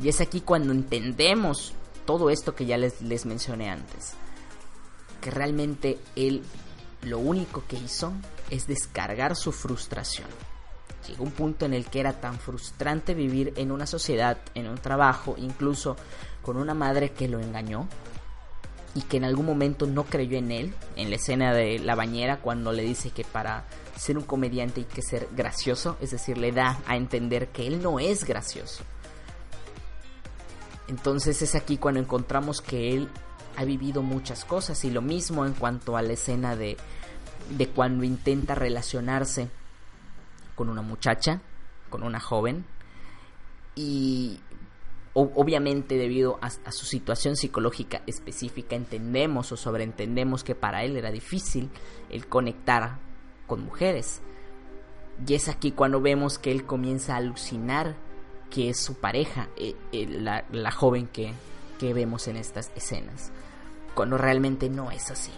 Y 0.00 0.08
es 0.08 0.20
aquí 0.20 0.40
cuando 0.40 0.72
entendemos 0.72 1.74
todo 2.06 2.30
esto 2.30 2.54
que 2.54 2.66
ya 2.66 2.76
les, 2.76 3.02
les 3.02 3.26
mencioné 3.26 3.70
antes. 3.70 4.14
Que 5.20 5.30
realmente 5.30 5.98
él 6.16 6.42
lo 7.02 7.18
único 7.18 7.64
que 7.66 7.76
hizo 7.76 8.12
es 8.50 8.66
descargar 8.66 9.36
su 9.36 9.52
frustración. 9.52 10.28
Llegó 11.06 11.24
un 11.24 11.30
punto 11.30 11.64
en 11.64 11.74
el 11.74 11.86
que 11.86 12.00
era 12.00 12.20
tan 12.20 12.38
frustrante 12.38 13.14
vivir 13.14 13.52
en 13.56 13.72
una 13.72 13.86
sociedad, 13.86 14.38
en 14.54 14.68
un 14.68 14.78
trabajo, 14.78 15.34
incluso 15.38 15.96
con 16.42 16.56
una 16.56 16.74
madre 16.74 17.10
que 17.12 17.28
lo 17.28 17.40
engañó 17.40 17.88
y 18.94 19.02
que 19.02 19.18
en 19.18 19.24
algún 19.24 19.46
momento 19.46 19.86
no 19.86 20.04
creyó 20.04 20.38
en 20.38 20.50
él, 20.50 20.74
en 20.96 21.10
la 21.10 21.16
escena 21.16 21.52
de 21.52 21.78
la 21.78 21.94
bañera 21.94 22.40
cuando 22.40 22.72
le 22.72 22.82
dice 22.82 23.10
que 23.10 23.24
para 23.24 23.64
ser 23.96 24.18
un 24.18 24.24
comediante 24.24 24.80
hay 24.80 24.86
que 24.86 25.02
ser 25.02 25.28
gracioso, 25.32 25.96
es 26.00 26.10
decir, 26.10 26.38
le 26.38 26.52
da 26.52 26.80
a 26.86 26.96
entender 26.96 27.48
que 27.48 27.66
él 27.66 27.82
no 27.82 28.00
es 28.00 28.24
gracioso. 28.24 28.82
Entonces 30.88 31.42
es 31.42 31.54
aquí 31.54 31.76
cuando 31.76 32.00
encontramos 32.00 32.60
que 32.60 32.94
él 32.94 33.08
ha 33.56 33.64
vivido 33.64 34.02
muchas 34.02 34.44
cosas 34.44 34.84
y 34.84 34.90
lo 34.90 35.02
mismo 35.02 35.44
en 35.44 35.52
cuanto 35.52 35.96
a 35.96 36.02
la 36.02 36.14
escena 36.14 36.56
de 36.56 36.76
de 37.50 37.68
cuando 37.68 38.04
intenta 38.04 38.54
relacionarse 38.54 39.48
con 40.54 40.68
una 40.68 40.82
muchacha, 40.82 41.40
con 41.88 42.02
una 42.02 42.20
joven, 42.20 42.64
y 43.74 44.40
obviamente 45.14 45.96
debido 45.96 46.38
a, 46.42 46.50
su 46.70 46.84
situación 46.84 47.36
psicológica 47.36 48.02
específica 48.06 48.76
entendemos 48.76 49.50
o 49.50 49.56
sobreentendemos 49.56 50.44
que 50.44 50.54
para 50.54 50.84
él 50.84 50.96
era 50.96 51.10
difícil 51.10 51.70
el 52.10 52.26
conectar 52.26 52.98
con 53.46 53.64
mujeres. 53.64 54.20
Y 55.26 55.34
es 55.34 55.48
aquí 55.48 55.72
cuando 55.72 56.00
vemos 56.00 56.38
que 56.38 56.52
él 56.52 56.64
comienza 56.64 57.14
a 57.14 57.18
alucinar 57.18 57.96
que 58.50 58.70
es 58.70 58.80
su 58.80 58.94
pareja, 58.94 59.48
eh, 59.56 59.74
eh, 59.92 60.06
la, 60.06 60.44
la 60.50 60.70
joven 60.70 61.06
que, 61.06 61.32
que 61.78 61.94
vemos 61.94 62.28
en 62.28 62.36
estas 62.36 62.70
escenas, 62.74 63.30
cuando 63.94 64.18
realmente 64.18 64.68
no 64.68 64.90
es 64.90 65.10
así. 65.10 65.32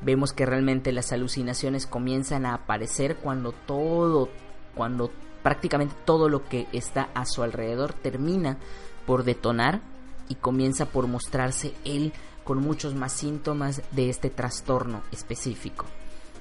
Vemos 0.00 0.32
que 0.32 0.46
realmente 0.46 0.92
las 0.92 1.12
alucinaciones 1.12 1.86
comienzan 1.86 2.44
a 2.44 2.54
aparecer 2.54 3.16
cuando 3.16 3.52
todo, 3.52 4.28
cuando 4.74 5.10
prácticamente 5.42 5.94
todo 6.04 6.28
lo 6.28 6.44
que 6.48 6.66
está 6.72 7.10
a 7.14 7.24
su 7.24 7.42
alrededor 7.42 7.92
termina 7.92 8.58
por 9.06 9.24
detonar 9.24 9.80
y 10.28 10.36
comienza 10.36 10.86
por 10.86 11.06
mostrarse 11.06 11.74
él 11.84 12.12
con 12.44 12.58
muchos 12.58 12.94
más 12.94 13.12
síntomas 13.12 13.82
de 13.92 14.10
este 14.10 14.30
trastorno 14.30 15.02
específico. 15.12 15.86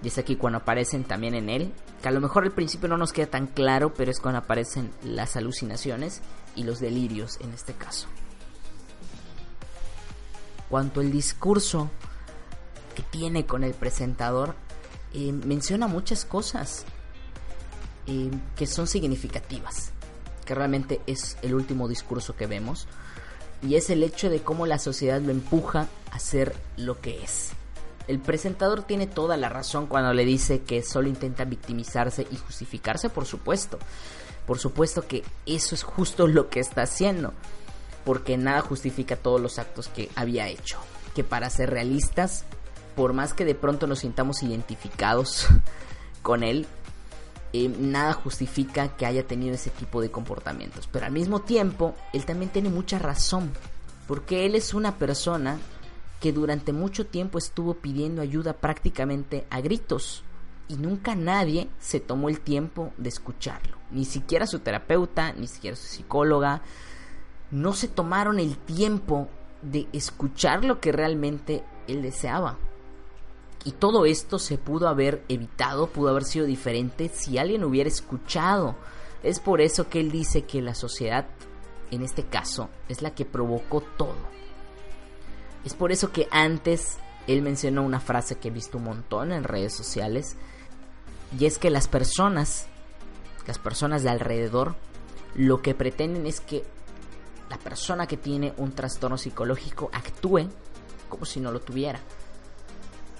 Y 0.03 0.07
es 0.07 0.17
aquí 0.17 0.35
cuando 0.35 0.59
aparecen 0.59 1.03
también 1.03 1.35
en 1.35 1.49
él, 1.49 1.73
que 2.01 2.07
a 2.07 2.11
lo 2.11 2.21
mejor 2.21 2.43
al 2.43 2.51
principio 2.51 2.89
no 2.89 2.97
nos 2.97 3.13
queda 3.13 3.27
tan 3.27 3.47
claro, 3.47 3.93
pero 3.93 4.09
es 4.09 4.19
cuando 4.19 4.39
aparecen 4.39 4.91
las 5.03 5.35
alucinaciones 5.35 6.21
y 6.55 6.63
los 6.63 6.79
delirios 6.79 7.37
en 7.41 7.53
este 7.53 7.73
caso. 7.73 8.07
Cuanto 10.69 11.01
el 11.01 11.11
discurso 11.11 11.89
que 12.95 13.03
tiene 13.03 13.45
con 13.45 13.63
el 13.63 13.73
presentador, 13.73 14.55
eh, 15.13 15.31
menciona 15.31 15.87
muchas 15.87 16.25
cosas 16.25 16.85
eh, 18.07 18.31
que 18.55 18.65
son 18.65 18.87
significativas, 18.87 19.91
que 20.45 20.55
realmente 20.55 21.01
es 21.05 21.37
el 21.41 21.53
último 21.53 21.87
discurso 21.87 22.35
que 22.35 22.47
vemos, 22.47 22.87
y 23.61 23.75
es 23.75 23.89
el 23.89 24.03
hecho 24.03 24.29
de 24.29 24.41
cómo 24.41 24.65
la 24.65 24.79
sociedad 24.79 25.21
lo 25.21 25.31
empuja 25.31 25.87
a 26.11 26.19
ser 26.19 26.55
lo 26.77 26.99
que 26.99 27.23
es. 27.23 27.51
El 28.07 28.19
presentador 28.19 28.83
tiene 28.83 29.07
toda 29.07 29.37
la 29.37 29.49
razón 29.49 29.87
cuando 29.87 30.13
le 30.13 30.25
dice 30.25 30.61
que 30.61 30.83
solo 30.83 31.07
intenta 31.07 31.45
victimizarse 31.45 32.27
y 32.31 32.35
justificarse, 32.35 33.09
por 33.09 33.25
supuesto. 33.25 33.77
Por 34.45 34.59
supuesto 34.59 35.07
que 35.07 35.23
eso 35.45 35.75
es 35.75 35.83
justo 35.83 36.27
lo 36.27 36.49
que 36.49 36.59
está 36.59 36.81
haciendo, 36.81 37.33
porque 38.03 38.37
nada 38.37 38.61
justifica 38.61 39.15
todos 39.15 39.39
los 39.39 39.59
actos 39.59 39.87
que 39.87 40.09
había 40.15 40.47
hecho. 40.47 40.79
Que 41.15 41.23
para 41.23 41.49
ser 41.49 41.69
realistas, 41.69 42.45
por 42.95 43.13
más 43.13 43.33
que 43.33 43.45
de 43.45 43.55
pronto 43.55 43.87
nos 43.87 43.99
sintamos 43.99 44.43
identificados 44.43 45.47
con 46.21 46.43
él, 46.43 46.67
eh, 47.53 47.69
nada 47.69 48.13
justifica 48.13 48.95
que 48.95 49.05
haya 49.05 49.27
tenido 49.27 49.55
ese 49.55 49.69
tipo 49.69 50.01
de 50.01 50.09
comportamientos. 50.09 50.87
Pero 50.91 51.05
al 51.05 51.11
mismo 51.11 51.41
tiempo, 51.41 51.95
él 52.13 52.25
también 52.25 52.51
tiene 52.51 52.69
mucha 52.69 52.97
razón, 52.97 53.51
porque 54.07 54.45
él 54.45 54.55
es 54.55 54.73
una 54.73 54.97
persona 54.97 55.59
que 56.21 56.31
durante 56.31 56.71
mucho 56.71 57.07
tiempo 57.07 57.39
estuvo 57.39 57.73
pidiendo 57.73 58.21
ayuda 58.21 58.53
prácticamente 58.53 59.45
a 59.49 59.59
gritos 59.59 60.23
y 60.69 60.75
nunca 60.75 61.15
nadie 61.15 61.67
se 61.79 61.99
tomó 61.99 62.29
el 62.29 62.39
tiempo 62.39 62.93
de 62.97 63.09
escucharlo. 63.09 63.75
Ni 63.89 64.05
siquiera 64.05 64.47
su 64.47 64.59
terapeuta, 64.59 65.33
ni 65.33 65.47
siquiera 65.47 65.75
su 65.75 65.87
psicóloga, 65.87 66.61
no 67.49 67.73
se 67.73 67.87
tomaron 67.87 68.39
el 68.39 68.55
tiempo 68.55 69.27
de 69.63 69.87
escuchar 69.91 70.63
lo 70.63 70.79
que 70.79 70.91
realmente 70.91 71.63
él 71.87 72.03
deseaba. 72.03 72.57
Y 73.65 73.71
todo 73.71 74.05
esto 74.05 74.39
se 74.39 74.57
pudo 74.57 74.87
haber 74.87 75.23
evitado, 75.27 75.87
pudo 75.87 76.09
haber 76.09 76.23
sido 76.23 76.45
diferente 76.45 77.09
si 77.09 77.39
alguien 77.39 77.63
hubiera 77.63 77.89
escuchado. 77.89 78.75
Es 79.23 79.39
por 79.39 79.59
eso 79.59 79.89
que 79.89 79.99
él 79.99 80.11
dice 80.11 80.43
que 80.43 80.61
la 80.61 80.75
sociedad, 80.75 81.27
en 81.89 82.03
este 82.03 82.23
caso, 82.23 82.69
es 82.89 83.01
la 83.01 83.13
que 83.13 83.25
provocó 83.25 83.81
todo. 83.97 84.40
Es 85.65 85.73
por 85.73 85.91
eso 85.91 86.11
que 86.11 86.27
antes 86.31 86.97
él 87.27 87.41
mencionó 87.41 87.83
una 87.83 87.99
frase 87.99 88.35
que 88.35 88.47
he 88.47 88.51
visto 88.51 88.77
un 88.77 88.85
montón 88.85 89.31
en 89.31 89.43
redes 89.43 89.73
sociales, 89.73 90.35
y 91.37 91.45
es 91.45 91.57
que 91.57 91.69
las 91.69 91.87
personas, 91.87 92.67
las 93.47 93.59
personas 93.59 94.03
de 94.03 94.09
alrededor, 94.09 94.75
lo 95.35 95.61
que 95.61 95.75
pretenden 95.75 96.25
es 96.25 96.41
que 96.41 96.63
la 97.49 97.57
persona 97.57 98.07
que 98.07 98.17
tiene 98.17 98.53
un 98.57 98.71
trastorno 98.73 99.17
psicológico 99.17 99.89
actúe 99.93 100.49
como 101.09 101.25
si 101.25 101.39
no 101.39 101.51
lo 101.51 101.59
tuviera. 101.59 101.99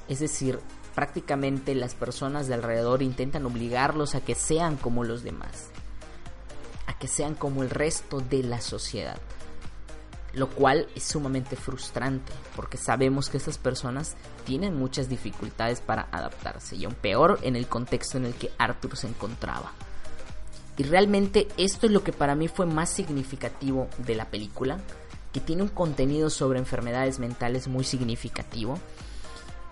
Es 0.07 0.19
decir, 0.19 0.59
prácticamente 0.95 1.75
las 1.75 1.95
personas 1.95 2.47
de 2.47 2.53
alrededor 2.53 3.01
intentan 3.01 3.45
obligarlos 3.45 4.15
a 4.15 4.21
que 4.21 4.35
sean 4.35 4.77
como 4.77 5.03
los 5.03 5.23
demás, 5.23 5.69
a 6.87 6.97
que 6.97 7.07
sean 7.07 7.35
como 7.35 7.63
el 7.63 7.69
resto 7.69 8.19
de 8.19 8.43
la 8.43 8.61
sociedad. 8.61 9.19
Lo 10.33 10.49
cual 10.49 10.87
es 10.95 11.03
sumamente 11.03 11.55
frustrante 11.55 12.31
porque 12.55 12.77
sabemos 12.77 13.29
que 13.29 13.37
estas 13.37 13.57
personas 13.57 14.15
tienen 14.45 14.77
muchas 14.77 15.09
dificultades 15.09 15.81
para 15.81 16.07
adaptarse 16.11 16.75
y 16.75 16.85
aún 16.85 16.95
peor 16.95 17.39
en 17.41 17.55
el 17.55 17.67
contexto 17.67 18.17
en 18.17 18.25
el 18.25 18.33
que 18.33 18.51
Arthur 18.57 18.95
se 18.95 19.07
encontraba. 19.07 19.73
Y 20.77 20.83
realmente 20.83 21.47
esto 21.57 21.85
es 21.85 21.91
lo 21.91 22.03
que 22.03 22.13
para 22.13 22.35
mí 22.35 22.47
fue 22.47 22.65
más 22.65 22.89
significativo 22.89 23.87
de 23.97 24.15
la 24.15 24.25
película, 24.25 24.79
que 25.33 25.41
tiene 25.41 25.63
un 25.63 25.69
contenido 25.69 26.29
sobre 26.29 26.59
enfermedades 26.59 27.19
mentales 27.19 27.67
muy 27.67 27.83
significativo 27.83 28.79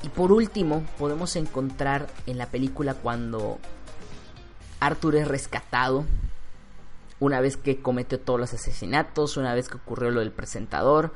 y 0.03 0.09
por 0.09 0.31
último, 0.31 0.83
podemos 0.97 1.35
encontrar 1.35 2.07
en 2.25 2.37
la 2.37 2.47
película 2.47 2.93
cuando 2.93 3.59
Arthur 4.79 5.17
es 5.17 5.27
rescatado, 5.27 6.05
una 7.19 7.41
vez 7.41 7.57
que 7.57 7.81
cometió 7.81 8.19
todos 8.19 8.39
los 8.39 8.53
asesinatos, 8.53 9.37
una 9.37 9.53
vez 9.53 9.67
que 9.67 9.77
ocurrió 9.77 10.11
lo 10.11 10.21
del 10.21 10.31
presentador, 10.31 11.11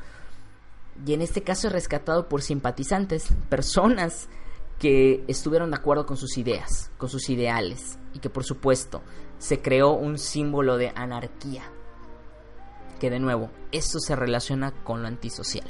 y 1.06 1.14
en 1.14 1.22
este 1.22 1.42
caso 1.42 1.68
es 1.68 1.74
rescatado 1.74 2.28
por 2.28 2.42
simpatizantes, 2.42 3.30
personas 3.50 4.28
que 4.80 5.24
estuvieron 5.28 5.72
de 5.72 5.78
acuerdo 5.78 6.06
con 6.06 6.18
sus 6.18 6.38
ideas, 6.38 6.92
con 6.98 7.10
sus 7.10 7.30
ideales, 7.30 7.98
y 8.14 8.20
que 8.20 8.30
por 8.30 8.44
supuesto 8.44 9.02
se 9.38 9.62
creó 9.62 9.92
un 9.92 10.18
símbolo 10.18 10.78
de 10.78 10.92
anarquía, 10.96 11.64
que 13.00 13.10
de 13.10 13.20
nuevo, 13.20 13.50
esto 13.72 14.00
se 14.00 14.16
relaciona 14.16 14.72
con 14.84 15.02
lo 15.02 15.08
antisocial. 15.08 15.68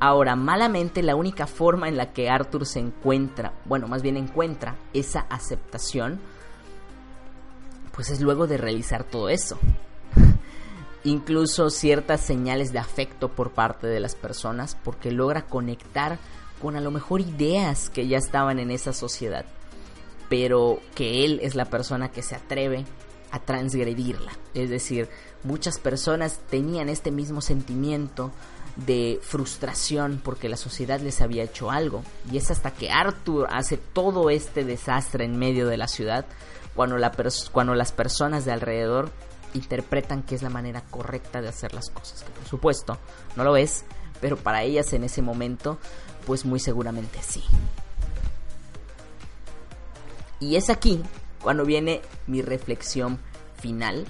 Ahora, 0.00 0.34
malamente 0.34 1.02
la 1.02 1.14
única 1.14 1.46
forma 1.46 1.88
en 1.88 1.96
la 1.96 2.12
que 2.12 2.28
Arthur 2.28 2.66
se 2.66 2.80
encuentra, 2.80 3.52
bueno, 3.64 3.86
más 3.86 4.02
bien 4.02 4.16
encuentra 4.16 4.76
esa 4.92 5.20
aceptación, 5.20 6.20
pues 7.94 8.10
es 8.10 8.20
luego 8.20 8.46
de 8.46 8.56
realizar 8.56 9.04
todo 9.04 9.28
eso. 9.28 9.58
Incluso 11.04 11.70
ciertas 11.70 12.20
señales 12.20 12.72
de 12.72 12.78
afecto 12.78 13.28
por 13.28 13.52
parte 13.52 13.86
de 13.86 14.00
las 14.00 14.14
personas, 14.14 14.76
porque 14.82 15.10
logra 15.10 15.46
conectar 15.46 16.18
con 16.60 16.76
a 16.76 16.80
lo 16.80 16.90
mejor 16.90 17.20
ideas 17.20 17.90
que 17.90 18.06
ya 18.06 18.18
estaban 18.18 18.58
en 18.60 18.70
esa 18.70 18.92
sociedad, 18.92 19.44
pero 20.28 20.80
que 20.94 21.24
él 21.24 21.40
es 21.42 21.54
la 21.54 21.64
persona 21.64 22.10
que 22.10 22.22
se 22.22 22.36
atreve 22.36 22.84
a 23.32 23.40
transgredirla. 23.40 24.32
Es 24.54 24.70
decir, 24.70 25.08
muchas 25.42 25.78
personas 25.78 26.38
tenían 26.48 26.88
este 26.88 27.10
mismo 27.10 27.40
sentimiento 27.40 28.30
de 28.76 29.18
frustración 29.22 30.20
porque 30.22 30.48
la 30.48 30.56
sociedad 30.56 31.00
les 31.00 31.20
había 31.20 31.42
hecho 31.42 31.70
algo. 31.70 32.04
Y 32.30 32.36
es 32.36 32.50
hasta 32.50 32.70
que 32.70 32.90
Arthur 32.90 33.48
hace 33.50 33.76
todo 33.76 34.30
este 34.30 34.64
desastre 34.64 35.24
en 35.24 35.38
medio 35.38 35.66
de 35.66 35.76
la 35.76 35.88
ciudad 35.88 36.26
cuando, 36.74 36.98
la 36.98 37.12
cuando 37.52 37.74
las 37.74 37.92
personas 37.92 38.44
de 38.44 38.52
alrededor 38.52 39.10
interpretan 39.54 40.22
que 40.22 40.34
es 40.34 40.42
la 40.42 40.50
manera 40.50 40.82
correcta 40.90 41.40
de 41.40 41.48
hacer 41.48 41.74
las 41.74 41.90
cosas. 41.90 42.22
Que 42.22 42.30
por 42.30 42.46
supuesto 42.46 42.98
no 43.36 43.44
lo 43.44 43.56
es, 43.56 43.84
pero 44.20 44.36
para 44.36 44.62
ellas 44.62 44.92
en 44.92 45.04
ese 45.04 45.22
momento, 45.22 45.78
pues 46.26 46.44
muy 46.44 46.60
seguramente 46.60 47.20
sí. 47.22 47.42
Y 50.40 50.56
es 50.56 50.70
aquí 50.70 51.02
cuando 51.42 51.64
viene 51.64 52.02
mi 52.26 52.42
reflexión 52.42 53.18
final 53.60 54.06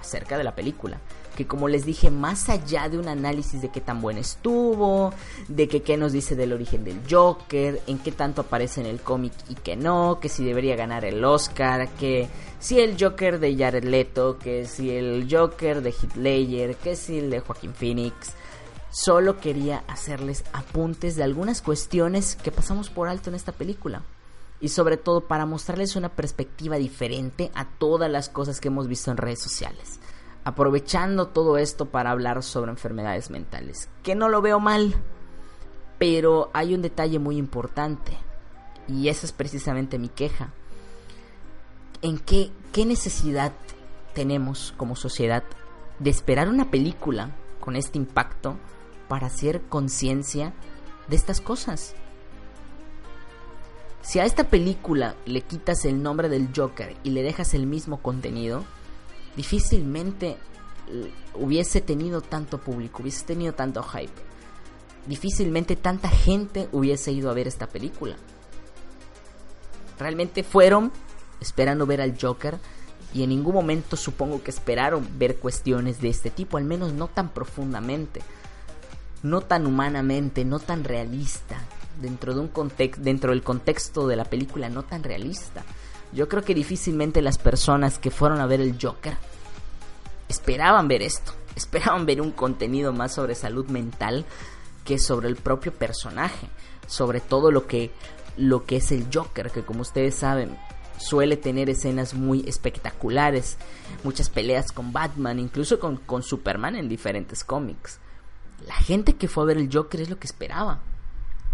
acerca 0.00 0.38
de 0.38 0.44
la 0.44 0.54
película 0.54 1.00
que 1.36 1.46
como 1.46 1.68
les 1.68 1.84
dije, 1.84 2.10
más 2.10 2.48
allá 2.48 2.88
de 2.88 2.98
un 2.98 3.06
análisis 3.06 3.62
de 3.62 3.68
qué 3.68 3.80
tan 3.80 4.00
bueno 4.00 4.18
estuvo, 4.18 5.12
de 5.46 5.68
que 5.68 5.82
qué 5.82 5.96
nos 5.96 6.10
dice 6.12 6.34
del 6.34 6.52
origen 6.52 6.82
del 6.82 7.00
Joker, 7.08 7.80
en 7.86 7.98
qué 7.98 8.10
tanto 8.10 8.40
aparece 8.40 8.80
en 8.80 8.86
el 8.86 9.00
cómic 9.00 9.32
y 9.48 9.54
que 9.54 9.76
no, 9.76 10.18
que 10.20 10.28
si 10.28 10.44
debería 10.44 10.74
ganar 10.74 11.04
el 11.04 11.24
Oscar, 11.24 11.88
que 11.90 12.28
si 12.58 12.80
el 12.80 12.96
Joker 12.98 13.38
de 13.38 13.56
Jared 13.56 13.84
Leto, 13.84 14.38
que 14.38 14.66
si 14.66 14.90
el 14.90 15.28
Joker 15.30 15.82
de 15.82 15.90
Heath 15.90 16.16
Ledger, 16.16 16.76
que 16.76 16.96
si 16.96 17.18
el 17.18 17.30
de 17.30 17.40
Joaquín 17.40 17.74
Phoenix. 17.74 18.32
Solo 18.90 19.38
quería 19.40 19.84
hacerles 19.88 20.42
apuntes 20.54 21.16
de 21.16 21.22
algunas 21.22 21.60
cuestiones 21.60 22.34
que 22.34 22.50
pasamos 22.50 22.88
por 22.88 23.08
alto 23.08 23.28
en 23.28 23.36
esta 23.36 23.52
película 23.52 24.02
y 24.58 24.70
sobre 24.70 24.96
todo 24.96 25.20
para 25.20 25.44
mostrarles 25.44 25.96
una 25.96 26.08
perspectiva 26.08 26.76
diferente 26.76 27.50
a 27.54 27.66
todas 27.66 28.10
las 28.10 28.30
cosas 28.30 28.58
que 28.58 28.68
hemos 28.68 28.88
visto 28.88 29.10
en 29.10 29.18
redes 29.18 29.42
sociales 29.42 30.00
aprovechando 30.46 31.26
todo 31.26 31.58
esto 31.58 31.86
para 31.86 32.12
hablar 32.12 32.40
sobre 32.44 32.70
enfermedades 32.70 33.30
mentales. 33.30 33.88
Que 34.04 34.14
no 34.14 34.28
lo 34.28 34.40
veo 34.42 34.60
mal, 34.60 34.94
pero 35.98 36.50
hay 36.54 36.72
un 36.72 36.82
detalle 36.82 37.18
muy 37.18 37.36
importante 37.36 38.16
y 38.86 39.08
esa 39.08 39.26
es 39.26 39.32
precisamente 39.32 39.98
mi 39.98 40.08
queja. 40.08 40.52
¿En 42.00 42.20
qué, 42.20 42.52
qué 42.72 42.86
necesidad 42.86 43.54
tenemos 44.14 44.72
como 44.76 44.94
sociedad 44.94 45.42
de 45.98 46.10
esperar 46.10 46.48
una 46.48 46.70
película 46.70 47.32
con 47.58 47.74
este 47.74 47.98
impacto 47.98 48.56
para 49.08 49.26
hacer 49.26 49.62
conciencia 49.62 50.52
de 51.08 51.16
estas 51.16 51.40
cosas? 51.40 51.96
Si 54.00 54.20
a 54.20 54.24
esta 54.24 54.44
película 54.44 55.16
le 55.24 55.40
quitas 55.40 55.84
el 55.84 56.04
nombre 56.04 56.28
del 56.28 56.50
Joker 56.54 56.94
y 57.02 57.10
le 57.10 57.24
dejas 57.24 57.52
el 57.52 57.66
mismo 57.66 58.00
contenido, 58.00 58.62
difícilmente 59.36 60.36
eh, 60.88 61.12
hubiese 61.34 61.80
tenido 61.80 62.20
tanto 62.20 62.58
público, 62.58 63.02
hubiese 63.02 63.24
tenido 63.24 63.52
tanto 63.52 63.82
hype. 63.82 64.12
Difícilmente 65.06 65.76
tanta 65.76 66.08
gente 66.08 66.68
hubiese 66.72 67.12
ido 67.12 67.30
a 67.30 67.34
ver 67.34 67.46
esta 67.46 67.68
película. 67.68 68.16
Realmente 69.98 70.42
fueron 70.42 70.92
esperando 71.40 71.86
ver 71.86 72.00
al 72.00 72.16
Joker 72.20 72.58
y 73.14 73.22
en 73.22 73.30
ningún 73.30 73.54
momento 73.54 73.96
supongo 73.96 74.42
que 74.42 74.50
esperaron 74.50 75.06
ver 75.18 75.36
cuestiones 75.36 76.00
de 76.00 76.08
este 76.08 76.30
tipo, 76.30 76.56
al 76.56 76.64
menos 76.64 76.92
no 76.92 77.08
tan 77.08 77.30
profundamente, 77.30 78.20
no 79.22 79.40
tan 79.42 79.66
humanamente, 79.66 80.44
no 80.44 80.58
tan 80.58 80.84
realista, 80.84 81.56
dentro 82.00 82.34
de 82.34 82.40
un 82.40 82.50
dentro 82.98 83.30
del 83.30 83.42
contexto 83.42 84.06
de 84.06 84.16
la 84.16 84.24
película 84.24 84.68
no 84.68 84.82
tan 84.82 85.02
realista. 85.02 85.64
Yo 86.16 86.30
creo 86.30 86.42
que 86.42 86.54
difícilmente 86.54 87.20
las 87.20 87.36
personas 87.36 87.98
que 87.98 88.10
fueron 88.10 88.40
a 88.40 88.46
ver 88.46 88.62
el 88.62 88.78
Joker 88.80 89.18
esperaban 90.30 90.88
ver 90.88 91.02
esto, 91.02 91.32
esperaban 91.56 92.06
ver 92.06 92.22
un 92.22 92.32
contenido 92.32 92.94
más 92.94 93.14
sobre 93.14 93.34
salud 93.34 93.66
mental 93.66 94.24
que 94.86 94.98
sobre 94.98 95.28
el 95.28 95.36
propio 95.36 95.72
personaje, 95.74 96.48
sobre 96.86 97.20
todo 97.20 97.50
lo 97.50 97.66
que 97.66 97.90
lo 98.38 98.64
que 98.64 98.76
es 98.76 98.92
el 98.92 99.06
Joker, 99.12 99.50
que 99.50 99.62
como 99.62 99.82
ustedes 99.82 100.14
saben, 100.14 100.56
suele 100.98 101.36
tener 101.36 101.68
escenas 101.68 102.14
muy 102.14 102.44
espectaculares, 102.48 103.58
muchas 104.02 104.30
peleas 104.30 104.72
con 104.72 104.92
Batman, 104.92 105.38
incluso 105.38 105.78
con, 105.78 105.98
con 105.98 106.22
Superman 106.22 106.76
en 106.76 106.88
diferentes 106.88 107.44
cómics. 107.44 107.98
La 108.66 108.74
gente 108.74 109.16
que 109.16 109.28
fue 109.28 109.44
a 109.44 109.46
ver 109.48 109.58
el 109.58 109.70
Joker 109.70 110.00
es 110.00 110.08
lo 110.08 110.18
que 110.18 110.26
esperaba. 110.26 110.80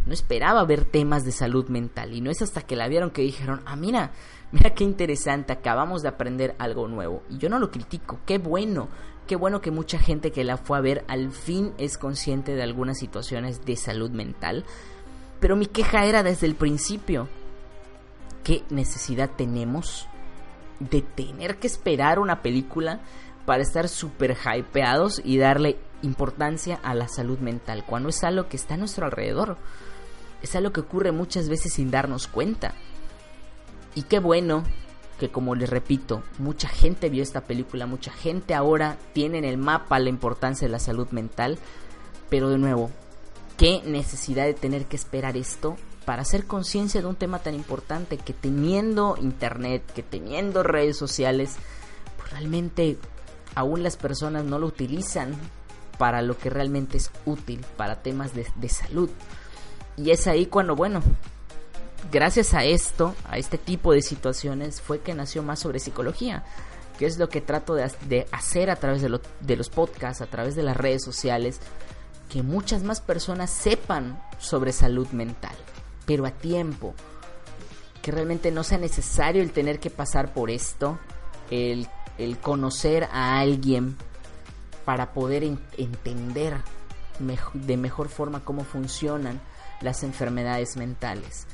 No 0.07 0.13
esperaba 0.13 0.65
ver 0.65 0.85
temas 0.85 1.25
de 1.25 1.33
salud 1.33 1.69
mental 1.69 2.13
y 2.13 2.21
no 2.21 2.31
es 2.31 2.43
hasta 2.43 2.63
que 2.63 2.75
la 2.75 2.89
vieron 2.89 3.11
que 3.11 3.23
dijeron, 3.23 3.63
ah, 3.67 3.77
mira, 3.77 4.11
mira 4.53 4.71
qué 4.75 4.85
interesante, 4.85 5.53
acabamos 5.53 6.03
de 6.03 6.09
aprender 6.09 6.55
algo 6.59 6.87
nuevo. 6.87 7.23
Y 7.31 7.39
yo 7.39 7.49
no 7.49 7.59
lo 7.59 7.71
critico, 7.71 8.21
qué 8.27 8.39
bueno, 8.39 8.89
qué 9.27 9.37
bueno 9.37 9.61
que 9.61 9.71
mucha 9.71 9.99
gente 9.99 10.31
que 10.31 10.45
la 10.45 10.59
fue 10.59 10.79
a 10.79 10.83
ver 10.83 11.05
al 11.09 11.33
fin 11.33 11.73
es 11.79 11.99
consciente 11.99 12.55
de 12.55 12.63
algunas 12.63 12.99
situaciones 12.99 13.65
de 13.65 13.77
salud 13.77 14.11
mental. 14.11 14.65
Pero 15.41 15.57
mi 15.57 15.67
queja 15.67 16.05
era 16.05 16.23
desde 16.23 16.47
el 16.47 16.55
principio, 16.55 17.29
¿qué 18.45 18.63
necesidad 18.71 19.31
tenemos 19.37 20.07
de 20.79 21.03
tener 21.03 21.59
que 21.59 21.67
esperar 21.67 22.19
una 22.19 22.43
película 22.43 23.01
para 23.47 23.63
estar 23.63 23.89
súper 23.89 24.37
hypeados 24.37 25.21
y 25.25 25.39
darle 25.39 25.79
importancia 26.03 26.79
a 26.83 26.95
la 26.95 27.09
salud 27.09 27.39
mental, 27.39 27.85
cuando 27.87 28.09
es 28.09 28.23
algo 28.23 28.49
que 28.49 28.57
está 28.57 28.75
a 28.75 28.77
nuestro 28.77 29.07
alrededor? 29.07 29.57
Es 30.43 30.55
algo 30.57 30.73
que 30.73 30.81
ocurre 30.81 31.13
muchas 31.13 31.49
veces 31.49 31.73
sin 31.73 31.91
darnos 31.91 32.27
cuenta. 32.27 32.75
Y 33.95 34.03
qué 34.03 34.19
bueno 34.19 34.65
que 35.19 35.31
como 35.31 35.55
les 35.55 35.71
repito, 35.71 36.23
mucha 36.39 36.69
gente 36.69 37.09
vio 37.09 37.23
esta 37.23 37.43
película, 37.43 37.87
mucha 37.87 38.11
gente 38.11 38.55
ahora 38.55 38.97
tiene 39.13 39.39
en 39.39 39.45
el 39.45 39.57
mapa 39.57 39.99
la 39.99 40.09
importancia 40.09 40.67
de 40.67 40.73
la 40.73 40.81
salud 40.81 41.09
mental, 41.11 41.59
pero 42.29 42.49
de 42.49 42.59
nuevo, 42.59 42.91
qué 43.57 43.83
necesidad 43.85 44.47
de 44.47 44.55
tener 44.55 44.87
que 44.87 44.97
esperar 44.97 45.37
esto 45.37 45.77
para 46.05 46.23
hacer 46.23 46.47
conciencia 46.47 47.01
de 47.01 47.07
un 47.07 47.15
tema 47.15 47.39
tan 47.39 47.55
importante 47.55 48.19
que 48.19 48.33
teniendo 48.33 49.17
internet, 49.21 49.85
que 49.95 50.03
teniendo 50.03 50.65
redes 50.65 50.97
sociales, 50.97 51.57
pues 52.17 52.33
realmente 52.33 52.99
aún 53.55 53.83
las 53.83 53.97
personas 53.97 54.45
no 54.45 54.59
lo 54.59 54.67
utilizan 54.67 55.37
para 55.99 56.23
lo 56.23 56.37
que 56.37 56.51
realmente 56.51 56.97
es 56.97 57.13
útil, 57.27 57.65
para 57.77 58.03
temas 58.03 58.35
de, 58.35 58.47
de 58.57 58.69
salud. 58.69 59.11
Y 59.97 60.11
es 60.11 60.27
ahí 60.27 60.47
cuando, 60.47 60.75
bueno, 60.75 61.03
gracias 62.11 62.55
a 62.55 62.65
esto, 62.65 63.15
a 63.25 63.39
este 63.39 63.59
tipo 63.59 63.93
de 63.93 64.03
situaciones, 64.03 64.81
fue 64.81 65.01
que 65.01 65.15
nació 65.15 65.43
más 65.43 65.61
sobre 65.61 65.79
psicología, 65.79 66.45
que 66.99 67.07
es 67.07 67.19
lo 67.19 67.29
que 67.29 67.41
trato 67.41 67.75
de, 67.75 68.27
hacer 68.33 68.71
a 68.71 68.77
través 68.77 69.03
de, 69.03 69.57
los 69.57 69.69
podcasts, 69.71 70.23
a 70.23 70.27
través 70.27 70.55
de 70.55 70.63
las 70.63 70.77
redes 70.77 71.03
sociales, 71.03 71.61
que 72.29 72.43
muchas 72.43 72.83
más 72.83 73.01
personas 73.01 73.51
sepan 73.51 74.23
sobre 74.39 74.73
salud 74.73 75.09
mental, 75.09 75.55
pero 76.07 76.27
a 76.27 76.31
tiempo, 76.31 76.95
que 78.01 78.11
realmente 78.11 78.51
no 78.51 78.65
sea 78.65 78.79
necesario 78.79 79.43
el 79.43 79.53
tener 79.53 79.79
que 79.81 79.91
pasar 79.91 80.33
por 80.33 80.51
esto, 80.51 80.99
el 81.51 81.87
conocer 82.41 83.05
a 83.13 83.39
alguien 83.39 83.97
para 84.85 85.13
poder 85.13 85.45
entender 85.77 86.57
de 87.55 87.77
mejor 87.77 88.09
forma 88.09 88.45
cómo 88.45 88.65
funcionan 88.65 89.41
las 89.81 90.03
enfermedades 90.03 90.77
mentales, 90.77 91.47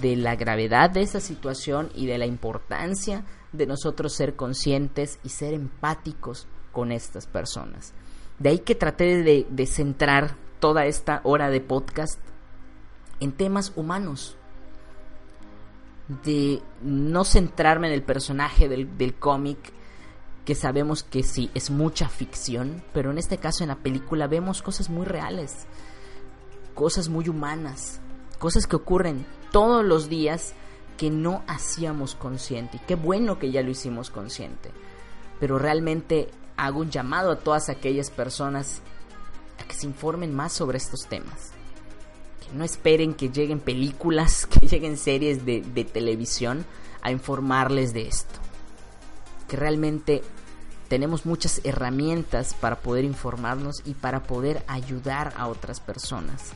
de 0.00 0.16
la 0.16 0.36
gravedad 0.36 0.90
de 0.90 1.02
esa 1.02 1.20
situación 1.20 1.90
y 1.94 2.06
de 2.06 2.18
la 2.18 2.26
importancia 2.26 3.24
de 3.52 3.66
nosotros 3.66 4.14
ser 4.14 4.34
conscientes 4.34 5.18
y 5.22 5.28
ser 5.28 5.54
empáticos 5.54 6.46
con 6.72 6.92
estas 6.92 7.26
personas. 7.26 7.92
De 8.38 8.48
ahí 8.48 8.58
que 8.60 8.74
traté 8.74 9.22
de, 9.22 9.66
centrar 9.66 10.36
toda 10.58 10.86
esta 10.86 11.20
hora 11.24 11.50
de 11.50 11.60
podcast 11.60 12.18
en 13.20 13.32
temas 13.32 13.72
humanos, 13.76 14.36
de 16.24 16.60
no 16.82 17.24
centrarme 17.24 17.88
en 17.88 17.94
el 17.94 18.02
personaje 18.02 18.68
del, 18.68 18.96
del 18.98 19.14
cómic, 19.14 19.58
que 20.44 20.54
sabemos 20.54 21.04
que 21.04 21.22
sí, 21.22 21.50
es 21.54 21.70
mucha 21.70 22.08
ficción, 22.08 22.82
pero 22.92 23.12
en 23.12 23.18
este 23.18 23.38
caso 23.38 23.62
en 23.62 23.68
la 23.68 23.76
película 23.76 24.26
vemos 24.26 24.60
cosas 24.60 24.90
muy 24.90 25.06
reales 25.06 25.66
cosas 26.74 27.08
muy 27.08 27.28
humanas, 27.28 28.00
cosas 28.42 28.66
que 28.66 28.74
ocurren 28.74 29.24
todos 29.52 29.84
los 29.84 30.08
días 30.08 30.54
que 30.98 31.10
no 31.10 31.44
hacíamos 31.46 32.16
consciente. 32.16 32.78
Y 32.78 32.80
qué 32.80 32.96
bueno 32.96 33.38
que 33.38 33.52
ya 33.52 33.62
lo 33.62 33.70
hicimos 33.70 34.10
consciente. 34.10 34.72
Pero 35.38 35.60
realmente 35.60 36.28
hago 36.56 36.80
un 36.80 36.90
llamado 36.90 37.30
a 37.30 37.38
todas 37.38 37.68
aquellas 37.68 38.10
personas 38.10 38.82
a 39.60 39.62
que 39.62 39.76
se 39.76 39.86
informen 39.86 40.34
más 40.34 40.52
sobre 40.52 40.78
estos 40.78 41.06
temas. 41.06 41.52
Que 42.40 42.52
no 42.52 42.64
esperen 42.64 43.14
que 43.14 43.28
lleguen 43.28 43.60
películas, 43.60 44.46
que 44.50 44.66
lleguen 44.66 44.96
series 44.96 45.46
de, 45.46 45.60
de 45.60 45.84
televisión 45.84 46.66
a 47.00 47.12
informarles 47.12 47.94
de 47.94 48.08
esto. 48.08 48.40
Que 49.46 49.56
realmente 49.56 50.20
tenemos 50.88 51.26
muchas 51.26 51.60
herramientas 51.62 52.54
para 52.54 52.80
poder 52.80 53.04
informarnos 53.04 53.82
y 53.84 53.94
para 53.94 54.24
poder 54.24 54.64
ayudar 54.66 55.32
a 55.36 55.46
otras 55.46 55.78
personas. 55.78 56.54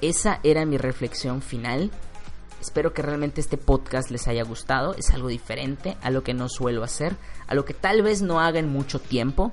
Esa 0.00 0.40
era 0.42 0.64
mi 0.64 0.78
reflexión 0.78 1.42
final. 1.42 1.90
Espero 2.60 2.94
que 2.94 3.02
realmente 3.02 3.40
este 3.40 3.58
podcast 3.58 4.10
les 4.10 4.28
haya 4.28 4.44
gustado. 4.44 4.94
Es 4.94 5.10
algo 5.10 5.28
diferente 5.28 5.98
a 6.00 6.10
lo 6.10 6.22
que 6.22 6.32
no 6.32 6.48
suelo 6.48 6.82
hacer, 6.84 7.16
a 7.46 7.54
lo 7.54 7.64
que 7.66 7.74
tal 7.74 8.02
vez 8.02 8.22
no 8.22 8.40
haga 8.40 8.58
en 8.58 8.70
mucho 8.70 8.98
tiempo, 8.98 9.50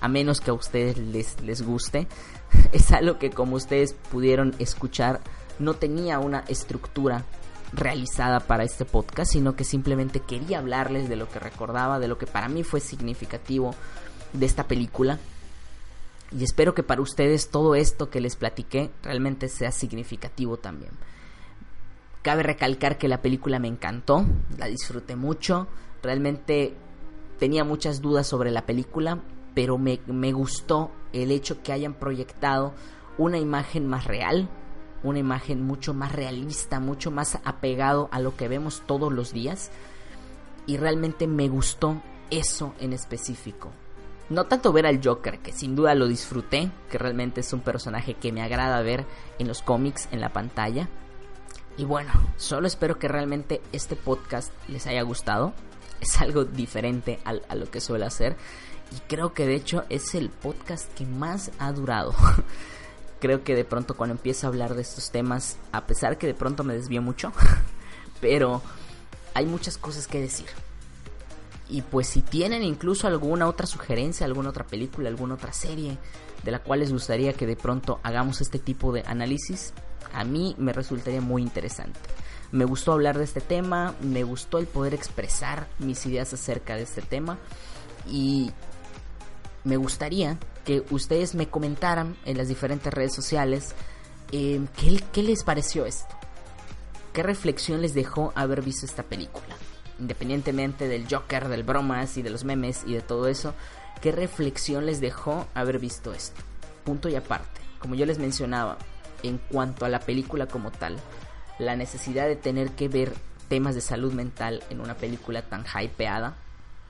a 0.00 0.08
menos 0.08 0.40
que 0.40 0.50
a 0.50 0.54
ustedes 0.54 0.96
les, 0.96 1.40
les 1.42 1.62
guste. 1.62 2.08
Es 2.72 2.92
algo 2.92 3.18
que 3.18 3.30
como 3.30 3.56
ustedes 3.56 3.94
pudieron 4.10 4.54
escuchar, 4.58 5.20
no 5.58 5.74
tenía 5.74 6.18
una 6.18 6.40
estructura 6.48 7.24
realizada 7.72 8.40
para 8.40 8.64
este 8.64 8.84
podcast, 8.84 9.32
sino 9.32 9.56
que 9.56 9.64
simplemente 9.64 10.20
quería 10.20 10.58
hablarles 10.58 11.08
de 11.08 11.16
lo 11.16 11.28
que 11.28 11.38
recordaba, 11.38 11.98
de 11.98 12.08
lo 12.08 12.18
que 12.18 12.26
para 12.26 12.48
mí 12.48 12.62
fue 12.64 12.80
significativo 12.80 13.74
de 14.32 14.46
esta 14.46 14.66
película 14.66 15.18
y 16.38 16.44
espero 16.44 16.74
que 16.74 16.82
para 16.82 17.02
ustedes 17.02 17.50
todo 17.50 17.74
esto 17.74 18.10
que 18.10 18.20
les 18.20 18.36
platiqué 18.36 18.90
realmente 19.02 19.48
sea 19.48 19.72
significativo 19.72 20.56
también. 20.56 20.92
Cabe 22.22 22.42
recalcar 22.42 22.98
que 22.98 23.08
la 23.08 23.20
película 23.20 23.58
me 23.58 23.68
encantó, 23.68 24.24
la 24.56 24.66
disfruté 24.66 25.16
mucho, 25.16 25.66
realmente 26.02 26.74
tenía 27.38 27.64
muchas 27.64 28.00
dudas 28.00 28.26
sobre 28.26 28.50
la 28.50 28.64
película, 28.64 29.20
pero 29.54 29.76
me, 29.76 30.00
me 30.06 30.32
gustó 30.32 30.90
el 31.12 31.30
hecho 31.30 31.62
que 31.62 31.72
hayan 31.72 31.94
proyectado 31.94 32.72
una 33.18 33.38
imagen 33.38 33.86
más 33.86 34.04
real, 34.04 34.48
una 35.02 35.18
imagen 35.18 35.62
mucho 35.62 35.94
más 35.94 36.12
realista, 36.12 36.80
mucho 36.80 37.10
más 37.10 37.38
apegado 37.44 38.08
a 38.12 38.20
lo 38.20 38.36
que 38.36 38.48
vemos 38.48 38.82
todos 38.86 39.12
los 39.12 39.32
días. 39.32 39.70
Y 40.66 40.76
realmente 40.76 41.26
me 41.26 41.48
gustó 41.48 42.00
eso 42.30 42.72
en 42.78 42.92
específico. 42.92 43.72
No 44.28 44.44
tanto 44.44 44.72
ver 44.72 44.86
al 44.86 45.00
Joker, 45.04 45.40
que 45.40 45.52
sin 45.52 45.76
duda 45.76 45.94
lo 45.94 46.06
disfruté, 46.06 46.70
que 46.90 46.98
realmente 46.98 47.40
es 47.40 47.52
un 47.52 47.60
personaje 47.60 48.14
que 48.14 48.32
me 48.32 48.42
agrada 48.42 48.80
ver 48.82 49.04
en 49.38 49.48
los 49.48 49.62
cómics, 49.62 50.08
en 50.10 50.20
la 50.20 50.32
pantalla. 50.32 50.88
Y 51.76 51.84
bueno, 51.84 52.12
solo 52.36 52.66
espero 52.66 52.98
que 52.98 53.08
realmente 53.08 53.60
este 53.72 53.96
podcast 53.96 54.52
les 54.68 54.86
haya 54.86 55.02
gustado. 55.02 55.52
Es 56.00 56.20
algo 56.20 56.44
diferente 56.44 57.20
a, 57.24 57.54
lo 57.54 57.70
que 57.70 57.80
suelo 57.80 58.06
hacer. 58.06 58.36
Y 58.90 59.00
creo 59.08 59.32
que 59.32 59.46
de 59.46 59.54
hecho 59.54 59.84
es 59.88 60.14
el 60.14 60.30
podcast 60.30 60.92
que 60.94 61.06
más 61.06 61.50
ha 61.58 61.72
durado. 61.72 62.14
creo 63.20 63.44
que 63.44 63.54
de 63.54 63.64
pronto 63.64 63.96
cuando 63.96 64.14
empiezo 64.14 64.46
a 64.46 64.50
hablar 64.50 64.74
de 64.74 64.82
estos 64.82 65.10
temas, 65.10 65.56
a 65.72 65.86
pesar 65.86 66.18
que 66.18 66.26
de 66.26 66.34
pronto 66.34 66.64
me 66.64 66.74
desvío 66.74 67.00
mucho, 67.00 67.32
pero 68.20 68.60
hay 69.34 69.46
muchas 69.46 69.78
cosas 69.78 70.06
que 70.06 70.20
decir. 70.20 70.46
Y 71.72 71.80
pues 71.80 72.06
si 72.06 72.20
tienen 72.20 72.62
incluso 72.62 73.06
alguna 73.06 73.48
otra 73.48 73.66
sugerencia, 73.66 74.26
alguna 74.26 74.50
otra 74.50 74.66
película, 74.66 75.08
alguna 75.08 75.36
otra 75.36 75.54
serie 75.54 75.96
de 76.42 76.50
la 76.50 76.58
cual 76.58 76.80
les 76.80 76.92
gustaría 76.92 77.32
que 77.32 77.46
de 77.46 77.56
pronto 77.56 77.98
hagamos 78.02 78.42
este 78.42 78.58
tipo 78.58 78.92
de 78.92 79.02
análisis, 79.06 79.72
a 80.12 80.22
mí 80.22 80.54
me 80.58 80.74
resultaría 80.74 81.22
muy 81.22 81.40
interesante. 81.40 81.98
Me 82.50 82.66
gustó 82.66 82.92
hablar 82.92 83.16
de 83.16 83.24
este 83.24 83.40
tema, 83.40 83.94
me 84.02 84.22
gustó 84.22 84.58
el 84.58 84.66
poder 84.66 84.92
expresar 84.92 85.66
mis 85.78 86.04
ideas 86.04 86.34
acerca 86.34 86.76
de 86.76 86.82
este 86.82 87.00
tema 87.00 87.38
y 88.06 88.50
me 89.64 89.78
gustaría 89.78 90.38
que 90.66 90.84
ustedes 90.90 91.34
me 91.34 91.48
comentaran 91.48 92.18
en 92.26 92.36
las 92.36 92.48
diferentes 92.48 92.92
redes 92.92 93.14
sociales 93.14 93.74
¿qué, 94.30 95.02
qué 95.10 95.22
les 95.22 95.42
pareció 95.42 95.86
esto. 95.86 96.14
¿Qué 97.14 97.22
reflexión 97.22 97.80
les 97.80 97.94
dejó 97.94 98.30
haber 98.34 98.60
visto 98.60 98.84
esta 98.84 99.04
película? 99.04 99.56
Independientemente 100.02 100.88
del 100.88 101.06
Joker, 101.08 101.48
del 101.48 101.62
bromas 101.62 102.16
y 102.16 102.22
de 102.22 102.30
los 102.30 102.44
memes 102.44 102.82
y 102.86 102.94
de 102.94 103.00
todo 103.00 103.28
eso, 103.28 103.54
¿qué 104.00 104.10
reflexión 104.10 104.84
les 104.84 105.00
dejó 105.00 105.46
haber 105.54 105.78
visto 105.78 106.12
esto? 106.12 106.42
Punto 106.84 107.08
y 107.08 107.14
aparte, 107.14 107.60
como 107.78 107.94
yo 107.94 108.04
les 108.04 108.18
mencionaba, 108.18 108.78
en 109.22 109.38
cuanto 109.38 109.84
a 109.84 109.88
la 109.88 110.00
película 110.00 110.48
como 110.48 110.72
tal, 110.72 110.96
la 111.60 111.76
necesidad 111.76 112.26
de 112.26 112.34
tener 112.34 112.70
que 112.72 112.88
ver 112.88 113.14
temas 113.48 113.76
de 113.76 113.80
salud 113.80 114.12
mental 114.12 114.64
en 114.70 114.80
una 114.80 114.96
película 114.96 115.42
tan 115.42 115.64
hypeada 115.64 116.34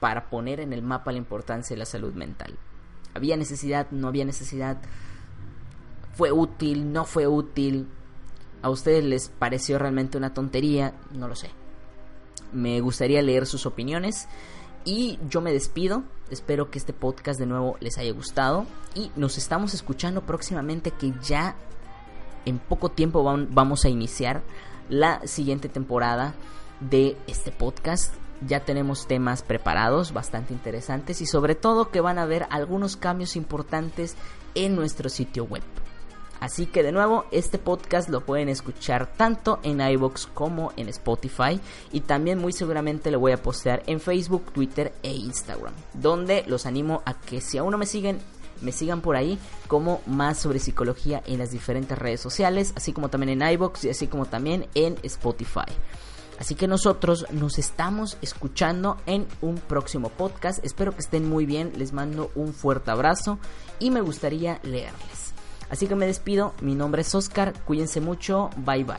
para 0.00 0.30
poner 0.30 0.60
en 0.60 0.72
el 0.72 0.80
mapa 0.80 1.12
la 1.12 1.18
importancia 1.18 1.74
de 1.74 1.80
la 1.80 1.84
salud 1.84 2.14
mental. 2.14 2.56
¿Había 3.12 3.36
necesidad? 3.36 3.90
¿No 3.90 4.08
había 4.08 4.24
necesidad? 4.24 4.78
¿Fue 6.14 6.32
útil? 6.32 6.92
¿No 6.92 7.04
fue 7.04 7.26
útil? 7.26 7.88
¿A 8.62 8.70
ustedes 8.70 9.04
les 9.04 9.28
pareció 9.28 9.78
realmente 9.78 10.16
una 10.16 10.32
tontería? 10.32 10.94
No 11.12 11.28
lo 11.28 11.36
sé 11.36 11.50
Me 12.52 12.80
gustaría 12.80 13.22
leer 13.22 13.46
sus 13.46 13.66
opiniones. 13.66 14.28
Y 14.84 15.18
yo 15.28 15.40
me 15.40 15.52
despido. 15.52 16.02
Espero 16.30 16.70
que 16.70 16.78
este 16.78 16.92
podcast 16.92 17.38
de 17.38 17.46
nuevo 17.46 17.76
les 17.80 17.98
haya 17.98 18.12
gustado. 18.12 18.66
Y 18.94 19.10
nos 19.16 19.38
estamos 19.38 19.74
escuchando 19.74 20.22
próximamente 20.22 20.90
que 20.90 21.12
ya 21.22 21.56
en 22.44 22.58
poco 22.58 22.90
tiempo 22.90 23.22
vamos 23.22 23.84
a 23.84 23.88
iniciar 23.88 24.42
la 24.88 25.26
siguiente 25.26 25.68
temporada 25.68 26.34
de 26.80 27.16
este 27.26 27.52
podcast. 27.52 28.14
Ya 28.46 28.64
tenemos 28.64 29.06
temas 29.06 29.42
preparados 29.42 30.12
bastante 30.12 30.52
interesantes 30.52 31.20
y 31.20 31.26
sobre 31.26 31.54
todo 31.54 31.90
que 31.90 32.00
van 32.00 32.18
a 32.18 32.22
haber 32.22 32.46
algunos 32.50 32.96
cambios 32.96 33.36
importantes 33.36 34.16
en 34.54 34.74
nuestro 34.74 35.08
sitio 35.08 35.44
web. 35.44 35.62
Así 36.42 36.66
que 36.66 36.82
de 36.82 36.90
nuevo, 36.90 37.26
este 37.30 37.56
podcast 37.56 38.08
lo 38.08 38.26
pueden 38.26 38.48
escuchar 38.48 39.06
tanto 39.06 39.60
en 39.62 39.80
iBox 39.80 40.26
como 40.26 40.72
en 40.76 40.88
Spotify. 40.88 41.60
Y 41.92 42.00
también 42.00 42.40
muy 42.40 42.52
seguramente 42.52 43.12
lo 43.12 43.20
voy 43.20 43.30
a 43.30 43.40
postear 43.40 43.84
en 43.86 44.00
Facebook, 44.00 44.46
Twitter 44.52 44.92
e 45.04 45.12
Instagram. 45.12 45.72
Donde 45.94 46.42
los 46.48 46.66
animo 46.66 47.00
a 47.06 47.14
que 47.14 47.40
si 47.40 47.58
aún 47.58 47.70
no 47.70 47.78
me 47.78 47.86
siguen, 47.86 48.18
me 48.60 48.72
sigan 48.72 49.02
por 49.02 49.14
ahí 49.14 49.38
como 49.68 50.00
más 50.06 50.36
sobre 50.36 50.58
psicología 50.58 51.22
en 51.26 51.38
las 51.38 51.52
diferentes 51.52 51.96
redes 51.96 52.20
sociales, 52.20 52.72
así 52.74 52.92
como 52.92 53.08
también 53.08 53.40
en 53.40 53.48
iBox 53.52 53.84
y 53.84 53.90
así 53.90 54.08
como 54.08 54.26
también 54.26 54.66
en 54.74 54.96
Spotify. 55.04 55.70
Así 56.40 56.56
que 56.56 56.66
nosotros 56.66 57.24
nos 57.30 57.56
estamos 57.60 58.18
escuchando 58.20 58.96
en 59.06 59.28
un 59.42 59.58
próximo 59.58 60.08
podcast. 60.08 60.58
Espero 60.64 60.90
que 60.90 61.02
estén 61.02 61.28
muy 61.28 61.46
bien. 61.46 61.70
Les 61.76 61.92
mando 61.92 62.32
un 62.34 62.52
fuerte 62.52 62.90
abrazo 62.90 63.38
y 63.78 63.92
me 63.92 64.00
gustaría 64.00 64.58
leerles. 64.64 65.21
Así 65.72 65.86
que 65.86 65.94
me 65.94 66.06
despido, 66.06 66.52
mi 66.60 66.74
nombre 66.74 67.00
es 67.00 67.14
Oscar, 67.14 67.54
cuídense 67.64 68.02
mucho, 68.02 68.50
bye 68.58 68.84
bye. 68.84 68.98